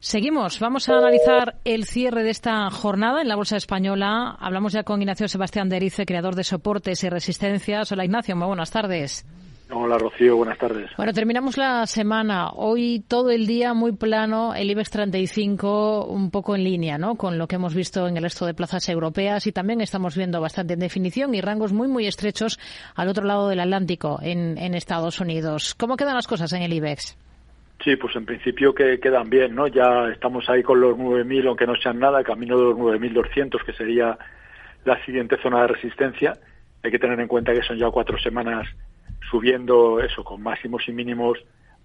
Seguimos. 0.00 0.60
Vamos 0.60 0.88
a 0.88 0.98
analizar 0.98 1.56
el 1.64 1.84
cierre 1.84 2.22
de 2.22 2.30
esta 2.30 2.70
jornada 2.70 3.20
en 3.20 3.28
la 3.28 3.36
Bolsa 3.36 3.56
Española. 3.56 4.36
Hablamos 4.38 4.72
ya 4.72 4.84
con 4.84 5.02
Ignacio 5.02 5.28
Sebastián 5.28 5.68
Derice, 5.68 6.06
creador 6.06 6.34
de 6.36 6.44
Soportes 6.44 7.02
y 7.04 7.08
Resistencias. 7.08 7.92
Hola, 7.92 8.04
Ignacio. 8.04 8.36
Muy 8.36 8.46
buenas 8.46 8.70
tardes. 8.70 9.26
Hola 9.70 9.98
Rocío, 9.98 10.36
buenas 10.36 10.56
tardes. 10.56 10.90
Bueno, 10.96 11.12
terminamos 11.12 11.58
la 11.58 11.84
semana. 11.84 12.50
Hoy 12.54 13.04
todo 13.06 13.30
el 13.30 13.46
día 13.46 13.74
muy 13.74 13.92
plano, 13.92 14.54
el 14.54 14.70
IBEX 14.70 14.90
35 14.90 16.06
un 16.06 16.30
poco 16.30 16.56
en 16.56 16.64
línea, 16.64 16.96
¿no? 16.96 17.16
Con 17.16 17.36
lo 17.36 17.46
que 17.46 17.56
hemos 17.56 17.74
visto 17.74 18.08
en 18.08 18.16
el 18.16 18.22
resto 18.22 18.46
de 18.46 18.54
plazas 18.54 18.88
europeas 18.88 19.46
y 19.46 19.52
también 19.52 19.82
estamos 19.82 20.16
viendo 20.16 20.40
bastante 20.40 20.72
en 20.72 20.80
definición 20.80 21.34
y 21.34 21.42
rangos 21.42 21.74
muy 21.74 21.86
muy 21.86 22.06
estrechos 22.06 22.58
al 22.94 23.08
otro 23.08 23.24
lado 23.24 23.50
del 23.50 23.60
Atlántico, 23.60 24.18
en, 24.22 24.56
en 24.56 24.74
Estados 24.74 25.20
Unidos. 25.20 25.74
¿Cómo 25.74 25.96
quedan 25.98 26.14
las 26.14 26.26
cosas 26.26 26.50
en 26.54 26.62
el 26.62 26.72
IBEX? 26.72 27.18
Sí, 27.84 27.96
pues 27.96 28.16
en 28.16 28.24
principio 28.24 28.74
que 28.74 28.98
quedan 28.98 29.28
bien, 29.28 29.54
¿no? 29.54 29.66
Ya 29.66 30.08
estamos 30.10 30.48
ahí 30.48 30.62
con 30.62 30.80
los 30.80 30.96
9.000, 30.96 31.46
aunque 31.46 31.66
no 31.66 31.76
sean 31.76 31.98
nada, 31.98 32.24
camino 32.24 32.56
de 32.56 32.64
los 32.64 32.76
9.200, 32.76 33.62
que 33.64 33.72
sería 33.74 34.18
la 34.86 35.04
siguiente 35.04 35.36
zona 35.42 35.60
de 35.62 35.68
resistencia. 35.68 36.32
Hay 36.82 36.90
que 36.90 36.98
tener 36.98 37.20
en 37.20 37.28
cuenta 37.28 37.52
que 37.52 37.62
son 37.62 37.76
ya 37.76 37.90
cuatro 37.90 38.18
semanas 38.18 38.66
subiendo 39.30 40.00
eso 40.00 40.24
con 40.24 40.42
máximos 40.42 40.88
y 40.88 40.92
mínimos 40.92 41.38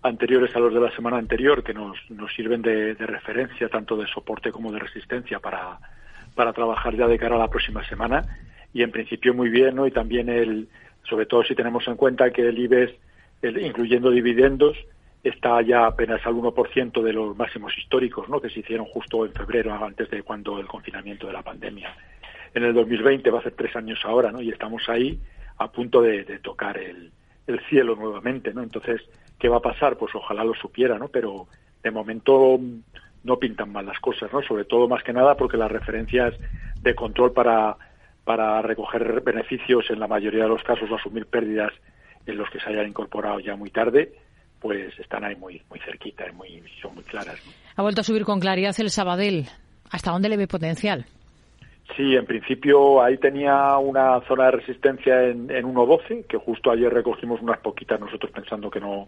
anteriores 0.03 0.53
a 0.55 0.59
los 0.59 0.73
de 0.73 0.81
la 0.81 0.91
semana 0.91 1.17
anterior 1.17 1.63
que 1.63 1.73
nos, 1.73 1.97
nos 2.09 2.33
sirven 2.33 2.61
de, 2.61 2.93
referencia 2.93 3.69
tanto 3.69 3.95
de 3.95 4.05
soporte 4.07 4.51
como 4.51 4.71
de 4.71 4.79
resistencia 4.79 5.39
para, 5.39 5.79
para 6.35 6.53
trabajar 6.53 6.95
ya 6.95 7.07
de 7.07 7.17
cara 7.17 7.35
a 7.35 7.39
la 7.39 7.49
próxima 7.49 7.87
semana 7.87 8.37
y 8.73 8.83
en 8.83 8.91
principio 8.91 9.33
muy 9.33 9.49
bien 9.49 9.75
¿no? 9.75 9.87
y 9.87 9.91
también 9.91 10.29
el 10.29 10.67
sobre 11.03 11.25
todo 11.25 11.43
si 11.43 11.55
tenemos 11.55 11.87
en 11.87 11.95
cuenta 11.95 12.31
que 12.31 12.47
el 12.47 12.59
IBEX 12.59 12.93
incluyendo 13.43 14.09
dividendos 14.09 14.77
está 15.23 15.61
ya 15.61 15.85
apenas 15.85 16.25
al 16.25 16.33
1% 16.33 17.01
de 17.01 17.13
los 17.13 17.35
máximos 17.37 17.77
históricos 17.77 18.27
¿no? 18.27 18.41
que 18.41 18.49
se 18.49 18.59
hicieron 18.59 18.85
justo 18.85 19.25
en 19.25 19.31
febrero 19.31 19.73
antes 19.73 20.09
de 20.09 20.21
cuando 20.23 20.59
el 20.59 20.67
confinamiento 20.67 21.27
de 21.27 21.33
la 21.33 21.43
pandemia 21.43 21.95
en 22.53 22.63
el 22.63 22.73
2020 22.73 23.29
va 23.31 23.39
a 23.39 23.43
ser 23.43 23.53
tres 23.53 23.73
años 23.77 23.99
ahora 24.03 24.33
¿no? 24.33 24.41
y 24.41 24.49
estamos 24.49 24.83
ahí 24.89 25.17
a 25.57 25.71
punto 25.71 26.01
de 26.01 26.23
tocar 26.39 26.77
el, 26.77 27.11
el 27.47 27.59
cielo 27.67 27.95
nuevamente, 27.95 28.53
¿no? 28.53 28.63
Entonces, 28.63 29.01
¿qué 29.39 29.49
va 29.49 29.57
a 29.57 29.61
pasar? 29.61 29.97
Pues 29.97 30.13
ojalá 30.15 30.43
lo 30.43 30.53
supiera, 30.53 30.97
¿no? 30.97 31.07
Pero 31.09 31.47
de 31.83 31.91
momento 31.91 32.59
no 33.23 33.37
pintan 33.37 33.71
mal 33.71 33.85
las 33.85 33.99
cosas, 33.99 34.31
¿no? 34.31 34.41
Sobre 34.41 34.65
todo, 34.65 34.87
más 34.87 35.03
que 35.03 35.13
nada, 35.13 35.35
porque 35.35 35.57
las 35.57 35.71
referencias 35.71 36.33
de 36.81 36.95
control 36.95 37.33
para, 37.33 37.77
para 38.23 38.61
recoger 38.61 39.21
beneficios 39.21 39.89
en 39.89 39.99
la 39.99 40.07
mayoría 40.07 40.43
de 40.43 40.49
los 40.49 40.63
casos 40.63 40.89
o 40.91 40.95
asumir 40.95 41.25
pérdidas 41.25 41.71
en 42.25 42.37
los 42.37 42.49
que 42.49 42.59
se 42.59 42.69
hayan 42.69 42.87
incorporado 42.87 43.39
ya 43.39 43.55
muy 43.55 43.69
tarde, 43.69 44.13
pues 44.59 44.97
están 44.97 45.25
ahí 45.25 45.35
muy, 45.35 45.61
muy 45.69 45.79
cerquita 45.79 46.23
muy, 46.33 46.63
son 46.81 46.95
muy 46.95 47.03
claras. 47.03 47.37
Ha 47.75 47.81
vuelto 47.81 48.01
a 48.01 48.03
subir 48.03 48.23
con 48.23 48.39
claridad 48.39 48.73
el 48.79 48.89
Sabadell. 48.89 49.47
¿Hasta 49.91 50.11
dónde 50.11 50.29
le 50.29 50.37
ve 50.37 50.47
potencial? 50.47 51.05
Sí, 51.95 52.15
en 52.15 52.25
principio 52.25 53.03
ahí 53.03 53.17
tenía 53.17 53.77
una 53.77 54.19
zona 54.21 54.45
de 54.45 54.51
resistencia 54.51 55.23
en, 55.23 55.51
en 55.51 55.65
1.12, 55.65 56.25
que 56.25 56.37
justo 56.37 56.71
ayer 56.71 56.91
recogimos 56.91 57.39
unas 57.41 57.59
poquitas 57.59 57.99
nosotros 57.99 58.31
pensando 58.31 58.69
que 58.71 58.79
no 58.79 59.07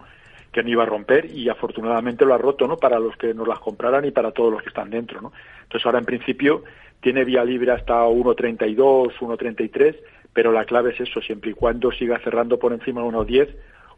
que 0.51 0.63
no 0.63 0.69
iba 0.69 0.83
a 0.83 0.85
romper 0.85 1.25
y 1.25 1.49
afortunadamente 1.49 2.23
lo 2.23 2.33
ha 2.33 2.37
roto, 2.37 2.65
¿no? 2.65 2.77
Para 2.77 2.97
los 2.97 3.17
que 3.17 3.33
nos 3.33 3.45
las 3.45 3.59
compraran 3.59 4.05
y 4.05 4.11
para 4.11 4.31
todos 4.31 4.53
los 4.53 4.61
que 4.61 4.69
están 4.69 4.89
dentro, 4.89 5.19
¿no? 5.19 5.33
Entonces 5.63 5.85
ahora 5.85 5.99
en 5.99 6.05
principio 6.05 6.63
tiene 7.01 7.25
vía 7.25 7.43
libre 7.43 7.73
hasta 7.73 8.05
1.32, 8.05 9.17
1.33, 9.19 9.97
pero 10.31 10.53
la 10.53 10.63
clave 10.63 10.91
es 10.91 11.01
eso, 11.01 11.19
siempre 11.19 11.51
y 11.51 11.53
cuando 11.53 11.91
siga 11.91 12.19
cerrando 12.19 12.57
por 12.57 12.71
encima 12.71 13.01
de 13.01 13.07
1.10, 13.09 13.49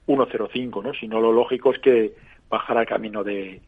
1.05, 0.08 0.84
¿no? 0.84 0.94
Si 0.96 1.08
no, 1.08 1.22
lo 1.22 1.32
lógico 1.32 1.74
es 1.74 1.80
que 1.80 2.16
bajara 2.50 2.88
camino 2.88 3.24
de 3.24 3.62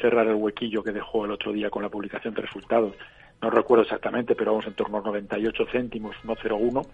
cerrar 0.00 0.26
el 0.28 0.34
huequillo 0.34 0.84
que 0.84 0.92
dejó 0.92 1.24
el 1.24 1.32
otro 1.32 1.50
día 1.50 1.70
con 1.70 1.82
la 1.82 1.88
publicación 1.88 2.34
de 2.34 2.42
resultados 2.42 2.94
no 3.40 3.50
recuerdo 3.50 3.84
exactamente, 3.84 4.34
pero 4.34 4.52
vamos 4.52 4.66
en 4.66 4.74
torno 4.74 4.98
a 4.98 5.02
98 5.02 5.66
céntimos, 5.70 6.16
1,01, 6.24 6.86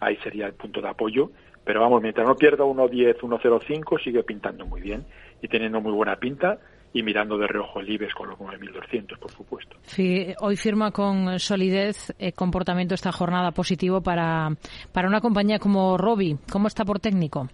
ahí 0.00 0.16
sería 0.16 0.46
el 0.46 0.54
punto 0.54 0.80
de 0.80 0.88
apoyo. 0.88 1.30
Pero 1.62 1.80
vamos, 1.80 2.00
mientras 2.00 2.26
no 2.26 2.34
pierda 2.36 2.64
1,10, 2.64 3.18
1,05, 3.18 4.02
sigue 4.02 4.22
pintando 4.22 4.64
muy 4.64 4.80
bien 4.80 5.04
y 5.42 5.48
teniendo 5.48 5.80
muy 5.80 5.92
buena 5.92 6.16
pinta 6.16 6.58
y 6.92 7.02
mirando 7.02 7.38
de 7.38 7.46
reojo 7.46 7.80
el 7.80 7.90
IBEX 7.90 8.14
con 8.14 8.30
los 8.30 8.38
9.200, 8.38 9.18
por 9.18 9.30
supuesto. 9.30 9.76
Sí, 9.82 10.34
hoy 10.40 10.56
firma 10.56 10.90
con 10.90 11.38
solidez 11.38 12.14
eh, 12.18 12.32
comportamiento 12.32 12.94
esta 12.94 13.12
jornada 13.12 13.52
positivo 13.52 14.00
para, 14.00 14.48
para 14.92 15.06
una 15.06 15.20
compañía 15.20 15.58
como 15.58 15.96
Robi. 15.98 16.36
¿Cómo 16.50 16.66
está 16.66 16.84
por 16.84 16.98
técnico? 16.98 17.48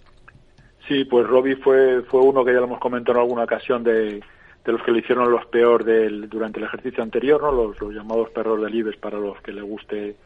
Sí, 0.88 1.04
pues 1.04 1.26
Robi 1.26 1.56
fue, 1.56 2.02
fue 2.02 2.20
uno 2.20 2.44
que 2.44 2.52
ya 2.52 2.60
lo 2.60 2.66
hemos 2.66 2.78
comentado 2.78 3.18
en 3.18 3.24
alguna 3.24 3.42
ocasión 3.42 3.82
de, 3.82 4.22
de 4.66 4.72
los 4.72 4.82
que 4.82 4.90
le 4.90 4.98
hicieron 4.98 5.30
los 5.30 5.46
peor 5.46 5.84
del, 5.84 6.28
durante 6.28 6.58
el 6.58 6.64
ejercicio 6.66 7.00
anterior, 7.00 7.40
¿no? 7.40 7.52
los, 7.52 7.94
llamados 7.94 8.30
perros 8.30 8.60
del 8.60 8.74
IBEX 8.74 8.96
para 8.98 9.16
los 9.16 9.40
que 9.40 9.52
le 9.52 9.62
guste 9.62 10.16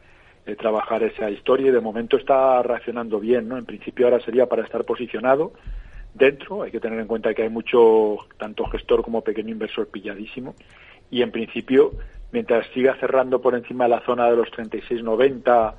eh, 0.47 0.55
trabajar 0.55 1.03
esa 1.03 1.29
historia 1.29 1.67
y 1.67 1.71
de 1.71 1.79
momento 1.79 2.17
está 2.17 2.61
reaccionando 2.63 3.19
bien. 3.19 3.47
¿no? 3.47 3.57
En 3.57 3.65
principio 3.65 4.07
ahora 4.07 4.19
sería 4.19 4.47
para 4.47 4.63
estar 4.63 4.83
posicionado 4.83 5.53
dentro, 6.15 6.63
hay 6.63 6.71
que 6.71 6.79
tener 6.79 6.99
en 6.99 7.07
cuenta 7.07 7.35
que 7.35 7.43
hay 7.43 7.49
mucho, 7.49 8.17
tanto 8.39 8.65
gestor 8.65 9.03
como 9.03 9.21
pequeño 9.21 9.51
inversor 9.51 9.87
pilladísimo 9.87 10.55
y 11.11 11.21
en 11.21 11.31
principio 11.31 11.91
mientras 12.31 12.65
siga 12.73 12.95
cerrando 12.99 13.41
por 13.41 13.53
encima 13.53 13.83
de 13.83 13.91
la 13.91 14.01
zona 14.01 14.29
de 14.29 14.37
los 14.37 14.49
36,90, 14.49 15.73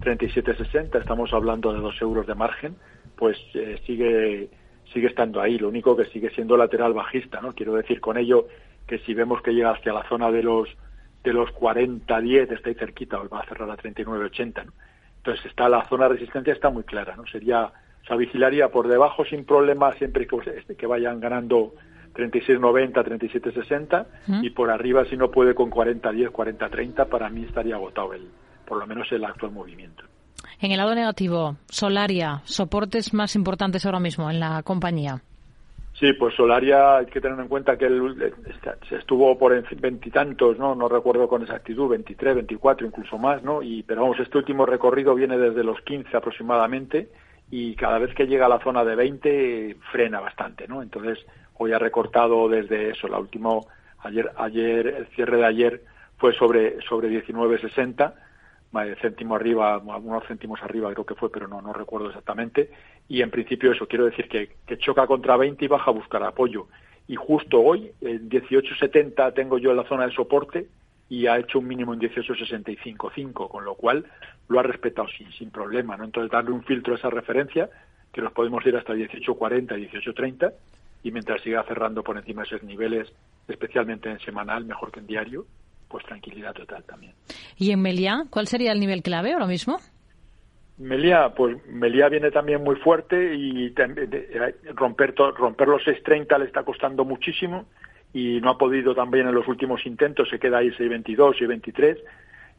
37,60, 0.00 1.00
estamos 1.00 1.32
hablando 1.32 1.72
de 1.72 1.80
dos 1.80 2.00
euros 2.02 2.26
de 2.26 2.34
margen, 2.34 2.74
pues 3.16 3.38
eh, 3.54 3.80
sigue 3.86 4.48
sigue 4.92 5.08
estando 5.08 5.40
ahí, 5.40 5.58
lo 5.58 5.68
único 5.68 5.96
que 5.96 6.06
sigue 6.06 6.30
siendo 6.30 6.56
lateral 6.56 6.92
bajista, 6.92 7.40
¿no? 7.40 7.54
Quiero 7.54 7.74
decir 7.74 8.00
con 8.00 8.16
ello 8.16 8.46
que 8.86 8.98
si 9.00 9.14
vemos 9.14 9.42
que 9.42 9.52
llega 9.52 9.70
hacia 9.70 9.92
la 9.92 10.08
zona 10.08 10.30
de 10.30 10.42
los 10.42 10.68
de 11.24 11.32
los 11.32 11.50
40-10, 11.50 12.52
está 12.52 12.68
ahí 12.68 12.74
cerquita, 12.74 13.20
o 13.20 13.28
va 13.28 13.40
a 13.40 13.46
cerrar 13.46 13.70
a 13.70 13.76
39-80, 13.76 14.64
¿no? 14.64 14.72
Entonces 15.18 15.46
está 15.46 15.68
la 15.68 15.84
zona 15.88 16.04
de 16.04 16.14
resistencia 16.14 16.52
está 16.52 16.70
muy 16.70 16.84
clara, 16.84 17.16
¿no? 17.16 17.26
Sería, 17.26 17.64
o 17.64 18.06
sea, 18.06 18.16
vigilaría 18.16 18.68
por 18.68 18.88
debajo 18.88 19.24
sin 19.24 19.44
problema 19.44 19.92
siempre 19.94 20.26
que, 20.26 20.36
este, 20.56 20.76
que 20.76 20.86
vayan 20.86 21.20
ganando 21.20 21.74
36-90, 22.14 22.92
37-60 22.92 24.06
y 24.42 24.50
por 24.50 24.70
arriba 24.70 25.04
si 25.06 25.16
no 25.16 25.30
puede 25.30 25.54
con 25.54 25.70
40-10, 25.70 26.30
40-30, 26.30 27.08
para 27.08 27.28
mí 27.28 27.44
estaría 27.44 27.74
agotado 27.74 28.14
el, 28.14 28.28
por 28.64 28.78
lo 28.78 28.86
menos 28.86 29.10
el 29.12 29.24
actual 29.24 29.52
movimiento. 29.52 30.04
En 30.60 30.72
el 30.72 30.78
lado 30.78 30.94
negativo, 30.94 31.56
Solaria, 31.68 32.40
soportes 32.44 33.14
más 33.14 33.36
importantes 33.36 33.86
ahora 33.86 34.00
mismo 34.00 34.28
en 34.28 34.40
la 34.40 34.62
compañía. 34.64 35.20
Sí, 35.98 36.12
pues 36.12 36.34
Solaria 36.34 36.96
hay 36.96 37.06
que 37.06 37.20
tener 37.20 37.38
en 37.38 37.48
cuenta 37.48 37.76
que 37.76 37.86
él 37.86 38.32
se 38.88 38.96
estuvo 38.96 39.36
por 39.38 39.52
veintitantos, 39.80 40.58
¿no? 40.58 40.74
No 40.74 40.88
recuerdo 40.88 41.28
con 41.28 41.42
exactitud, 41.42 41.88
23, 41.88 42.36
24, 42.36 42.86
incluso 42.86 43.18
más, 43.18 43.42
¿no? 43.42 43.62
Y, 43.62 43.84
pero 43.84 44.02
vamos, 44.02 44.18
este 44.20 44.38
último 44.38 44.66
recorrido 44.66 45.14
viene 45.14 45.38
desde 45.38 45.62
los 45.62 45.80
15 45.82 46.16
aproximadamente 46.16 47.08
y 47.50 47.74
cada 47.74 47.98
vez 47.98 48.14
que 48.14 48.26
llega 48.26 48.46
a 48.46 48.48
la 48.48 48.60
zona 48.60 48.84
de 48.84 48.96
20 48.96 49.76
frena 49.92 50.20
bastante, 50.20 50.66
¿no? 50.68 50.82
Entonces, 50.82 51.18
hoy 51.54 51.72
ha 51.72 51.78
recortado 51.78 52.48
desde 52.48 52.90
eso, 52.90 53.08
la 53.08 53.18
última, 53.18 53.50
ayer, 54.00 54.30
ayer, 54.36 54.86
el 54.86 55.06
cierre 55.08 55.38
de 55.38 55.46
ayer 55.46 55.82
fue 56.16 56.32
sobre, 56.34 56.80
sobre 56.82 57.08
19.60 57.10 58.12
céntimo 59.00 59.34
arriba, 59.34 59.74
algunos 59.74 60.26
céntimos 60.26 60.62
arriba 60.62 60.92
creo 60.92 61.06
que 61.06 61.14
fue, 61.14 61.30
pero 61.30 61.48
no, 61.48 61.60
no 61.62 61.72
recuerdo 61.72 62.08
exactamente. 62.08 62.70
Y 63.08 63.22
en 63.22 63.30
principio 63.30 63.72
eso, 63.72 63.86
quiero 63.86 64.04
decir 64.04 64.28
que, 64.28 64.56
que 64.66 64.78
choca 64.78 65.06
contra 65.06 65.36
20 65.36 65.64
y 65.64 65.68
baja 65.68 65.90
a 65.90 65.94
buscar 65.94 66.22
apoyo. 66.22 66.68
Y 67.06 67.16
justo 67.16 67.60
hoy, 67.60 67.90
en 68.02 68.28
18.70 68.28 69.32
tengo 69.34 69.58
yo 69.58 69.72
la 69.72 69.84
zona 69.84 70.06
de 70.06 70.12
soporte 70.12 70.66
y 71.08 71.26
ha 71.26 71.38
hecho 71.38 71.58
un 71.58 71.66
mínimo 71.66 71.94
en 71.94 72.00
18.65.5, 72.00 73.48
con 73.48 73.64
lo 73.64 73.74
cual 73.74 74.04
lo 74.48 74.60
ha 74.60 74.62
respetado 74.62 75.08
sin, 75.08 75.32
sin 75.32 75.50
problema. 75.50 75.96
¿no? 75.96 76.04
Entonces 76.04 76.30
darle 76.30 76.50
un 76.50 76.62
filtro 76.64 76.94
a 76.94 76.98
esa 76.98 77.10
referencia, 77.10 77.70
que 78.12 78.20
nos 78.20 78.32
podemos 78.32 78.64
ir 78.66 78.76
hasta 78.76 78.94
18.40, 78.94 79.68
18.30, 79.90 80.52
y 81.02 81.12
mientras 81.12 81.40
siga 81.42 81.64
cerrando 81.64 82.02
por 82.02 82.18
encima 82.18 82.42
de 82.42 82.48
esos 82.48 82.62
niveles, 82.62 83.10
especialmente 83.46 84.10
en 84.10 84.20
semanal, 84.20 84.64
mejor 84.64 84.90
que 84.90 85.00
en 85.00 85.06
diario, 85.06 85.46
pues 85.88 86.04
tranquilidad 86.04 86.54
total 86.54 86.84
también. 86.84 87.14
¿Y 87.56 87.70
en 87.72 87.80
Meliá? 87.80 88.24
¿Cuál 88.30 88.46
sería 88.46 88.72
el 88.72 88.80
nivel 88.80 89.02
clave 89.02 89.32
ahora 89.32 89.46
mismo? 89.46 89.78
Meliá, 90.78 91.34
pues 91.34 91.56
Meliá 91.66 92.08
viene 92.08 92.30
también 92.30 92.62
muy 92.62 92.76
fuerte 92.76 93.34
y 93.34 93.74
romper, 94.74 95.14
romper 95.16 95.68
los 95.68 95.82
6.30 95.82 96.38
le 96.38 96.44
está 96.44 96.62
costando 96.62 97.04
muchísimo 97.04 97.66
y 98.12 98.40
no 98.40 98.50
ha 98.50 98.58
podido 98.58 98.94
también 98.94 99.26
en 99.26 99.34
los 99.34 99.48
últimos 99.48 99.84
intentos, 99.86 100.28
se 100.28 100.38
queda 100.38 100.58
ahí 100.58 100.68
6.22, 100.70 101.36
6.23 101.38 101.98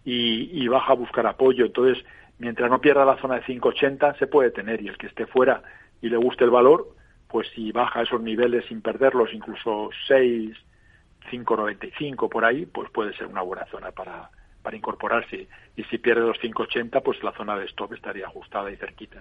y, 0.06 0.64
y 0.64 0.68
baja 0.68 0.92
a 0.92 0.96
buscar 0.96 1.26
apoyo. 1.28 1.66
Entonces, 1.66 2.04
mientras 2.40 2.70
no 2.70 2.82
pierda 2.82 3.06
la 3.06 3.18
zona 3.22 3.36
de 3.36 3.44
5.80 3.44 4.18
se 4.20 4.28
puede 4.28 4.52
tener 4.52 4.82
y 4.82 4.90
el 4.90 4.98
que 4.98 5.08
esté 5.08 5.26
fuera 5.26 5.64
y 6.02 6.10
le 6.10 6.18
guste 6.18 6.44
el 6.44 6.50
valor, 6.50 6.90
pues 7.30 7.48
si 7.56 7.72
baja 7.72 8.02
esos 8.02 8.22
niveles 8.22 8.66
sin 8.66 8.82
perderlos, 8.82 9.34
incluso 9.34 9.90
6, 10.08 10.58
5,95 11.32 12.30
por 12.30 12.46
ahí, 12.46 12.66
pues 12.66 12.90
puede 12.92 13.14
ser 13.14 13.28
una 13.28 13.42
buena 13.42 13.66
zona 13.66 13.92
para, 13.92 14.30
para 14.62 14.78
incorporarse. 14.78 15.48
Y 15.76 15.84
si 15.86 15.98
pierde 15.98 16.22
los 16.22 16.38
5,80, 16.38 17.02
pues 17.04 17.24
la 17.24 17.32
zona 17.34 17.58
de 17.58 17.66
stop 17.66 17.94
estaría 17.94 18.26
ajustada 18.26 18.72
y 18.72 18.76
cerquita. 18.76 19.20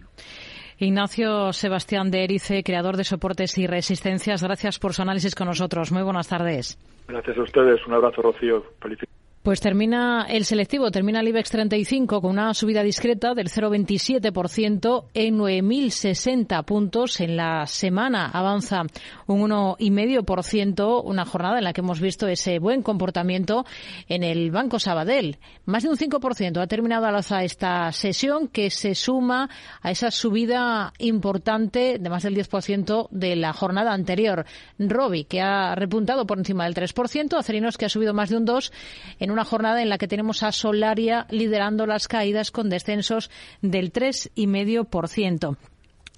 Ignacio 0.78 1.52
Sebastián 1.52 2.10
de 2.10 2.24
Erice, 2.24 2.62
creador 2.62 2.96
de 2.96 3.04
soportes 3.04 3.58
y 3.58 3.66
resistencias, 3.66 4.42
gracias 4.42 4.78
por 4.78 4.92
su 4.92 5.02
análisis 5.02 5.34
con 5.34 5.48
nosotros. 5.48 5.92
Muy 5.92 6.02
buenas 6.02 6.28
tardes. 6.28 6.78
Gracias 7.08 7.36
a 7.36 7.42
ustedes. 7.42 7.86
Un 7.86 7.94
abrazo, 7.94 8.22
Rocío. 8.22 8.62
Felicidades. 8.80 9.17
Pues 9.48 9.62
termina 9.62 10.26
el 10.28 10.44
selectivo, 10.44 10.90
termina 10.90 11.20
el 11.20 11.28
IBEX 11.28 11.48
35 11.48 12.20
con 12.20 12.32
una 12.32 12.52
subida 12.52 12.82
discreta 12.82 13.32
del 13.32 13.48
0,27% 13.48 15.04
en 15.14 15.38
9.060 15.38 16.64
puntos. 16.66 17.18
En 17.22 17.38
la 17.38 17.64
semana 17.64 18.26
avanza 18.26 18.82
un 19.26 19.40
1,5%, 19.48 21.00
una 21.02 21.24
jornada 21.24 21.56
en 21.56 21.64
la 21.64 21.72
que 21.72 21.80
hemos 21.80 21.98
visto 21.98 22.28
ese 22.28 22.58
buen 22.58 22.82
comportamiento 22.82 23.64
en 24.06 24.22
el 24.22 24.50
Banco 24.50 24.78
Sabadell. 24.78 25.38
Más 25.64 25.82
de 25.82 25.88
un 25.88 25.96
5% 25.96 26.60
ha 26.60 26.66
terminado 26.66 27.06
al 27.06 27.16
alza 27.16 27.42
esta 27.42 27.90
sesión 27.92 28.48
que 28.48 28.68
se 28.68 28.94
suma 28.94 29.48
a 29.80 29.90
esa 29.90 30.10
subida 30.10 30.92
importante 30.98 31.96
de 31.98 32.10
más 32.10 32.22
del 32.22 32.36
10% 32.36 33.08
de 33.12 33.34
la 33.34 33.54
jornada 33.54 33.94
anterior. 33.94 34.44
Robi, 34.78 35.24
que 35.24 35.40
ha 35.40 35.74
repuntado 35.74 36.26
por 36.26 36.36
encima 36.36 36.64
del 36.64 36.74
3%, 36.74 37.38
Acerinos, 37.38 37.78
que 37.78 37.86
ha 37.86 37.88
subido 37.88 38.12
más 38.12 38.28
de 38.28 38.36
un 38.36 38.46
2% 38.46 38.70
en 39.18 39.37
jornada 39.44 39.82
en 39.82 39.88
la 39.88 39.98
que 39.98 40.08
tenemos 40.08 40.42
a 40.42 40.52
Solaria 40.52 41.26
liderando 41.30 41.86
las 41.86 42.08
caídas 42.08 42.50
con 42.50 42.68
descensos 42.68 43.30
del 43.62 43.92
3,5%. 43.92 45.56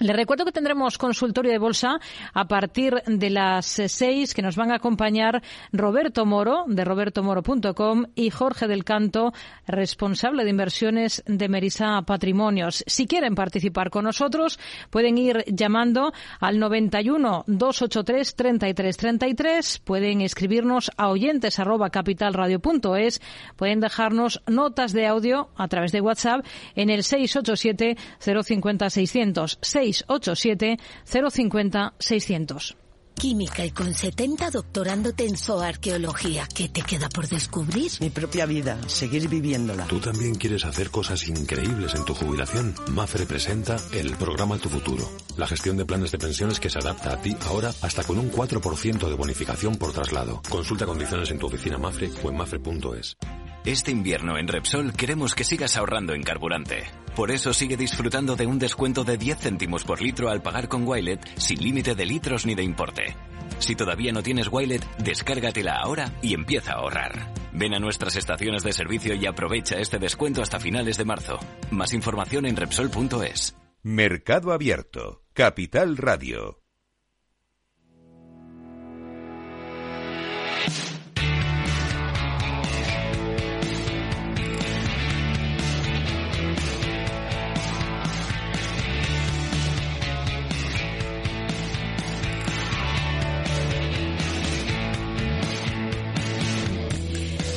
Le 0.00 0.14
recuerdo 0.14 0.46
que 0.46 0.52
tendremos 0.52 0.96
consultorio 0.96 1.52
de 1.52 1.58
bolsa 1.58 2.00
a 2.32 2.48
partir 2.48 3.02
de 3.06 3.28
las 3.28 3.66
seis, 3.66 4.32
que 4.32 4.40
nos 4.40 4.56
van 4.56 4.72
a 4.72 4.76
acompañar 4.76 5.42
Roberto 5.72 6.24
Moro, 6.24 6.64
de 6.68 6.86
robertomoro.com, 6.86 8.06
y 8.14 8.30
Jorge 8.30 8.66
del 8.66 8.84
Canto, 8.84 9.34
responsable 9.66 10.44
de 10.44 10.50
inversiones 10.50 11.22
de 11.26 11.50
Merisa 11.50 12.00
Patrimonios. 12.06 12.82
Si 12.86 13.06
quieren 13.06 13.34
participar 13.34 13.90
con 13.90 14.04
nosotros, 14.04 14.58
pueden 14.88 15.18
ir 15.18 15.44
llamando 15.46 16.14
al 16.40 16.58
91 16.58 17.44
283 17.46 18.36
33 18.36 18.96
33, 18.96 19.78
pueden 19.80 20.22
escribirnos 20.22 20.90
a 20.96 21.10
oyentes 21.10 21.58
arroba 21.58 21.90
capitalradio.es, 21.90 23.20
pueden 23.54 23.80
dejarnos 23.80 24.40
notas 24.46 24.94
de 24.94 25.06
audio 25.06 25.50
a 25.56 25.68
través 25.68 25.92
de 25.92 26.00
WhatsApp 26.00 26.46
en 26.74 26.88
el 26.88 27.04
687 27.04 27.98
050 28.18 28.88
600. 28.88 29.58
687 29.92 30.78
050 31.04 31.94
600. 31.98 32.76
Química 33.20 33.66
y 33.66 33.70
con 33.70 33.92
70 33.92 34.50
doctorándote 34.50 35.26
en 35.26 35.36
zooarqueología. 35.36 36.48
¿Qué 36.54 36.70
te 36.70 36.80
queda 36.80 37.10
por 37.10 37.28
descubrir? 37.28 37.90
Mi 38.00 38.08
propia 38.08 38.46
vida, 38.46 38.78
seguir 38.88 39.28
viviéndola. 39.28 39.84
¿Tú 39.88 40.00
también 40.00 40.34
quieres 40.36 40.64
hacer 40.64 40.90
cosas 40.90 41.28
increíbles 41.28 41.94
en 41.94 42.06
tu 42.06 42.14
jubilación? 42.14 42.74
Mafre 42.92 43.26
presenta 43.26 43.76
el 43.92 44.16
programa 44.16 44.56
Tu 44.56 44.70
Futuro. 44.70 45.06
La 45.36 45.46
gestión 45.46 45.76
de 45.76 45.84
planes 45.84 46.12
de 46.12 46.18
pensiones 46.18 46.58
que 46.58 46.70
se 46.70 46.78
adapta 46.78 47.12
a 47.12 47.20
ti 47.20 47.36
ahora 47.46 47.74
hasta 47.82 48.04
con 48.04 48.18
un 48.18 48.32
4% 48.32 49.08
de 49.08 49.14
bonificación 49.14 49.76
por 49.76 49.92
traslado. 49.92 50.40
Consulta 50.48 50.86
condiciones 50.86 51.30
en 51.30 51.38
tu 51.38 51.46
oficina 51.46 51.76
Mafre 51.76 52.10
o 52.24 52.30
en 52.30 52.36
mafre.es. 52.38 53.18
Este 53.66 53.90
invierno 53.90 54.38
en 54.38 54.48
Repsol 54.48 54.94
queremos 54.94 55.34
que 55.34 55.44
sigas 55.44 55.76
ahorrando 55.76 56.14
en 56.14 56.22
carburante. 56.22 56.84
Por 57.14 57.30
eso 57.30 57.52
sigue 57.52 57.76
disfrutando 57.76 58.36
de 58.36 58.46
un 58.46 58.58
descuento 58.58 59.04
de 59.04 59.18
10 59.18 59.38
céntimos 59.38 59.84
por 59.84 60.00
litro 60.00 60.30
al 60.30 60.42
pagar 60.42 60.68
con 60.68 60.86
Wilet 60.86 61.20
sin 61.38 61.62
límite 61.62 61.94
de 61.94 62.06
litros 62.06 62.46
ni 62.46 62.54
de 62.54 62.62
importe. 62.62 63.16
Si 63.58 63.74
todavía 63.74 64.12
no 64.12 64.22
tienes 64.22 64.48
Wilet, 64.50 64.84
descárgatela 64.98 65.76
ahora 65.76 66.12
y 66.22 66.34
empieza 66.34 66.72
a 66.72 66.76
ahorrar. 66.76 67.32
Ven 67.52 67.74
a 67.74 67.78
nuestras 67.78 68.16
estaciones 68.16 68.62
de 68.62 68.72
servicio 68.72 69.14
y 69.14 69.26
aprovecha 69.26 69.78
este 69.78 69.98
descuento 69.98 70.40
hasta 70.40 70.60
finales 70.60 70.96
de 70.96 71.04
marzo. 71.04 71.38
Más 71.70 71.92
información 71.92 72.46
en 72.46 72.56
Repsol.es. 72.56 73.56
Mercado 73.82 74.52
Abierto. 74.52 75.24
Capital 75.32 75.96
Radio. 75.96 76.59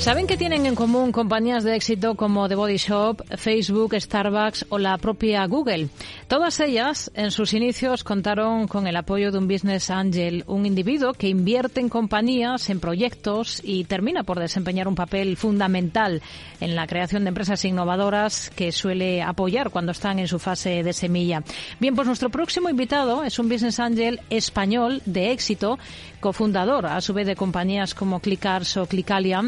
¿Saben 0.04 0.28
que 0.28 0.36
tienen 0.36 0.66
en 0.66 0.76
común 0.76 1.14
compañías 1.14 1.64
de 1.64 1.78
éxito 1.78 2.16
como 2.16 2.49
The 2.49 2.56
Body 2.56 2.76
Shop, 2.76 3.24
Facebook, 3.38 3.95
Starbucks 3.97 4.66
o 4.68 4.78
la 4.78 4.97
propia 4.97 5.45
Google? 5.45 5.88
Todas 6.28 6.60
ellas, 6.60 7.10
en 7.14 7.32
sus 7.32 7.54
inicios, 7.54 8.04
contaron 8.04 8.68
con 8.68 8.86
el 8.86 8.97
apoyo 8.97 9.32
de 9.32 9.38
un 9.38 9.47
business 9.47 9.89
angel, 9.89 10.43
un 10.45 10.66
individuo 10.66 11.14
que 11.14 11.30
invierte 11.30 11.80
en 11.80 11.88
compañías, 11.88 12.70
en 12.70 12.82
proyectos 12.82 13.62
y 13.64 13.86
termina 13.86 14.24
por 14.24 14.39
desempeñar 14.39 14.89
un 14.89 14.95
papel 14.95 15.38
fundamental 15.38 16.22
en 16.60 16.76
la 16.76 16.86
creación 16.86 17.24
de 17.24 17.30
empresas 17.30 17.64
innovadoras 17.64 18.49
que 18.49 18.74
suele 18.74 19.22
apoyar 19.22 19.70
cuando 19.70 19.93
están 19.93 20.20
en 20.20 20.28
su 20.28 20.38
fase 20.38 20.84
de 20.84 20.91
semilla. 20.91 21.43
Bien, 21.80 21.95
pues 21.95 22.08
nuestro 22.08 22.30
próximo 22.30 22.70
invitado 22.70 23.24
es 23.24 23.39
un 23.39 23.47
business 23.47 23.80
angel 23.80 24.20
español 24.30 25.01
de 25.06 25.32
éxito, 25.32 25.80
cofundador 26.20 26.88
a 26.88 26.99
su 26.99 27.14
vez 27.14 27.26
de 27.26 27.38
compañías 27.38 27.95
como 27.95 28.20
Clickars 28.20 28.76
o 28.76 28.86
Clickalia 28.86 29.41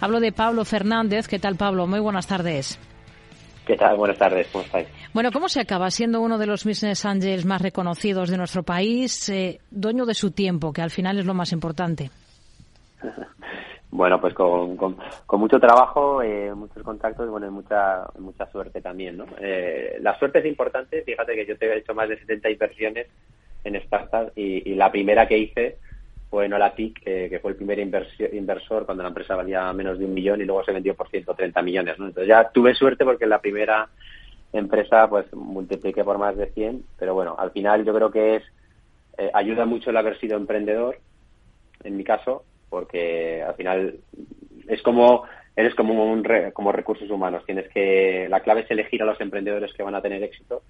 Hablo 0.00 0.20
de 0.20 0.30
Pablo 0.30 0.64
Fernández. 0.64 1.26
¿Qué 1.26 1.40
tal, 1.40 1.56
Pablo? 1.56 1.86
Muy 1.86 1.98
buenas 1.98 2.28
tardes. 2.28 2.78
¿Qué 3.66 3.76
tal? 3.76 3.96
Buenas 3.96 4.16
tardes, 4.16 4.46
¿cómo 4.52 4.64
estáis? 4.64 4.88
Bueno, 5.12 5.30
¿cómo 5.32 5.48
se 5.48 5.60
acaba 5.60 5.90
siendo 5.90 6.20
uno 6.20 6.38
de 6.38 6.46
los 6.46 6.64
business 6.64 7.04
angels 7.04 7.44
más 7.44 7.60
reconocidos 7.60 8.30
de 8.30 8.36
nuestro 8.36 8.62
país, 8.62 9.28
eh, 9.28 9.60
dueño 9.70 10.06
de 10.06 10.14
su 10.14 10.30
tiempo, 10.30 10.72
que 10.72 10.82
al 10.82 10.90
final 10.90 11.18
es 11.18 11.26
lo 11.26 11.34
más 11.34 11.52
importante? 11.52 12.10
bueno, 13.90 14.20
pues 14.20 14.34
con, 14.34 14.76
con, 14.76 14.96
mucho 15.32 15.58
trabajo, 15.58 16.22
eh, 16.22 16.54
muchos 16.54 16.82
contactos 16.82 17.28
bueno, 17.28 17.48
y 17.48 17.50
mucha, 17.50 18.06
mucha 18.20 18.46
suerte 18.46 18.80
también, 18.80 19.18
¿no? 19.18 19.26
Eh, 19.40 19.98
la 20.00 20.16
suerte 20.18 20.38
es 20.38 20.46
importante, 20.46 21.02
fíjate 21.02 21.34
que 21.34 21.44
yo 21.44 21.58
te 21.58 21.66
he 21.66 21.78
hecho 21.78 21.94
más 21.94 22.08
de 22.08 22.18
70 22.20 22.50
inversiones 22.50 23.08
en 23.64 23.82
startups 23.82 24.32
y, 24.36 24.70
y 24.70 24.76
la 24.76 24.90
primera 24.90 25.26
que 25.26 25.38
hice 25.38 25.78
fue 26.30 26.48
Nolatic, 26.48 27.00
eh, 27.06 27.28
que 27.30 27.40
fue 27.40 27.52
el 27.52 27.56
primer 27.56 27.78
inversor 27.78 28.84
cuando 28.84 29.02
la 29.02 29.08
empresa 29.08 29.34
valía 29.34 29.72
menos 29.72 29.98
de 29.98 30.04
un 30.04 30.14
millón 30.14 30.40
y 30.40 30.44
luego 30.44 30.64
se 30.64 30.72
vendió 30.72 30.94
por 30.94 31.08
130 31.08 31.62
millones. 31.62 31.98
¿no? 31.98 32.06
Entonces 32.06 32.28
ya 32.28 32.50
tuve 32.50 32.74
suerte 32.74 33.04
porque 33.04 33.26
la 33.26 33.40
primera 33.40 33.88
empresa 34.52 35.08
pues 35.08 35.32
multipliqué 35.32 36.04
por 36.04 36.18
más 36.18 36.36
de 36.36 36.46
100, 36.52 36.84
pero 36.98 37.14
bueno, 37.14 37.34
al 37.38 37.50
final 37.50 37.84
yo 37.84 37.94
creo 37.94 38.10
que 38.10 38.36
es 38.36 38.42
eh, 39.18 39.30
ayuda 39.34 39.64
mucho 39.64 39.90
el 39.90 39.96
haber 39.96 40.18
sido 40.18 40.36
emprendedor, 40.36 40.98
en 41.82 41.96
mi 41.96 42.04
caso, 42.04 42.44
porque 42.68 43.42
al 43.42 43.54
final 43.54 43.98
es 44.68 44.82
como 44.82 45.24
eres 45.56 45.74
como 45.74 46.12
un 46.12 46.24
como 46.52 46.72
recursos 46.72 47.10
humanos, 47.10 47.44
tienes 47.44 47.68
que 47.68 48.26
la 48.28 48.40
clave 48.40 48.60
es 48.60 48.70
elegir 48.70 49.02
a 49.02 49.06
los 49.06 49.20
emprendedores 49.20 49.72
que 49.74 49.82
van 49.82 49.94
a 49.94 50.02
tener 50.02 50.22
éxito 50.22 50.62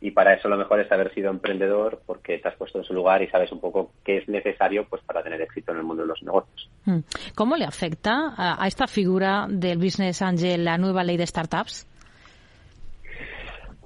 y 0.00 0.10
para 0.10 0.34
eso 0.34 0.48
lo 0.48 0.56
mejor 0.56 0.80
es 0.80 0.92
haber 0.92 1.12
sido 1.14 1.30
emprendedor 1.30 2.02
porque 2.04 2.38
te 2.38 2.48
has 2.48 2.56
puesto 2.56 2.78
en 2.78 2.84
su 2.84 2.92
lugar 2.92 3.22
y 3.22 3.28
sabes 3.28 3.50
un 3.50 3.60
poco 3.60 3.92
qué 4.04 4.18
es 4.18 4.28
necesario 4.28 4.86
pues 4.88 5.02
para 5.02 5.22
tener 5.22 5.40
éxito 5.40 5.72
en 5.72 5.78
el 5.78 5.84
mundo 5.84 6.02
de 6.02 6.08
los 6.08 6.22
negocios. 6.22 6.70
Hmm. 6.84 6.98
¿Cómo 7.34 7.56
le 7.56 7.64
afecta 7.64 8.34
a, 8.36 8.66
esta 8.66 8.86
figura 8.86 9.46
del 9.48 9.78
Business 9.78 10.20
Angel 10.20 10.64
la 10.64 10.76
nueva 10.76 11.02
ley 11.02 11.16
de 11.16 11.26
startups? 11.26 11.86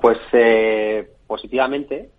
Pues 0.00 0.18
eh, 0.32 1.08
positivamente. 1.26 2.11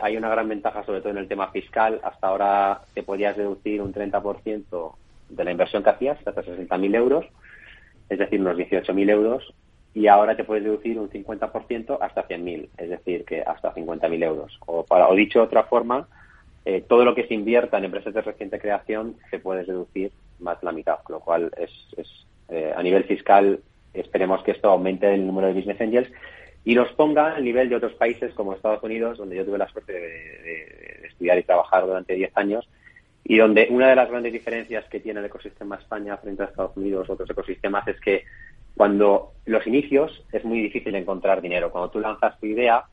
hay 0.00 0.16
una 0.16 0.28
gran 0.28 0.48
ventaja 0.48 0.84
sobre 0.84 1.00
todo 1.00 1.10
en 1.10 1.18
el 1.18 1.28
tema 1.28 1.50
fiscal. 1.50 2.00
Hasta 2.04 2.28
ahora 2.28 2.82
te 2.94 3.02
podías 3.02 3.36
deducir 3.36 3.82
un 3.82 3.92
30% 3.92 4.94
de 5.30 5.44
la 5.44 5.50
inversión 5.50 5.82
que 5.82 5.90
hacías, 5.90 6.18
hasta 6.24 6.42
60.000 6.42 6.94
euros, 6.94 7.26
es 8.08 8.18
decir, 8.18 8.40
unos 8.40 8.56
18.000 8.56 9.10
euros 9.10 9.54
y 9.94 10.06
ahora 10.06 10.36
te 10.36 10.44
puedes 10.44 10.64
deducir 10.64 10.98
un 10.98 11.10
50% 11.10 11.98
hasta 12.00 12.28
100.000, 12.28 12.68
es 12.76 12.90
decir, 12.90 13.24
que 13.24 13.42
hasta 13.42 13.74
50.000 13.74 14.24
euros. 14.24 14.58
O, 14.66 14.84
para, 14.84 15.08
o 15.08 15.14
dicho 15.14 15.40
de 15.40 15.46
otra 15.46 15.64
forma, 15.64 16.08
eh, 16.64 16.84
todo 16.86 17.04
lo 17.04 17.14
que 17.14 17.26
se 17.26 17.34
invierta 17.34 17.78
en 17.78 17.86
empresas 17.86 18.12
de 18.12 18.20
reciente 18.20 18.58
creación 18.58 19.16
se 19.30 19.38
puede 19.38 19.64
deducir 19.64 20.12
más 20.38 20.62
la 20.62 20.72
mitad, 20.72 20.98
lo 21.08 21.20
cual 21.20 21.50
es, 21.56 21.70
eh, 22.50 22.72
a 22.76 22.82
nivel 22.82 23.04
fiscal 23.04 23.60
esperemos 23.94 24.42
que 24.42 24.50
esto 24.50 24.68
aumente 24.68 25.12
el 25.12 25.26
número 25.26 25.48
de 25.48 25.54
business 25.54 25.80
angels 25.80 26.10
y 26.64 26.74
los 26.74 26.92
ponga 26.92 27.34
al 27.34 27.42
nivel 27.42 27.70
de 27.70 27.76
otros 27.76 27.94
países 27.94 28.34
como 28.34 28.52
Estados 28.52 28.82
Unidos, 28.82 29.16
donde 29.16 29.36
yo 29.36 29.46
tuve 29.46 29.56
la 29.56 29.68
suerte 29.68 29.92
de, 29.92 31.06
estudiar 31.06 31.38
y 31.38 31.42
trabajar 31.42 31.86
durante 31.86 32.14
10 32.14 32.36
años 32.36 32.68
y 33.24 33.38
donde 33.38 33.68
una 33.70 33.88
de 33.88 33.96
las 33.96 34.10
grandes 34.10 34.32
diferencias 34.32 34.84
que 34.90 35.00
tiene 35.00 35.20
el 35.20 35.26
ecosistema 35.26 35.76
España 35.76 36.18
frente 36.18 36.42
a 36.42 36.46
Estados 36.46 36.76
Unidos 36.76 37.08
o 37.08 37.14
otros 37.14 37.30
ecosistemas 37.30 37.88
es 37.88 37.98
que 38.00 38.24
cuando 38.78 39.32
los 39.44 39.66
inicios 39.66 40.24
es 40.30 40.44
muy 40.44 40.62
difícil 40.62 40.94
encontrar 40.94 41.42
dinero. 41.42 41.72
Cuando 41.72 41.90
tú 41.90 41.98
lanzas 41.98 42.38
tu 42.38 42.46
idea, 42.46 42.84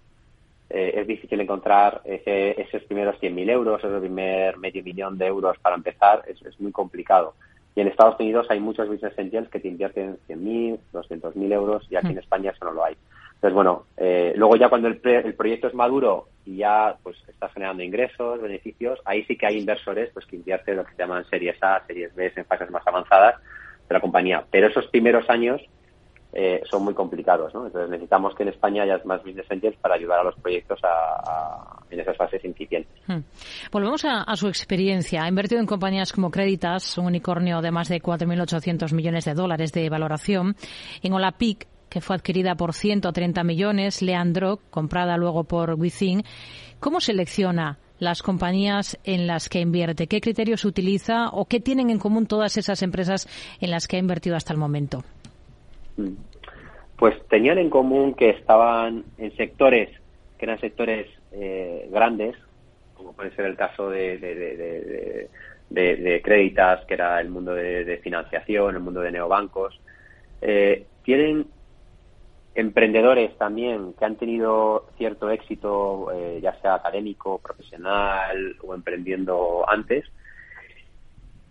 eh, 0.68 0.94
es 0.96 1.06
difícil 1.06 1.40
encontrar 1.40 2.02
ese, 2.06 2.60
esos 2.60 2.82
primeros 2.86 3.16
100.000 3.22 3.52
euros, 3.52 3.84
ese 3.84 4.00
primer 4.00 4.58
medio 4.58 4.84
millón 4.84 5.16
de 5.20 5.28
euros 5.28 5.60
para 5.60 5.76
empezar, 5.76 6.24
es, 6.28 6.60
muy 6.60 6.72
complicado. 6.72 7.36
Y 7.76 7.82
en 7.82 7.88
Estados 7.88 8.20
Unidos 8.20 8.48
hay 8.50 8.60
muchos 8.60 8.88
business 8.88 9.14
angels 9.20 9.48
que 9.50 9.60
te 9.60 9.68
invierten 9.68 10.18
100.000, 10.28 10.80
200.000 10.92 11.54
euros 11.54 11.86
y 11.92 11.98
aquí 11.98 12.08
en 12.08 12.16
mm. 12.16 12.20
España 12.20 12.52
eso 12.52 12.66
no 12.66 12.72
lo 12.72 12.84
hay. 12.84 12.96
Entonces, 13.36 13.54
bueno, 13.54 13.86
eh, 13.98 14.34
luego 14.38 14.56
ya 14.56 14.70
cuando 14.70 14.88
el, 14.88 15.00
el, 15.04 15.36
proyecto 15.36 15.68
es 15.68 15.76
maduro 15.76 16.30
y 16.46 16.58
ya 16.58 16.96
pues 17.04 17.16
está 17.28 17.48
generando 17.50 17.84
ingresos, 17.84 18.42
beneficios, 18.42 19.00
ahí 19.06 19.24
sí 19.26 19.38
que 19.38 19.46
hay 19.46 19.60
inversores 19.60 20.10
pues 20.14 20.26
que 20.26 20.38
invierten 20.38 20.78
lo 20.78 20.84
que 20.84 20.94
se 20.94 20.98
llaman 20.98 21.26
series 21.26 21.62
A, 21.62 21.86
series 21.86 22.16
B 22.16 22.34
en 22.36 22.46
fases 22.46 22.72
más 22.72 22.88
avanzadas 22.88 23.36
la 23.90 24.02
compañía. 24.02 24.46
Pero 24.50 24.68
esos 24.68 24.88
primeros 24.88 25.30
años 25.30 25.62
eh, 26.38 26.62
son 26.70 26.84
muy 26.84 26.94
complicados, 26.94 27.54
¿no? 27.54 27.66
Entonces 27.66 27.90
necesitamos 27.90 28.36
que 28.36 28.44
en 28.44 28.50
España 28.50 28.84
haya 28.84 29.00
más 29.06 29.24
business 29.24 29.50
angels 29.50 29.78
para 29.78 29.96
ayudar 29.96 30.20
a 30.20 30.24
los 30.24 30.36
proyectos 30.36 30.80
en 31.90 32.00
esas 32.00 32.18
fases 32.18 32.44
incipientes. 32.44 32.92
Hmm. 33.08 33.20
Volvemos 33.72 34.04
a, 34.04 34.36
su 34.36 34.50
experiencia. 34.50 35.24
Ha 35.24 35.30
invertido 35.30 35.62
en 35.62 35.66
compañías 35.66 36.12
como 36.12 36.32
Creditas, 36.32 36.98
un 36.98 37.06
unicornio 37.06 37.62
de 37.62 37.72
más 37.72 37.88
de 37.88 38.02
4.800 38.02 38.94
millones 38.94 39.24
de 39.24 39.34
dólares 39.34 39.72
de 39.72 39.90
valoración, 39.90 40.58
en 41.02 41.14
Olapic, 41.14 41.68
que 41.90 42.02
fue 42.02 42.18
adquirida 42.18 42.56
por 42.56 42.74
130 42.74 43.42
millones, 43.46 44.02
Leandro, 44.02 44.60
comprada 44.70 45.16
luego 45.16 45.46
por 45.46 45.76
Within. 45.76 46.24
¿Cómo 46.82 47.00
selecciona 47.00 47.80
las 48.00 48.22
compañías 48.22 49.00
en 49.04 49.28
las 49.28 49.50
que 49.50 49.60
invierte? 49.60 50.08
¿Qué 50.08 50.22
criterios 50.22 50.66
utiliza 50.66 51.30
o 51.30 51.46
qué 51.46 51.60
tienen 51.60 51.90
en 51.90 52.00
común 52.00 52.28
todas 52.28 52.58
esas 52.58 52.82
empresas 52.82 53.28
en 53.62 53.72
las 53.72 53.88
que 53.88 53.98
ha 53.98 54.00
invertido 54.00 54.36
hasta 54.36 54.54
el 54.54 54.60
momento? 54.60 55.04
Pues 56.98 57.16
tenían 57.30 57.58
en 57.58 57.70
común 57.70 58.14
que 58.14 58.30
estaban 58.30 59.04
en 59.18 59.36
sectores 59.36 59.90
que 60.38 60.46
eran 60.46 60.60
sectores 60.60 61.08
eh, 61.32 61.88
grandes, 61.92 62.36
como 62.96 63.14
puede 63.14 63.34
ser 63.36 63.46
el 63.46 63.56
caso 63.56 63.90
de, 63.90 64.18
de, 65.70 66.22
Créditas, 66.24 66.86
que 66.86 66.94
era 66.94 67.20
el 67.20 67.30
mundo 67.30 67.54
de, 67.54 68.00
financiación, 68.04 68.76
el 68.76 68.82
mundo 68.82 69.02
de 69.02 69.12
neobancos. 69.12 69.80
Eh, 70.42 70.86
tienen 71.04 71.48
emprendedores 72.56 73.38
también 73.38 73.94
que 73.94 74.06
han 74.06 74.16
tenido 74.16 74.88
cierto 74.98 75.30
éxito, 75.30 76.12
eh, 76.14 76.40
ya 76.42 76.60
sea 76.62 76.76
académico, 76.76 77.40
profesional 77.40 78.56
o 78.66 78.74
emprendiendo 78.74 79.70
antes. 79.70 80.06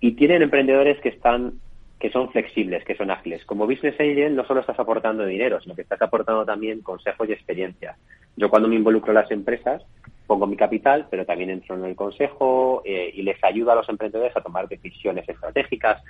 Y 0.00 0.12
tienen 0.12 0.42
emprendedores 0.42 1.00
que 1.00 1.10
están 1.10 1.60
que 2.00 2.10
son 2.10 2.30
flexibles, 2.30 2.84
que 2.84 2.96
son 2.96 3.10
ágiles. 3.10 3.44
Como 3.46 3.66
business 3.66 3.94
agent 3.98 4.36
no 4.36 4.44
solo 4.44 4.60
estás 4.60 4.78
aportando 4.78 5.24
dinero, 5.24 5.58
sino 5.62 5.74
que 5.74 5.82
estás 5.82 6.02
aportando 6.02 6.44
también 6.44 6.82
consejos 6.82 7.28
y 7.28 7.32
experiencia. 7.32 7.96
Yo 8.36 8.50
cuando 8.50 8.68
me 8.68 8.76
involucro 8.76 9.12
en 9.12 9.14
las 9.14 9.30
empresas 9.30 9.82
pongo 10.26 10.46
mi 10.46 10.56
capital, 10.56 11.06
pero 11.10 11.24
también 11.24 11.50
entro 11.50 11.76
en 11.76 11.84
el 11.84 11.96
consejo 11.96 12.82
eh, 12.84 13.10
y 13.14 13.22
les 13.22 13.42
ayudo 13.44 13.72
a 13.72 13.74
los 13.76 13.88
emprendedores 13.88 14.36
a 14.36 14.40
tomar 14.40 14.68
decisiones 14.68 15.28
estratégicas. 15.28 16.02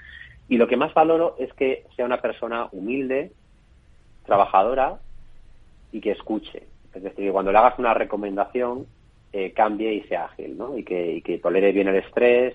Y 0.48 0.56
lo 0.56 0.66
que 0.66 0.76
más 0.76 0.92
valoro 0.94 1.36
es 1.38 1.52
que 1.54 1.84
sea 1.96 2.04
una 2.04 2.20
persona 2.20 2.68
humilde, 2.72 3.32
trabajadora 4.24 4.98
y 5.92 6.00
que 6.00 6.12
escuche. 6.12 6.64
Es 6.94 7.02
decir, 7.02 7.26
que 7.26 7.32
cuando 7.32 7.52
le 7.52 7.58
hagas 7.58 7.78
una 7.78 7.94
recomendación, 7.94 8.86
eh, 9.32 9.52
cambie 9.52 9.92
y 9.94 10.02
sea 10.02 10.26
ágil, 10.26 10.56
¿no? 10.56 10.78
Y 10.78 10.84
que, 10.84 11.14
y 11.14 11.22
que 11.22 11.38
tolere 11.38 11.72
bien 11.72 11.88
el 11.88 11.96
estrés, 11.96 12.54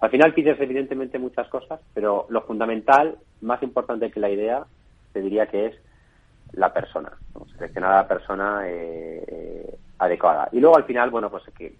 al 0.00 0.10
final 0.10 0.34
pides 0.34 0.60
evidentemente 0.60 1.18
muchas 1.18 1.48
cosas, 1.48 1.80
pero 1.94 2.26
lo 2.28 2.42
fundamental, 2.42 3.16
más 3.40 3.62
importante 3.62 4.10
que 4.10 4.20
la 4.20 4.28
idea, 4.28 4.64
te 5.12 5.22
diría 5.22 5.46
que 5.46 5.66
es 5.66 5.74
la 6.52 6.72
persona, 6.72 7.12
seleccionar 7.54 7.92
a 7.92 8.02
la 8.02 8.08
persona 8.08 8.60
eh, 8.66 9.24
eh, 9.26 9.78
adecuada. 9.98 10.48
Y 10.52 10.60
luego 10.60 10.76
al 10.76 10.84
final, 10.84 11.10
bueno, 11.10 11.30
pues 11.30 11.44
que, 11.54 11.74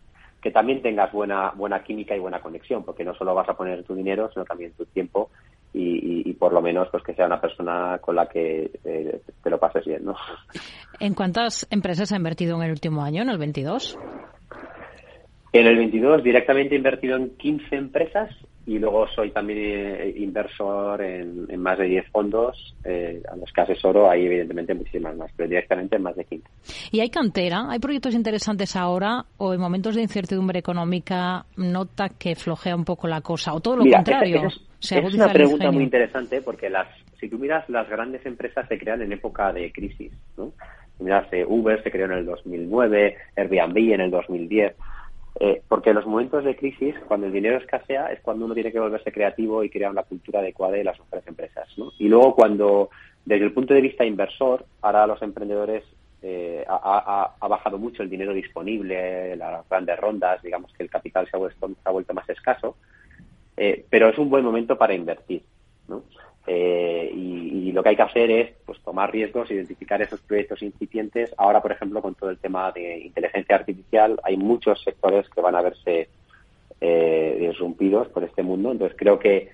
también 0.53 0.81
tengas 0.81 1.11
buena, 1.11 1.51
buena 1.57 1.83
química 1.83 2.15
y 2.15 2.21
buena 2.21 2.41
conexión, 2.41 2.85
porque 2.85 3.03
no 3.03 3.17
solo 3.17 3.35
vas 3.35 3.49
a 3.49 3.57
poner 3.57 3.83
tu 3.83 3.97
dinero, 3.97 4.31
sino 4.33 4.45
también 4.45 4.73
tu 4.75 4.87
tiempo 4.87 5.29
y, 5.79 6.33
por 6.35 6.53
lo 6.53 6.63
menos 6.63 6.89
pues 6.91 7.03
que 7.03 7.15
sea 7.15 7.27
una 7.27 7.41
persona 7.41 7.99
con 8.01 8.17
la 8.17 8.27
que 8.27 8.71
eh, 8.85 9.21
te 9.43 9.51
lo 9.51 9.59
pases 9.59 9.85
bien, 9.85 10.05
¿no? 10.05 10.17
¿En 11.01 11.15
cuántas 11.15 11.67
empresas 11.71 12.13
ha 12.13 12.17
invertido 12.17 12.57
en 12.57 12.63
el 12.63 12.71
último 12.71 13.03
año, 13.03 13.23
en 13.23 13.29
el 13.29 13.39
22? 13.39 13.99
En 15.53 15.67
el 15.67 15.77
22 15.77 16.23
directamente 16.23 16.75
he 16.75 16.79
invertido 16.79 17.17
en 17.17 17.37
15 17.37 17.77
empresas 17.77 18.31
y 18.67 18.81
luego 18.81 19.07
soy 19.15 19.31
también 19.31 19.59
eh, 19.61 20.15
inversor 20.17 21.01
en, 21.01 21.47
más 21.61 21.79
de 21.79 21.85
10 21.85 22.11
fondos 22.11 22.75
eh, 22.85 23.23
a 23.33 23.37
los 23.37 23.51
que 23.53 23.61
asesoro. 23.61 24.11
Hay 24.11 24.27
evidentemente 24.27 24.75
muchísimas 24.75 25.17
más, 25.17 25.31
pero 25.37 25.49
directamente 25.49 25.97
en 25.97 26.03
más 26.03 26.17
de 26.17 26.25
15. 26.25 26.49
¿Y 26.91 27.01
hay 27.01 27.09
cantera? 27.09 27.67
¿Hay 27.71 27.79
proyectos 27.79 28.15
interesantes 28.15 28.75
ahora 28.75 29.25
o 29.37 29.55
en 29.55 29.61
momentos 29.61 29.95
de 29.95 30.03
incertidumbre 30.03 30.59
económica 30.59 31.47
nota 31.57 32.09
que 32.09 32.35
flojea 32.35 32.75
un 32.75 32.85
poco 32.85 33.07
la 33.07 33.21
cosa 33.21 33.55
o 33.55 33.61
todo 33.61 33.77
lo 33.77 33.85
contrario? 33.85 34.49
Es, 34.49 34.93
es 34.93 35.15
una 35.15 35.33
pregunta 35.33 35.71
muy 35.71 35.85
interesante 35.85 36.43
porque 36.43 36.69
las, 36.69 36.89
si 37.21 37.29
tú 37.29 37.39
miras 37.39 37.69
las 37.71 37.89
grandes 37.89 38.27
empresas 38.27 38.67
se 38.69 38.79
crean 38.79 39.01
en 39.01 39.13
época 39.13 39.53
de 39.53 39.71
crisis. 39.71 40.13
¿no? 40.37 40.53
Si 40.99 41.05
miras 41.05 41.33
eh, 41.33 41.45
Uber 41.47 41.81
se 41.85 41.91
creó 41.93 42.07
en 42.07 42.13
el 42.13 42.27
2009, 42.27 43.17
Airbnb 43.37 43.95
en 43.95 44.01
el 44.01 44.11
2010 44.11 44.75
eh, 45.39 45.63
porque 45.69 45.91
en 45.91 45.97
los 45.97 46.07
momentos 46.07 46.45
de 46.45 46.57
crisis, 46.57 46.95
cuando 47.07 47.27
el 47.27 47.33
dinero 47.33 47.59
escasea, 47.59 48.07
es 48.07 48.21
cuando 48.21 48.47
uno 48.47 48.55
tiene 48.55 48.73
que 48.73 48.81
volverse 48.81 49.13
creativo 49.13 49.63
y 49.63 49.71
crear 49.71 49.91
una 49.91 50.03
cultura 50.03 50.41
adecuada 50.41 50.75
de 50.75 50.85
las 50.85 50.99
mejores 50.99 51.27
empresas. 51.27 51.69
¿no? 51.77 51.93
Y 51.99 52.09
luego 52.09 52.35
cuando, 52.35 52.91
desde 53.25 53.45
el 53.45 53.53
punto 53.53 53.75
de 53.75 53.83
vista 53.83 54.05
inversor, 54.05 54.65
ahora 54.81 55.07
los 55.07 55.21
emprendedores 55.21 55.85
eh, 56.23 56.65
ha, 56.67 57.37
bajado 57.49 57.79
mucho 57.79 58.03
el 58.03 58.09
dinero 58.09 58.33
disponible, 58.33 59.37
las 59.37 59.69
grandes 59.69 59.99
rondas, 59.99 60.43
digamos 60.43 60.73
que 60.73 60.83
el 60.83 60.91
capital 60.91 61.29
se 61.31 61.37
ha 61.37 61.39
vuelto, 61.39 61.69
se 61.69 61.75
ha 61.85 61.91
vuelto 61.91 62.15
más 62.15 62.29
escaso, 62.31 62.77
eh, 63.57 63.85
pero 63.91 64.09
es 64.09 64.19
un 64.19 64.31
buen 64.31 64.45
momento 64.45 64.79
para 64.79 64.95
invertir. 64.95 65.43
¿no? 65.87 66.03
Eh, 66.47 67.11
y, 67.13 67.73
lo 67.73 67.83
que 67.83 67.91
hay 67.91 67.97
que 67.97 68.03
hacer 68.03 68.31
es 68.31 68.51
pues 68.65 68.81
tomar 68.81 69.13
riesgos, 69.13 69.51
identificar 69.51 70.01
esos 70.01 70.21
proyectos 70.21 70.63
incipientes. 70.63 71.35
Ahora, 71.37 71.61
por 71.61 71.73
ejemplo, 71.73 72.01
con 72.01 72.15
todo 72.15 72.31
el 72.31 72.39
tema 72.39 72.73
de 72.73 73.01
inteligencia 73.01 73.55
artificial, 73.55 74.19
hay 74.23 74.39
muchos 74.39 74.83
sectores 74.83 75.29
que 75.29 75.43
van 75.43 75.57
a 75.57 75.61
verse 75.61 76.09
eh, 76.81 77.37
disrumpidos 77.39 78.09
por 78.09 78.25
este 78.25 78.43
mundo. 78.43 78.73
Entonces, 78.73 78.97
creo 78.99 79.19
que 79.19 79.51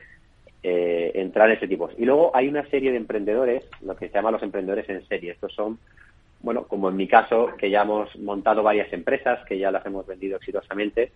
eh, 0.63 1.11
entrar 1.17 1.51
en 1.51 1.57
ese 1.57 1.67
tipo. 1.67 1.91
Y 1.99 2.05
luego 2.05 2.31
hay 2.33 2.47
una 2.47 2.65
serie 2.69 2.93
de 2.93 2.99
emprendedores, 2.99 3.65
lo 3.81 3.97
que 3.97 4.09
se 4.09 4.15
llama 4.15 4.31
los 4.31 4.43
emprendedores 4.45 4.89
en 4.89 5.05
serie. 5.09 5.33
Estos 5.33 5.53
son, 5.53 5.81
bueno, 6.43 6.63
como 6.69 6.91
en 6.91 6.97
mi 6.97 7.09
caso, 7.09 7.49
que 7.59 7.71
ya 7.71 7.83
hemos 7.83 8.17
montado 8.21 8.63
varias 8.63 8.93
empresas, 8.93 9.45
que 9.49 9.59
ya 9.59 9.73
las 9.73 9.85
hemos 9.85 10.07
vendido 10.07 10.37
exitosamente, 10.37 11.11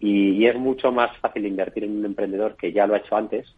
y 0.00 0.46
es 0.46 0.56
mucho 0.56 0.90
más 0.90 1.14
fácil 1.18 1.44
invertir 1.44 1.84
en 1.84 1.98
un 1.98 2.04
emprendedor 2.06 2.56
que 2.56 2.72
ya 2.72 2.86
lo 2.86 2.94
ha 2.94 2.98
hecho 2.98 3.14
antes 3.14 3.54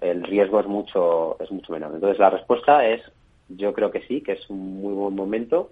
el 0.00 0.22
riesgo 0.24 0.60
es 0.60 0.66
mucho, 0.66 1.36
es 1.40 1.50
mucho 1.50 1.72
menor. 1.72 1.94
Entonces 1.94 2.18
la 2.18 2.30
respuesta 2.30 2.86
es, 2.86 3.00
yo 3.48 3.72
creo 3.72 3.90
que 3.90 4.02
sí, 4.06 4.20
que 4.20 4.32
es 4.32 4.50
un 4.50 4.80
muy 4.80 4.94
buen 4.94 5.14
momento 5.14 5.70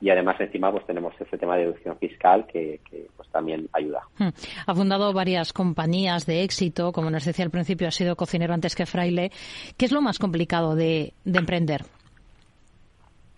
y 0.00 0.10
además 0.10 0.38
encima 0.38 0.70
pues 0.70 0.84
tenemos 0.86 1.14
ese 1.18 1.38
tema 1.38 1.56
de 1.56 1.62
deducción 1.62 1.96
fiscal 1.96 2.46
que, 2.46 2.80
pues 3.16 3.28
también 3.30 3.68
ayuda. 3.72 4.02
Hmm. 4.18 4.28
Ha 4.66 4.74
fundado 4.74 5.12
varias 5.12 5.52
compañías 5.52 6.26
de 6.26 6.42
éxito, 6.42 6.92
como 6.92 7.10
nos 7.10 7.24
decía 7.24 7.44
al 7.44 7.50
principio, 7.50 7.88
ha 7.88 7.92
sido 7.92 8.16
cocinero 8.16 8.52
antes 8.52 8.74
que 8.74 8.86
fraile. 8.86 9.30
¿Qué 9.78 9.86
es 9.86 9.92
lo 9.92 10.02
más 10.02 10.18
complicado 10.18 10.74
de, 10.74 11.14
de 11.24 11.38
emprender? 11.38 11.82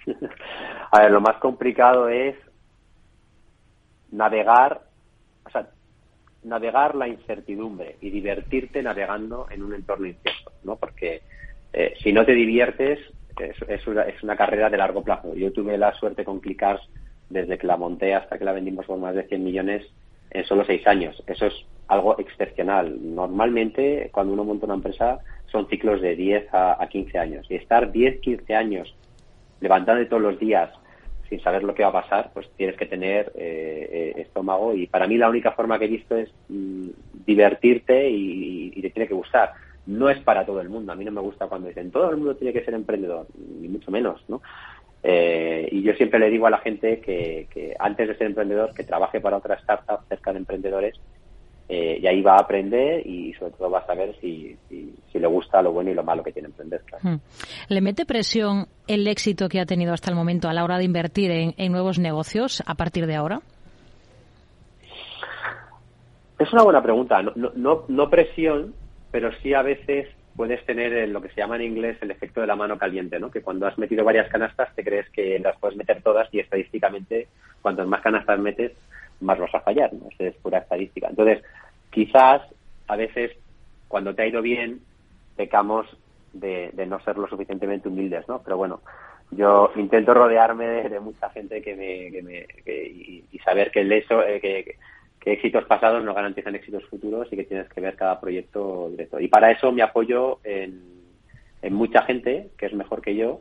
A 0.91 1.01
ver, 1.01 1.11
lo 1.11 1.21
más 1.21 1.37
complicado 1.39 2.09
es 2.09 2.37
navegar 4.11 4.83
navegar 6.47 6.95
la 6.95 7.09
incertidumbre 7.09 7.97
y 8.01 8.11
divertirte 8.11 8.83
navegando 8.83 9.47
en 9.51 9.63
un 9.63 9.75
entorno 9.75 10.07
incierto, 10.07 10.53
¿no? 10.65 10.77
Porque 10.77 11.23
eh, 11.73 11.95
si 12.03 12.13
no 12.13 12.25
te 12.25 12.33
diviertes, 12.33 13.01
es, 13.39 13.87
una, 13.87 14.03
es, 14.03 14.23
una, 14.23 14.37
carrera 14.37 14.71
de 14.71 14.79
largo 14.79 15.03
plazo. 15.03 15.35
Yo 15.35 15.53
tuve 15.53 15.77
la 15.77 15.93
suerte 15.95 16.25
con 16.25 16.41
Clickars 16.41 16.81
desde 17.29 17.59
que 17.59 17.67
la 17.67 17.77
monté 17.77 18.15
hasta 18.15 18.39
que 18.39 18.45
la 18.45 18.53
vendimos 18.53 18.87
por 18.87 18.99
más 18.99 19.15
de 19.15 19.25
100 19.25 19.45
millones 19.45 19.85
en 20.31 20.45
solo 20.45 20.65
seis 20.65 20.87
años. 20.87 21.23
Eso 21.27 21.47
es 21.47 21.55
algo 21.89 22.19
excepcional. 22.19 22.97
Normalmente, 23.15 24.09
cuando 24.13 24.33
uno 24.33 24.45
monta 24.45 24.67
una 24.67 24.75
empresa, 24.75 25.19
son 25.47 25.69
ciclos 25.69 26.01
de 26.01 26.17
10 26.17 26.55
a, 26.55 26.83
a 26.83 26.89
15 26.89 27.19
años. 27.19 27.47
Y 27.51 27.57
estar 27.57 27.93
10, 27.93 28.21
15 28.21 28.55
años 28.55 28.95
levantando 29.61 30.07
todos 30.09 30.23
los 30.23 30.39
días, 30.39 30.71
sin 31.29 31.41
saber 31.43 31.63
lo 31.63 31.75
que 31.75 31.83
va 31.83 31.91
a 31.91 32.03
pasar, 32.03 32.31
pues 32.33 32.49
tienes 32.57 32.77
que 32.77 32.87
tener 32.87 33.33
eh, 33.35 34.15
eh, 34.17 34.21
estómago 34.23 34.75
y 34.75 34.87
para 34.87 35.07
mí 35.07 35.17
la 35.17 35.29
única 35.29 35.53
forma 35.53 35.79
que 35.79 35.87
he 35.87 35.89
visto 35.89 36.17
es 36.17 36.31
mm, 36.49 36.89
divertirte 37.27 38.09
y, 38.09 38.81
te 38.83 38.91
tiene 38.91 39.09
que 39.09 39.15
gustar. 39.15 39.53
No 39.87 40.09
es 40.11 40.19
para 40.21 40.45
todo 40.45 40.61
el 40.61 40.69
mundo. 40.69 40.93
A 40.93 40.97
mí 40.97 41.05
no 41.05 41.11
me 41.11 41.21
gusta 41.21 41.47
cuando 41.47 41.69
dicen 41.69 41.91
todo 41.91 42.11
el 42.11 42.17
mundo 42.17 42.37
tiene 42.37 42.53
que 42.53 42.65
ser 42.65 42.75
emprendedor, 42.75 43.27
ni 43.61 43.69
mucho 43.69 43.91
menos, 43.91 44.23
¿no? 44.29 44.43
Eh, 45.03 45.69
y 45.71 45.83
yo 45.83 45.93
siempre 45.95 46.19
le 46.19 46.31
digo 46.31 46.47
a 46.47 46.51
la 46.51 46.59
gente 46.59 47.01
que, 47.01 47.47
que 47.51 47.75
antes 47.79 48.09
de 48.09 48.17
ser 48.17 48.27
emprendedor, 48.27 48.75
que 48.75 48.85
trabaje 48.85 49.21
para 49.21 49.37
otra 49.37 49.55
startup 49.57 50.01
cerca 50.09 50.33
de 50.33 50.39
emprendedores 50.39 50.99
eh, 51.69 51.99
y 52.01 52.07
ahí 52.07 52.23
va 52.23 52.35
a 52.35 52.43
aprender 52.43 53.05
y 53.05 53.33
sobre 53.35 53.53
todo 53.53 53.71
va 53.71 53.81
a 53.81 53.87
saber 53.87 54.15
si, 54.21 54.57
si, 54.69 55.19
le 55.19 55.27
gusta 55.27 55.63
lo 55.63 55.73
bueno 55.73 55.91
y 55.91 55.95
lo 55.95 56.05
malo 56.05 56.23
que 56.23 56.31
tiene 56.31 56.49
emprender. 56.49 56.83
Hmm. 57.03 57.17
¿Le 57.69 57.81
mete 57.81 58.05
presión 58.05 58.67
el 58.87 59.09
éxito 59.09 59.49
que 59.49 59.61
ha 59.61 59.67
tenido 59.67 59.95
hasta 59.95 60.11
el 60.11 60.17
momento 60.17 60.49
a 60.49 60.53
la 60.53 60.63
hora 60.63 60.77
de 60.77 60.85
invertir 60.85 61.31
en, 61.31 61.73
nuevos 61.73 61.99
negocios 61.99 62.63
a 62.67 62.75
partir 62.75 63.07
de 63.07 63.17
ahora? 63.17 63.41
Es 66.39 66.53
una 66.53 66.63
buena 66.63 66.83
pregunta. 66.83 67.23
No, 67.23 67.33
no, 67.55 67.85
no 67.89 68.11
presión, 68.11 68.75
pero 69.11 69.31
sí 69.43 69.55
a 69.55 69.63
veces 69.63 70.07
puedes 70.37 70.65
tener 70.67 71.09
lo 71.09 71.23
que 71.23 71.31
se 71.31 71.41
llama 71.41 71.57
en 71.57 71.63
inglés 71.63 71.97
el 72.03 72.11
efecto 72.11 72.43
de 72.43 72.47
la 72.47 72.57
mano 72.57 72.77
caliente, 72.77 73.19
¿no? 73.19 73.31
Que 73.31 73.41
cuando 73.41 73.67
has 73.67 73.79
metido 73.79 74.05
varias 74.05 74.31
canastas 74.31 74.73
te 74.77 74.85
crees 74.85 75.09
que 75.11 75.39
las 75.39 75.59
puedes 75.59 75.79
meter 75.79 76.03
todas 76.03 76.29
y 76.33 76.41
estadísticamente 76.41 77.29
cuantas 77.63 77.89
más 77.89 78.03
canastas 78.03 78.39
metes 78.39 78.73
más 79.21 79.39
vas 79.39 79.55
a 79.55 79.61
fallar, 79.61 79.93
¿no? 79.93 80.09
es 80.19 80.35
pura 80.37 80.59
estadística. 80.59 81.09
Entonces, 81.09 81.43
quizás 81.91 82.43
a 82.89 82.97
veces 82.97 83.33
cuando 83.89 84.15
te 84.15 84.23
ha 84.23 84.27
ido 84.27 84.43
bien 84.43 84.81
pecamos 85.37 85.87
de, 86.33 86.73
no 86.87 87.01
ser 87.01 87.19
lo 87.19 87.29
suficientemente 87.29 87.89
humildes, 87.89 88.29
¿no? 88.29 88.43
Pero 88.43 88.57
bueno, 88.57 88.81
yo 89.31 89.71
intento 89.77 90.15
rodearme 90.15 90.67
de, 90.89 91.01
mucha 91.01 91.31
gente 91.31 91.63
que 91.63 91.75
me, 91.75 92.11
que 92.11 92.23
me 92.23 92.47
y, 93.33 93.39
saber 93.45 93.71
que 93.71 93.81
el 93.81 93.93
eso, 93.93 94.23
eh, 94.23 94.41
que, 94.41 94.77
que 95.21 95.33
éxitos 95.33 95.65
pasados 95.65 96.05
no 96.05 96.15
garantizan 96.15 96.55
éxitos 96.55 96.85
futuros 96.87 97.29
y 97.33 97.37
que 97.37 97.45
tienes 97.45 97.69
que 97.69 97.81
ver 97.81 97.97
cada 97.97 98.21
proyecto 98.21 98.89
directo. 98.91 99.21
Y 99.21 99.29
para 99.29 99.51
eso 99.51 99.73
me 99.73 99.83
apoyo 99.83 100.39
en, 100.45 100.83
en 101.63 101.75
mucha 101.75 102.03
gente 102.03 102.51
que 102.59 102.67
es 102.67 102.75
mejor 102.75 103.03
que 103.03 103.17
yo 103.17 103.41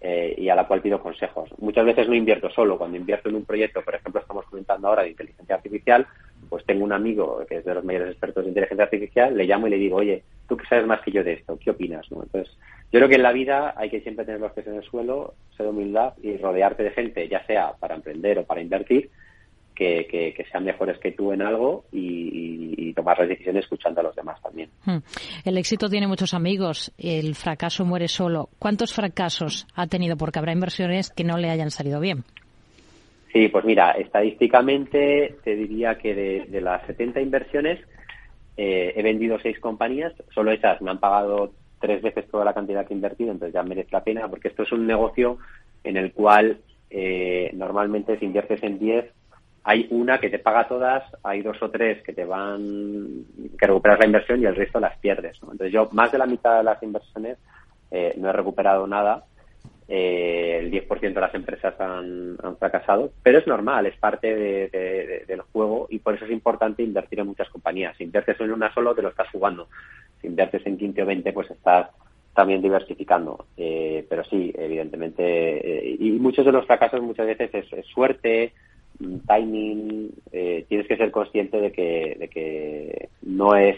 eh, 0.00 0.34
y 0.36 0.48
a 0.48 0.54
la 0.54 0.66
cual 0.66 0.82
pido 0.82 1.00
consejos. 1.00 1.50
Muchas 1.58 1.84
veces 1.84 2.08
no 2.08 2.14
invierto 2.14 2.50
solo. 2.50 2.76
Cuando 2.78 2.96
invierto 2.96 3.28
en 3.28 3.36
un 3.36 3.44
proyecto, 3.44 3.82
por 3.82 3.94
ejemplo, 3.94 4.20
estamos 4.20 4.44
comentando 4.46 4.88
ahora 4.88 5.02
de 5.02 5.10
inteligencia 5.10 5.54
artificial, 5.54 6.06
pues 6.48 6.64
tengo 6.64 6.84
un 6.84 6.92
amigo 6.92 7.44
que 7.48 7.56
es 7.56 7.64
de 7.64 7.74
los 7.74 7.84
mayores 7.84 8.10
expertos 8.10 8.44
de 8.44 8.50
inteligencia 8.50 8.84
artificial, 8.84 9.36
le 9.36 9.44
llamo 9.44 9.66
y 9.66 9.70
le 9.70 9.78
digo, 9.78 9.96
oye, 9.96 10.22
tú 10.48 10.56
que 10.56 10.66
sabes 10.66 10.86
más 10.86 11.00
que 11.00 11.10
yo 11.10 11.24
de 11.24 11.34
esto, 11.34 11.58
¿qué 11.58 11.70
opinas? 11.70 12.10
¿no? 12.10 12.22
Entonces, 12.22 12.56
yo 12.92 13.00
creo 13.00 13.08
que 13.08 13.16
en 13.16 13.22
la 13.22 13.32
vida 13.32 13.74
hay 13.76 13.90
que 13.90 14.00
siempre 14.00 14.24
tener 14.24 14.40
los 14.40 14.52
pies 14.52 14.66
en 14.66 14.76
el 14.76 14.84
suelo, 14.84 15.34
ser 15.56 15.66
humildad 15.66 16.14
y 16.22 16.36
rodearte 16.36 16.82
de 16.82 16.90
gente, 16.90 17.28
ya 17.28 17.44
sea 17.46 17.72
para 17.80 17.94
emprender 17.94 18.38
o 18.38 18.44
para 18.44 18.60
invertir, 18.60 19.10
que, 19.76 20.44
sean 20.50 20.64
mejores 20.64 20.98
que 20.98 21.12
tú 21.12 21.32
en 21.32 21.42
algo 21.42 21.84
y, 21.92 22.92
tomar 22.94 23.18
las 23.18 23.28
decisiones 23.28 23.64
escuchando 23.64 24.00
a 24.00 24.04
los 24.04 24.16
demás 24.16 24.40
también. 24.40 24.70
Hmm. 24.86 24.98
El 25.44 25.58
éxito 25.58 25.88
tiene 25.90 26.06
muchos 26.06 26.32
amigos, 26.32 26.92
el 26.96 27.34
fracaso 27.34 27.84
muere 27.84 28.08
solo. 28.08 28.48
¿Cuántos 28.58 28.94
fracasos 28.94 29.66
ha 29.74 29.86
tenido? 29.86 30.16
Porque 30.16 30.38
habrá 30.38 30.52
inversiones 30.52 31.10
que 31.10 31.22
no 31.22 31.36
le 31.36 31.50
hayan 31.50 31.70
salido 31.70 32.00
bien. 32.00 32.24
Sí, 33.34 33.48
pues 33.48 33.66
mira, 33.66 33.90
estadísticamente 33.90 35.36
te 35.44 35.54
diría 35.54 35.96
que 35.96 36.46
de, 36.48 36.60
las 36.62 36.86
70 36.86 37.20
inversiones 37.20 37.80
eh, 38.56 38.94
he 38.96 39.02
vendido 39.02 39.38
seis 39.42 39.60
compañías, 39.60 40.14
solo 40.34 40.52
esas 40.52 40.80
me 40.80 40.90
han 40.90 40.98
pagado 40.98 41.52
tres 41.78 42.00
veces 42.00 42.26
toda 42.30 42.46
la 42.46 42.54
cantidad 42.54 42.86
que 42.86 42.94
he 42.94 42.96
invertido, 42.96 43.32
entonces 43.32 43.52
ya 43.52 43.62
merece 43.62 43.90
la 43.92 44.02
pena, 44.02 44.26
porque 44.28 44.48
esto 44.48 44.62
es 44.62 44.72
un 44.72 44.86
negocio 44.86 45.36
en 45.84 45.98
el 45.98 46.12
cual 46.14 46.60
eh, 46.88 47.50
normalmente 47.52 48.18
si 48.18 48.24
inviertes 48.24 48.62
en 48.62 48.78
10 48.78 49.12
hay 49.68 49.88
una 49.90 50.18
que 50.20 50.30
te 50.30 50.38
paga 50.38 50.68
todas, 50.68 51.02
hay 51.24 51.42
dos 51.42 51.60
o 51.60 51.68
tres 51.68 52.00
que 52.04 52.12
te 52.12 52.24
van, 52.24 53.24
que 53.58 53.66
recuperas 53.66 53.98
la 53.98 54.06
inversión 54.06 54.40
y 54.40 54.44
el 54.44 54.54
resto 54.54 54.78
las 54.78 54.96
pierdes. 54.98 55.36
Entonces 55.42 55.72
yo 55.72 55.88
más 55.90 56.12
de 56.12 56.18
la 56.18 56.26
mitad 56.26 56.58
de 56.58 56.62
las 56.62 56.80
inversiones 56.84 57.36
eh, 57.90 58.14
no 58.16 58.28
he 58.28 58.32
recuperado 58.32 58.86
nada, 58.86 59.24
eh, 59.88 60.60
el 60.60 60.70
10% 60.70 61.12
de 61.12 61.20
las 61.20 61.34
empresas 61.34 61.74
han, 61.80 62.38
fracasado, 62.60 63.10
pero 63.24 63.40
es 63.40 63.46
normal, 63.48 63.86
es 63.86 63.96
parte 63.96 64.36
del 65.26 65.40
juego 65.52 65.88
y 65.90 65.98
por 65.98 66.14
eso 66.14 66.26
es 66.26 66.30
importante 66.30 66.84
invertir 66.84 67.18
en 67.18 67.26
muchas 67.26 67.48
compañías. 67.48 67.96
Si 67.96 68.04
inviertes 68.04 68.40
en 68.40 68.52
una 68.52 68.72
solo, 68.72 68.94
te 68.94 69.02
lo 69.02 69.08
estás 69.08 69.28
jugando. 69.30 69.66
Si 70.20 70.28
inviertes 70.28 70.64
en 70.64 70.78
15 70.78 71.02
o 71.02 71.06
20, 71.06 71.32
pues 71.32 71.50
estás 71.50 71.88
también 72.36 72.62
diversificando. 72.62 73.46
Eh, 73.56 74.06
pero 74.08 74.22
sí, 74.26 74.54
evidentemente, 74.56 75.96
y 75.98 76.12
muchos 76.12 76.46
de 76.46 76.52
los 76.52 76.66
fracasos 76.66 77.02
muchas 77.02 77.26
veces 77.26 77.50
es 77.52 77.86
suerte, 77.86 78.52
timing, 79.26 80.10
eh, 80.32 80.64
tienes 80.68 80.86
que 80.86 80.96
ser 80.96 81.10
consciente 81.10 81.60
de 81.60 81.72
que, 81.72 82.16
de 82.18 82.28
que 82.28 83.08
no 83.22 83.54
es 83.54 83.76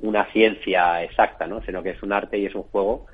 una 0.00 0.30
ciencia 0.32 1.02
exacta, 1.02 1.46
¿no? 1.46 1.62
sino 1.62 1.82
que 1.82 1.90
es 1.90 2.02
un 2.02 2.12
arte 2.12 2.38
y 2.38 2.46
es 2.46 2.54
un 2.54 2.62
juego 2.64 3.06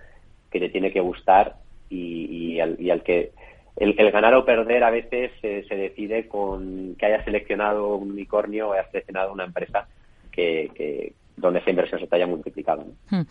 que 0.51 0.61
te 0.61 0.71
tiene 0.71 0.93
que 0.93 1.01
gustar 1.01 1.57
y, 1.91 2.57
y, 2.57 2.61
al, 2.61 3.03
que 3.03 3.33
el, 3.77 3.95
ganar 3.95 4.35
o 4.35 4.45
perder 4.45 4.85
a 4.85 4.91
veces 4.91 5.31
se 5.41 5.75
decide 5.75 6.29
con 6.29 6.95
que 6.97 7.07
hayas 7.07 7.25
seleccionado 7.25 7.97
un 7.97 8.11
unicornio 8.13 8.69
o 8.69 8.73
hayas 8.73 8.91
seleccionado 8.91 9.33
una 9.33 9.45
empresa 9.45 9.87
que, 10.33 11.13
donde 11.37 11.61
esa 11.61 11.71
inversión 11.71 12.01
se 12.01 12.07
te 12.07 12.17
haya 12.17 12.27
multiplicado. 12.27 12.87
Hmm. 13.11 13.23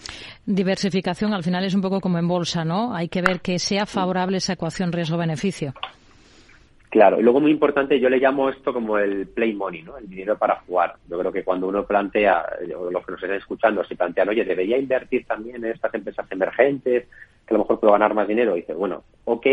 Diversificación 0.45 1.33
al 1.33 1.43
final 1.43 1.63
es 1.63 1.73
un 1.73 1.81
poco 1.81 1.99
como 1.99 2.17
en 2.17 2.27
bolsa, 2.27 2.65
¿no? 2.65 2.93
Hay 2.93 3.09
que 3.09 3.21
ver 3.21 3.41
que 3.41 3.59
sea 3.59 3.85
favorable 3.85 4.37
esa 4.37 4.53
ecuación 4.53 4.91
riesgo-beneficio. 4.91 5.73
Claro, 6.97 7.19
y 7.19 7.21
luego 7.21 7.39
muy 7.39 7.51
importante, 7.51 7.99
yo 7.99 8.09
le 8.09 8.17
llamo 8.17 8.49
esto 8.49 8.73
como 8.73 8.97
el 8.97 9.27
play 9.27 9.53
money, 9.53 9.83
¿no? 9.83 9.99
El 9.99 10.09
dinero 10.09 10.35
para 10.35 10.61
jugar. 10.61 10.95
Yo 11.07 11.19
creo 11.19 11.31
que 11.31 11.43
cuando 11.43 11.67
uno 11.67 11.85
plantea, 11.85 12.43
los 12.67 13.05
que 13.05 13.11
nos 13.11 13.21
estén 13.21 13.37
escuchando, 13.37 13.83
si 13.83 13.93
plantean, 13.93 14.29
oye, 14.29 14.43
debería 14.43 14.79
invertir 14.79 15.23
también 15.27 15.57
en 15.57 15.73
estas 15.73 15.93
empresas 15.93 16.25
emergentes, 16.31 17.05
que 17.45 17.53
a 17.53 17.53
lo 17.53 17.59
mejor 17.59 17.79
puedo 17.79 17.93
ganar 17.93 18.15
más 18.15 18.27
dinero, 18.27 18.55
dice, 18.55 18.73
bueno, 18.73 19.03
ok, 19.25 19.45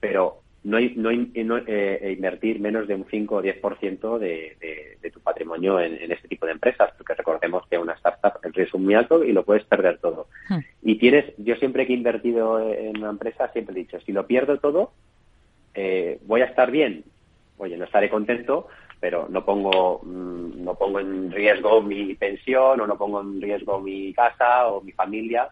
pero 0.00 0.38
no, 0.64 0.78
no, 0.96 1.10
no 1.12 1.58
eh, 1.66 2.14
invertir 2.16 2.60
menos 2.60 2.88
de 2.88 2.94
un 2.94 3.04
5 3.10 3.34
o 3.34 3.42
10% 3.42 4.18
de, 4.18 4.56
de, 4.58 4.96
de 5.02 5.10
tu 5.10 5.20
patrimonio 5.20 5.78
en, 5.80 6.10
este 6.10 6.28
tipo 6.28 6.46
de 6.46 6.52
empresas, 6.52 6.92
porque 6.96 7.12
recordemos 7.12 7.62
que 7.68 7.76
una 7.76 7.92
startup 7.92 8.40
el 8.42 8.54
riesgo 8.54 8.78
es 8.78 8.84
muy 8.84 8.94
alto 8.94 9.22
y 9.22 9.32
lo 9.32 9.44
puedes 9.44 9.64
perder 9.64 9.98
todo. 9.98 10.28
Hmm. 10.48 10.60
Y 10.80 10.94
tienes, 10.94 11.26
yo 11.36 11.56
siempre 11.56 11.86
que 11.86 11.92
he 11.92 11.96
invertido 11.96 12.58
en 12.58 12.96
una 12.96 13.10
empresa, 13.10 13.52
siempre 13.52 13.74
he 13.74 13.84
dicho, 13.84 14.00
si 14.00 14.12
lo 14.12 14.26
pierdo 14.26 14.56
todo, 14.60 14.92
eh, 15.74 16.18
voy 16.26 16.40
a 16.40 16.46
estar 16.46 16.70
bien, 16.70 17.04
oye, 17.58 17.76
no 17.76 17.84
estaré 17.84 18.08
contento, 18.08 18.68
pero 19.00 19.28
no 19.28 19.44
pongo, 19.44 20.00
mm, 20.02 20.62
no 20.62 20.74
pongo 20.74 21.00
en 21.00 21.30
riesgo 21.30 21.80
mi 21.82 22.14
pensión 22.14 22.80
o 22.80 22.86
no 22.86 22.96
pongo 22.96 23.20
en 23.20 23.40
riesgo 23.40 23.80
mi 23.80 24.12
casa 24.12 24.68
o 24.68 24.82
mi 24.82 24.92
familia, 24.92 25.48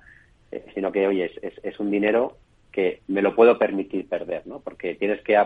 eh, 0.52 0.64
sino 0.74 0.92
que, 0.92 1.06
oye, 1.06 1.30
es, 1.42 1.52
es, 1.62 1.80
un 1.80 1.90
dinero 1.90 2.36
que 2.72 3.00
me 3.08 3.22
lo 3.22 3.34
puedo 3.34 3.58
permitir 3.58 4.08
perder, 4.08 4.46
¿no? 4.46 4.60
Porque 4.60 4.94
tienes 4.94 5.22
que, 5.22 5.36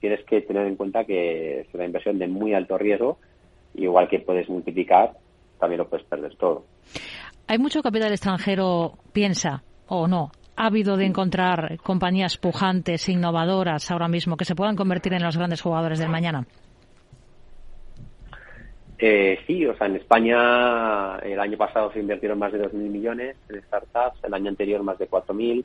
tienes 0.00 0.24
que 0.24 0.40
tener 0.42 0.66
en 0.66 0.76
cuenta 0.76 1.04
que 1.04 1.60
es 1.60 1.74
una 1.74 1.84
inversión 1.84 2.18
de 2.18 2.26
muy 2.26 2.54
alto 2.54 2.76
riesgo, 2.78 3.18
igual 3.74 4.08
que 4.08 4.18
puedes 4.18 4.48
multiplicar, 4.48 5.12
también 5.58 5.78
lo 5.78 5.88
puedes 5.88 6.06
perder 6.06 6.34
todo. 6.36 6.64
Hay 7.46 7.58
mucho 7.58 7.82
capital 7.82 8.10
extranjero, 8.10 8.98
piensa, 9.12 9.62
o 9.86 10.08
no, 10.08 10.32
habido 10.66 10.96
de 10.96 11.06
encontrar 11.06 11.78
compañías 11.82 12.36
pujantes, 12.36 13.08
innovadoras 13.08 13.90
ahora 13.90 14.08
mismo, 14.08 14.36
que 14.36 14.44
se 14.44 14.54
puedan 14.54 14.76
convertir 14.76 15.12
en 15.14 15.22
los 15.22 15.36
grandes 15.36 15.60
jugadores 15.60 15.98
del 15.98 16.08
mañana? 16.08 16.46
Eh, 18.98 19.40
sí, 19.48 19.66
o 19.66 19.76
sea, 19.76 19.88
en 19.88 19.96
España 19.96 21.16
el 21.18 21.40
año 21.40 21.58
pasado 21.58 21.92
se 21.92 21.98
invirtieron 21.98 22.38
más 22.38 22.52
de 22.52 22.62
2.000 22.62 22.72
millones 22.72 23.36
en 23.48 23.60
startups, 23.62 24.22
el 24.22 24.32
año 24.32 24.48
anterior 24.48 24.82
más 24.84 24.96
de 24.98 25.10
4.000 25.10 25.64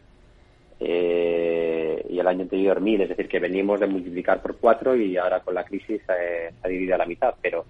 eh, 0.79 2.05
y 2.09 2.19
el 2.19 2.27
año 2.27 2.41
anterior 2.41 2.81
1.000, 2.81 3.01
es 3.01 3.09
decir, 3.09 3.27
que 3.27 3.39
venimos 3.39 3.79
de 3.79 3.85
multiplicar 3.85 4.41
por 4.41 4.57
cuatro 4.57 4.95
y 4.95 5.17
ahora 5.17 5.41
con 5.41 5.53
la 5.53 5.63
crisis 5.63 6.01
se 6.05 6.53
ha 6.63 6.67
dividido 6.67 6.95
a 6.95 6.99
la 6.99 7.05
mitad, 7.05 7.35
pero 7.39 7.65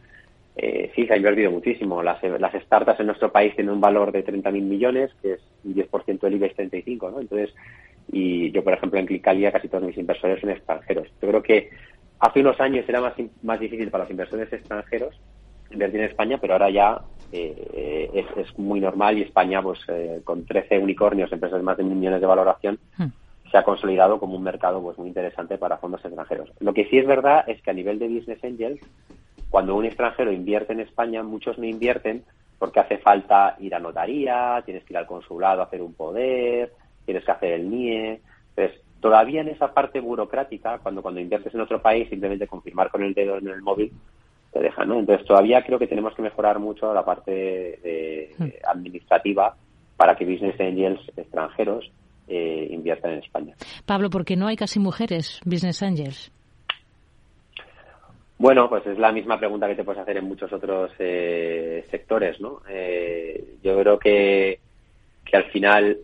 eh, 0.57 0.91
sí, 0.95 1.05
se 1.05 1.13
ha 1.13 1.17
invertido 1.17 1.51
muchísimo. 1.51 2.01
Las, 2.01 2.21
las 2.23 2.53
startups 2.53 2.99
en 2.99 3.07
nuestro 3.07 3.31
país 3.31 3.55
tienen 3.55 3.73
un 3.73 3.81
valor 3.81 4.11
de 4.11 4.25
30.000 4.25 4.51
millones, 4.61 5.11
que 5.21 5.33
es 5.33 5.41
un 5.63 5.75
10% 5.75 6.19
del 6.19 6.33
IBEX 6.35 6.55
35, 6.55 7.11
¿no? 7.11 7.21
Entonces, 7.21 7.53
y 8.11 8.51
yo, 8.51 8.63
por 8.63 8.73
ejemplo, 8.73 8.99
en 8.99 9.05
Clicalia 9.05 9.51
casi 9.51 9.67
todos 9.67 9.83
mis 9.83 9.97
inversores 9.97 10.41
son 10.41 10.49
extranjeros. 10.49 11.07
Yo 11.21 11.27
creo 11.27 11.43
que 11.43 11.69
hace 12.19 12.39
unos 12.41 12.59
años 12.59 12.85
era 12.87 13.01
más, 13.01 13.13
más 13.43 13.59
difícil 13.59 13.89
para 13.89 14.05
los 14.05 14.11
inversores 14.11 14.51
extranjeros 14.51 15.19
invertir 15.71 15.99
en 15.99 16.09
España, 16.09 16.37
pero 16.39 16.53
ahora 16.53 16.69
ya 16.69 17.01
eh, 17.31 18.09
es, 18.13 18.25
es, 18.37 18.57
muy 18.57 18.79
normal 18.79 19.17
y 19.17 19.23
España, 19.23 19.61
pues 19.61 19.79
eh, 19.89 20.21
con 20.23 20.45
13 20.45 20.79
unicornios, 20.79 21.31
empresas 21.31 21.59
de 21.59 21.63
más 21.63 21.77
de 21.77 21.83
mil 21.83 21.95
millones 21.97 22.21
de 22.21 22.27
valoración, 22.27 22.79
hmm. 22.97 23.07
se 23.51 23.57
ha 23.57 23.63
consolidado 23.63 24.19
como 24.19 24.35
un 24.35 24.43
mercado 24.43 24.81
pues 24.81 24.97
muy 24.97 25.09
interesante 25.09 25.57
para 25.57 25.77
fondos 25.77 26.03
extranjeros. 26.03 26.51
Lo 26.59 26.73
que 26.73 26.85
sí 26.85 26.97
es 26.97 27.05
verdad 27.05 27.43
es 27.47 27.61
que 27.61 27.71
a 27.71 27.73
nivel 27.73 27.99
de 27.99 28.07
business 28.07 28.43
angels, 28.43 28.79
cuando 29.49 29.75
un 29.75 29.85
extranjero 29.85 30.31
invierte 30.31 30.73
en 30.73 30.81
España, 30.81 31.23
muchos 31.23 31.57
no 31.57 31.65
invierten 31.65 32.23
porque 32.59 32.79
hace 32.79 32.97
falta 32.97 33.55
ir 33.59 33.75
a 33.75 33.79
notaría, 33.79 34.61
tienes 34.65 34.83
que 34.83 34.93
ir 34.93 34.97
al 34.97 35.05
consulado 35.05 35.61
a 35.61 35.65
hacer 35.65 35.81
un 35.81 35.93
poder, 35.93 36.73
tienes 37.05 37.23
que 37.23 37.31
hacer 37.31 37.53
el 37.53 37.69
NIE. 37.69 38.19
Entonces, 38.55 38.81
todavía 38.99 39.41
en 39.41 39.49
esa 39.49 39.73
parte 39.73 39.99
burocrática, 39.99 40.79
cuando, 40.79 41.01
cuando 41.01 41.21
inviertes 41.21 41.53
en 41.53 41.61
otro 41.61 41.81
país, 41.81 42.09
simplemente 42.09 42.47
confirmar 42.47 42.89
con 42.89 43.03
el 43.03 43.13
dedo 43.13 43.37
en 43.37 43.47
el 43.47 43.61
móvil 43.61 43.91
te 44.51 44.59
deja, 44.59 44.85
¿no? 44.85 44.99
Entonces, 44.99 45.25
todavía 45.27 45.63
creo 45.63 45.77
que 45.77 45.87
tenemos 45.87 46.15
que 46.15 46.21
mejorar 46.21 46.57
mucho 46.57 46.93
la 46.93 47.05
parte 47.05 48.33
hmm. 48.39 48.45
administrativa 48.67 49.55
para 49.97 50.15
que 50.15 50.25
business 50.25 50.59
angels 50.59 51.01
extranjeros 51.15 51.91
eh, 52.27 52.67
inviertan 52.71 53.13
en 53.13 53.19
España. 53.19 53.55
Pablo, 53.85 54.09
¿por 54.09 54.25
qué 54.25 54.35
no 54.35 54.47
hay 54.47 54.55
casi 54.55 54.79
mujeres 54.79 55.41
business 55.45 55.81
angels? 55.81 56.31
Bueno, 58.39 58.69
pues 58.69 58.85
es 58.85 58.99
la 58.99 59.11
misma 59.11 59.39
pregunta 59.39 59.67
que 59.67 59.75
te 59.75 59.83
puedes 59.83 60.01
hacer 60.01 60.17
en 60.17 60.25
muchos 60.25 60.53
otros 60.53 60.91
eh, 60.99 61.85
sectores, 61.89 62.39
¿no? 62.39 62.61
Eh, 62.69 63.55
yo 63.63 63.79
creo 63.79 63.97
que, 63.97 64.59
que 65.25 65.37
al 65.37 65.45
final 65.45 65.97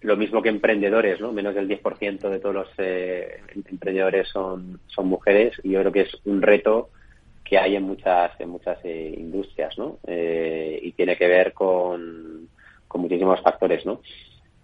lo 0.00 0.16
mismo 0.16 0.40
que 0.40 0.48
emprendedores, 0.48 1.20
¿no? 1.20 1.32
Menos 1.32 1.54
del 1.54 1.68
10% 1.68 2.30
de 2.30 2.38
todos 2.38 2.54
los 2.54 2.68
eh, 2.78 3.42
emprendedores 3.70 4.28
son, 4.28 4.80
son 4.86 5.06
mujeres 5.06 5.54
y 5.62 5.72
yo 5.72 5.80
creo 5.80 5.92
que 5.92 6.00
es 6.02 6.16
un 6.24 6.40
reto 6.40 6.88
que 7.44 7.58
hay 7.58 7.76
en 7.76 7.82
muchas 7.82 8.32
en 8.40 8.48
muchas 8.48 8.82
industrias, 8.84 9.76
¿no? 9.76 9.98
y 10.06 10.92
tiene 10.92 11.14
que 11.14 11.26
ver 11.26 11.52
con, 11.52 12.48
con 12.88 13.02
muchísimos 13.02 13.42
factores, 13.42 13.84
¿no? 13.84 14.00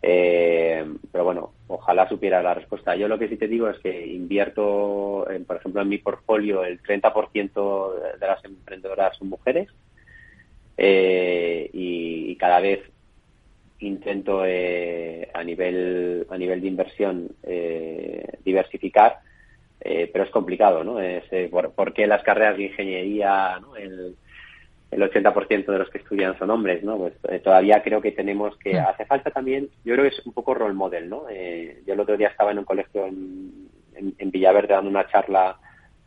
Eh, 0.03 0.85
pero 1.13 1.25
bueno, 1.25 1.53
ojalá 1.69 2.09
supiera 2.09 2.43
la 2.43 2.55
respuesta. 2.55 2.97
Yo 2.97 3.09
lo 3.09 3.19
que 3.19 3.29
sí 3.29 3.37
te 3.37 3.49
digo 3.49 3.69
es 3.69 3.79
que 3.79 4.07
invierto, 4.07 5.31
en, 5.31 5.45
por 5.45 5.57
ejemplo, 5.57 5.83
en 5.83 5.89
mi 5.89 5.99
portfolio 5.99 6.65
el 6.65 6.83
30% 6.83 8.19
de 8.19 8.27
las 8.27 8.45
emprendedoras 8.45 9.17
son 9.17 9.29
mujeres 9.29 9.69
eh, 10.83 11.69
y, 11.73 12.37
cada 12.37 12.61
vez 12.61 12.81
intento 13.81 14.45
eh, 14.47 15.29
a 15.35 15.45
nivel 15.45 16.27
a 16.31 16.39
nivel 16.39 16.63
de 16.63 16.69
inversión 16.69 17.29
eh, 17.43 18.27
diversificar 18.43 19.19
eh, 19.79 20.09
pero 20.11 20.25
es 20.25 20.31
complicado 20.31 20.83
no 20.83 20.99
es 21.01 21.25
por, 21.51 21.93
qué 21.93 22.07
las 22.07 22.23
carreras 22.23 22.57
de 22.57 22.65
ingeniería 22.65 23.59
¿no? 23.61 23.77
el, 23.77 24.17
el 24.91 25.03
80% 25.03 25.67
de 25.67 25.79
los 25.79 25.89
que 25.91 25.99
estudian 25.99 26.39
son 26.39 26.51
hombres 26.51 26.83
no 26.83 26.97
pues 26.99 27.43
todavía 27.43 27.83
creo 27.83 28.01
que 28.01 28.13
tenemos 28.13 28.57
que 28.59 28.75
mm. 28.75 28.87
hace 28.87 29.05
falta 29.07 29.31
también 29.31 29.69
yo 29.85 29.95
creo 29.95 30.09
que 30.09 30.17
es 30.17 30.27
un 30.27 30.33
poco 30.33 30.55
role 30.55 30.75
model 30.75 31.09
no 31.09 31.25
yo 31.31 31.95
el 31.95 32.01
otro 32.01 32.17
día 32.17 32.29
estaba 32.29 32.51
en 32.51 32.59
un 32.59 32.65
colegio 32.65 33.07
en, 33.07 33.69
en, 33.95 34.31
Villaverde 34.31 34.75
dando 34.75 34.91
una 34.91 35.07
charla 35.07 35.59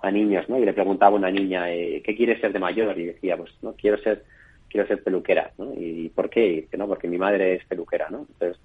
a 0.02 0.12
niños 0.12 0.50
no 0.50 0.60
y 0.60 0.66
le 0.66 0.74
preguntaba 0.74 1.16
a 1.16 1.20
una 1.20 1.32
niña 1.32 1.66
qué 1.68 2.16
quieres 2.16 2.42
ser 2.42 2.52
de 2.52 2.60
mayor 2.60 2.98
y 3.00 3.06
decía 3.06 3.38
pues 3.38 3.52
no 3.62 3.74
quiero 3.74 3.98
ser 4.00 4.24
quiero 4.74 4.88
ser 4.88 5.04
peluquera, 5.04 5.52
¿no? 5.60 5.72
¿Y 5.78 6.10
por 6.10 6.32
qué? 6.32 6.48
Y 6.48 6.62
dice, 6.62 6.78
no, 6.78 6.88
porque 6.88 7.08
mi 7.08 7.20
madre 7.20 7.54
es 7.54 7.66
peluquera, 7.66 8.10
¿no? 8.10 8.26
Entonces, 8.28 8.60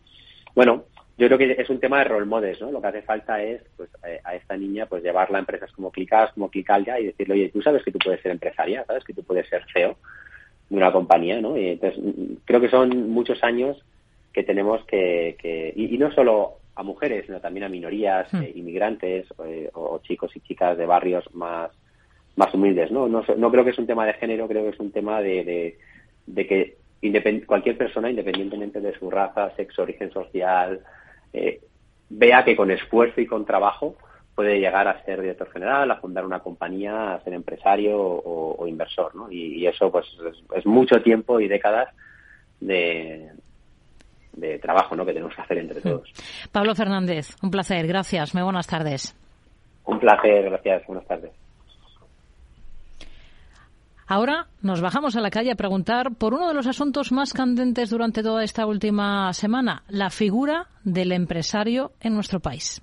bueno, 0.54 0.84
yo 1.18 1.26
creo 1.26 1.36
que 1.36 1.56
es 1.60 1.68
un 1.68 1.80
tema 1.80 1.98
de 1.98 2.04
role 2.04 2.26
models, 2.26 2.60
¿no? 2.60 2.70
Lo 2.70 2.80
que 2.80 2.86
hace 2.86 3.02
falta 3.02 3.42
es, 3.42 3.60
pues, 3.76 3.90
eh, 4.06 4.20
a 4.22 4.36
esta 4.36 4.56
niña, 4.56 4.86
pues, 4.86 5.02
llevarla 5.02 5.38
a 5.38 5.40
empresas 5.40 5.72
como 5.72 5.90
Clicas, 5.90 6.32
como 6.32 6.48
Clicalia 6.48 7.00
y 7.00 7.06
decirle, 7.06 7.34
oye, 7.34 7.48
tú 7.48 7.60
sabes 7.60 7.82
que 7.82 7.90
tú 7.90 7.98
puedes 7.98 8.22
ser 8.22 8.30
empresaria, 8.30 8.84
sabes 8.86 9.02
que 9.02 9.12
tú 9.12 9.24
puedes 9.24 9.48
ser 9.48 9.64
CEO 9.72 9.96
de 10.70 10.76
una 10.76 10.92
compañía, 10.92 11.40
¿no? 11.40 11.58
Y 11.58 11.70
entonces, 11.70 12.00
creo 12.44 12.60
que 12.60 12.70
son 12.70 13.10
muchos 13.10 13.42
años 13.42 13.84
que 14.32 14.44
tenemos 14.44 14.84
que, 14.84 15.36
que 15.42 15.72
y, 15.74 15.98
no 15.98 16.12
solo 16.12 16.58
a 16.76 16.84
mujeres, 16.84 17.26
sino 17.26 17.40
también 17.40 17.64
a 17.64 17.68
minorías, 17.68 18.32
hmm. 18.32 18.42
eh, 18.42 18.52
inmigrantes 18.54 19.26
eh, 19.44 19.70
o 19.74 19.98
chicos 19.98 20.30
y 20.36 20.40
chicas 20.40 20.78
de 20.78 20.86
barrios 20.86 21.24
más 21.34 21.72
más 22.36 22.54
humildes, 22.54 22.92
¿no? 22.92 23.08
¿no? 23.08 23.24
No 23.36 23.50
creo 23.50 23.64
que 23.64 23.70
es 23.70 23.78
un 23.78 23.88
tema 23.88 24.06
de 24.06 24.12
género, 24.12 24.46
creo 24.46 24.62
que 24.62 24.68
es 24.68 24.78
un 24.78 24.92
tema 24.92 25.20
de 25.20 25.76
de 26.26 26.46
que 26.46 26.76
cualquier 27.46 27.76
persona, 27.76 28.10
independientemente 28.10 28.80
de 28.80 28.96
su 28.96 29.10
raza, 29.10 29.50
sexo, 29.56 29.82
origen 29.82 30.12
social, 30.12 30.80
eh, 31.32 31.60
vea 32.08 32.44
que 32.44 32.56
con 32.56 32.70
esfuerzo 32.70 33.20
y 33.20 33.26
con 33.26 33.44
trabajo 33.44 33.96
puede 34.34 34.60
llegar 34.60 34.86
a 34.86 35.02
ser 35.04 35.20
director 35.20 35.50
general, 35.50 35.90
a 35.90 35.96
fundar 35.96 36.24
una 36.24 36.38
compañía, 36.38 37.14
a 37.14 37.20
ser 37.22 37.32
empresario 37.34 37.98
o, 37.98 38.66
inversor, 38.68 39.14
¿no? 39.16 39.30
Y, 39.32 39.66
eso, 39.66 39.90
pues, 39.90 40.06
es, 40.54 40.64
mucho 40.64 41.02
tiempo 41.02 41.40
y 41.40 41.48
décadas 41.48 41.88
de, 42.60 43.30
de 44.34 44.58
trabajo, 44.60 44.94
¿no? 44.94 45.04
Que 45.04 45.12
tenemos 45.12 45.34
que 45.34 45.42
hacer 45.42 45.58
entre 45.58 45.80
todos. 45.80 46.12
Pablo 46.52 46.74
Fernández, 46.76 47.34
un 47.42 47.50
placer. 47.50 47.86
Gracias. 47.88 48.32
Muy 48.32 48.44
buenas 48.44 48.68
tardes. 48.68 49.16
Un 49.84 49.98
placer. 49.98 50.44
Gracias. 50.44 50.86
Buenas 50.86 51.06
tardes. 51.08 51.47
Ahora 54.10 54.46
nos 54.62 54.80
bajamos 54.80 55.16
a 55.16 55.20
la 55.20 55.30
calle 55.30 55.52
a 55.52 55.56
preguntar 55.56 56.14
por 56.14 56.32
uno 56.32 56.48
de 56.48 56.54
los 56.54 56.66
asuntos 56.66 57.12
más 57.12 57.34
candentes 57.34 57.90
durante 57.90 58.22
toda 58.22 58.42
esta 58.42 58.64
última 58.64 59.30
semana, 59.34 59.82
la 59.88 60.08
figura 60.08 60.68
del 60.82 61.12
empresario 61.12 61.92
en 62.00 62.14
nuestro 62.14 62.40
país. 62.40 62.80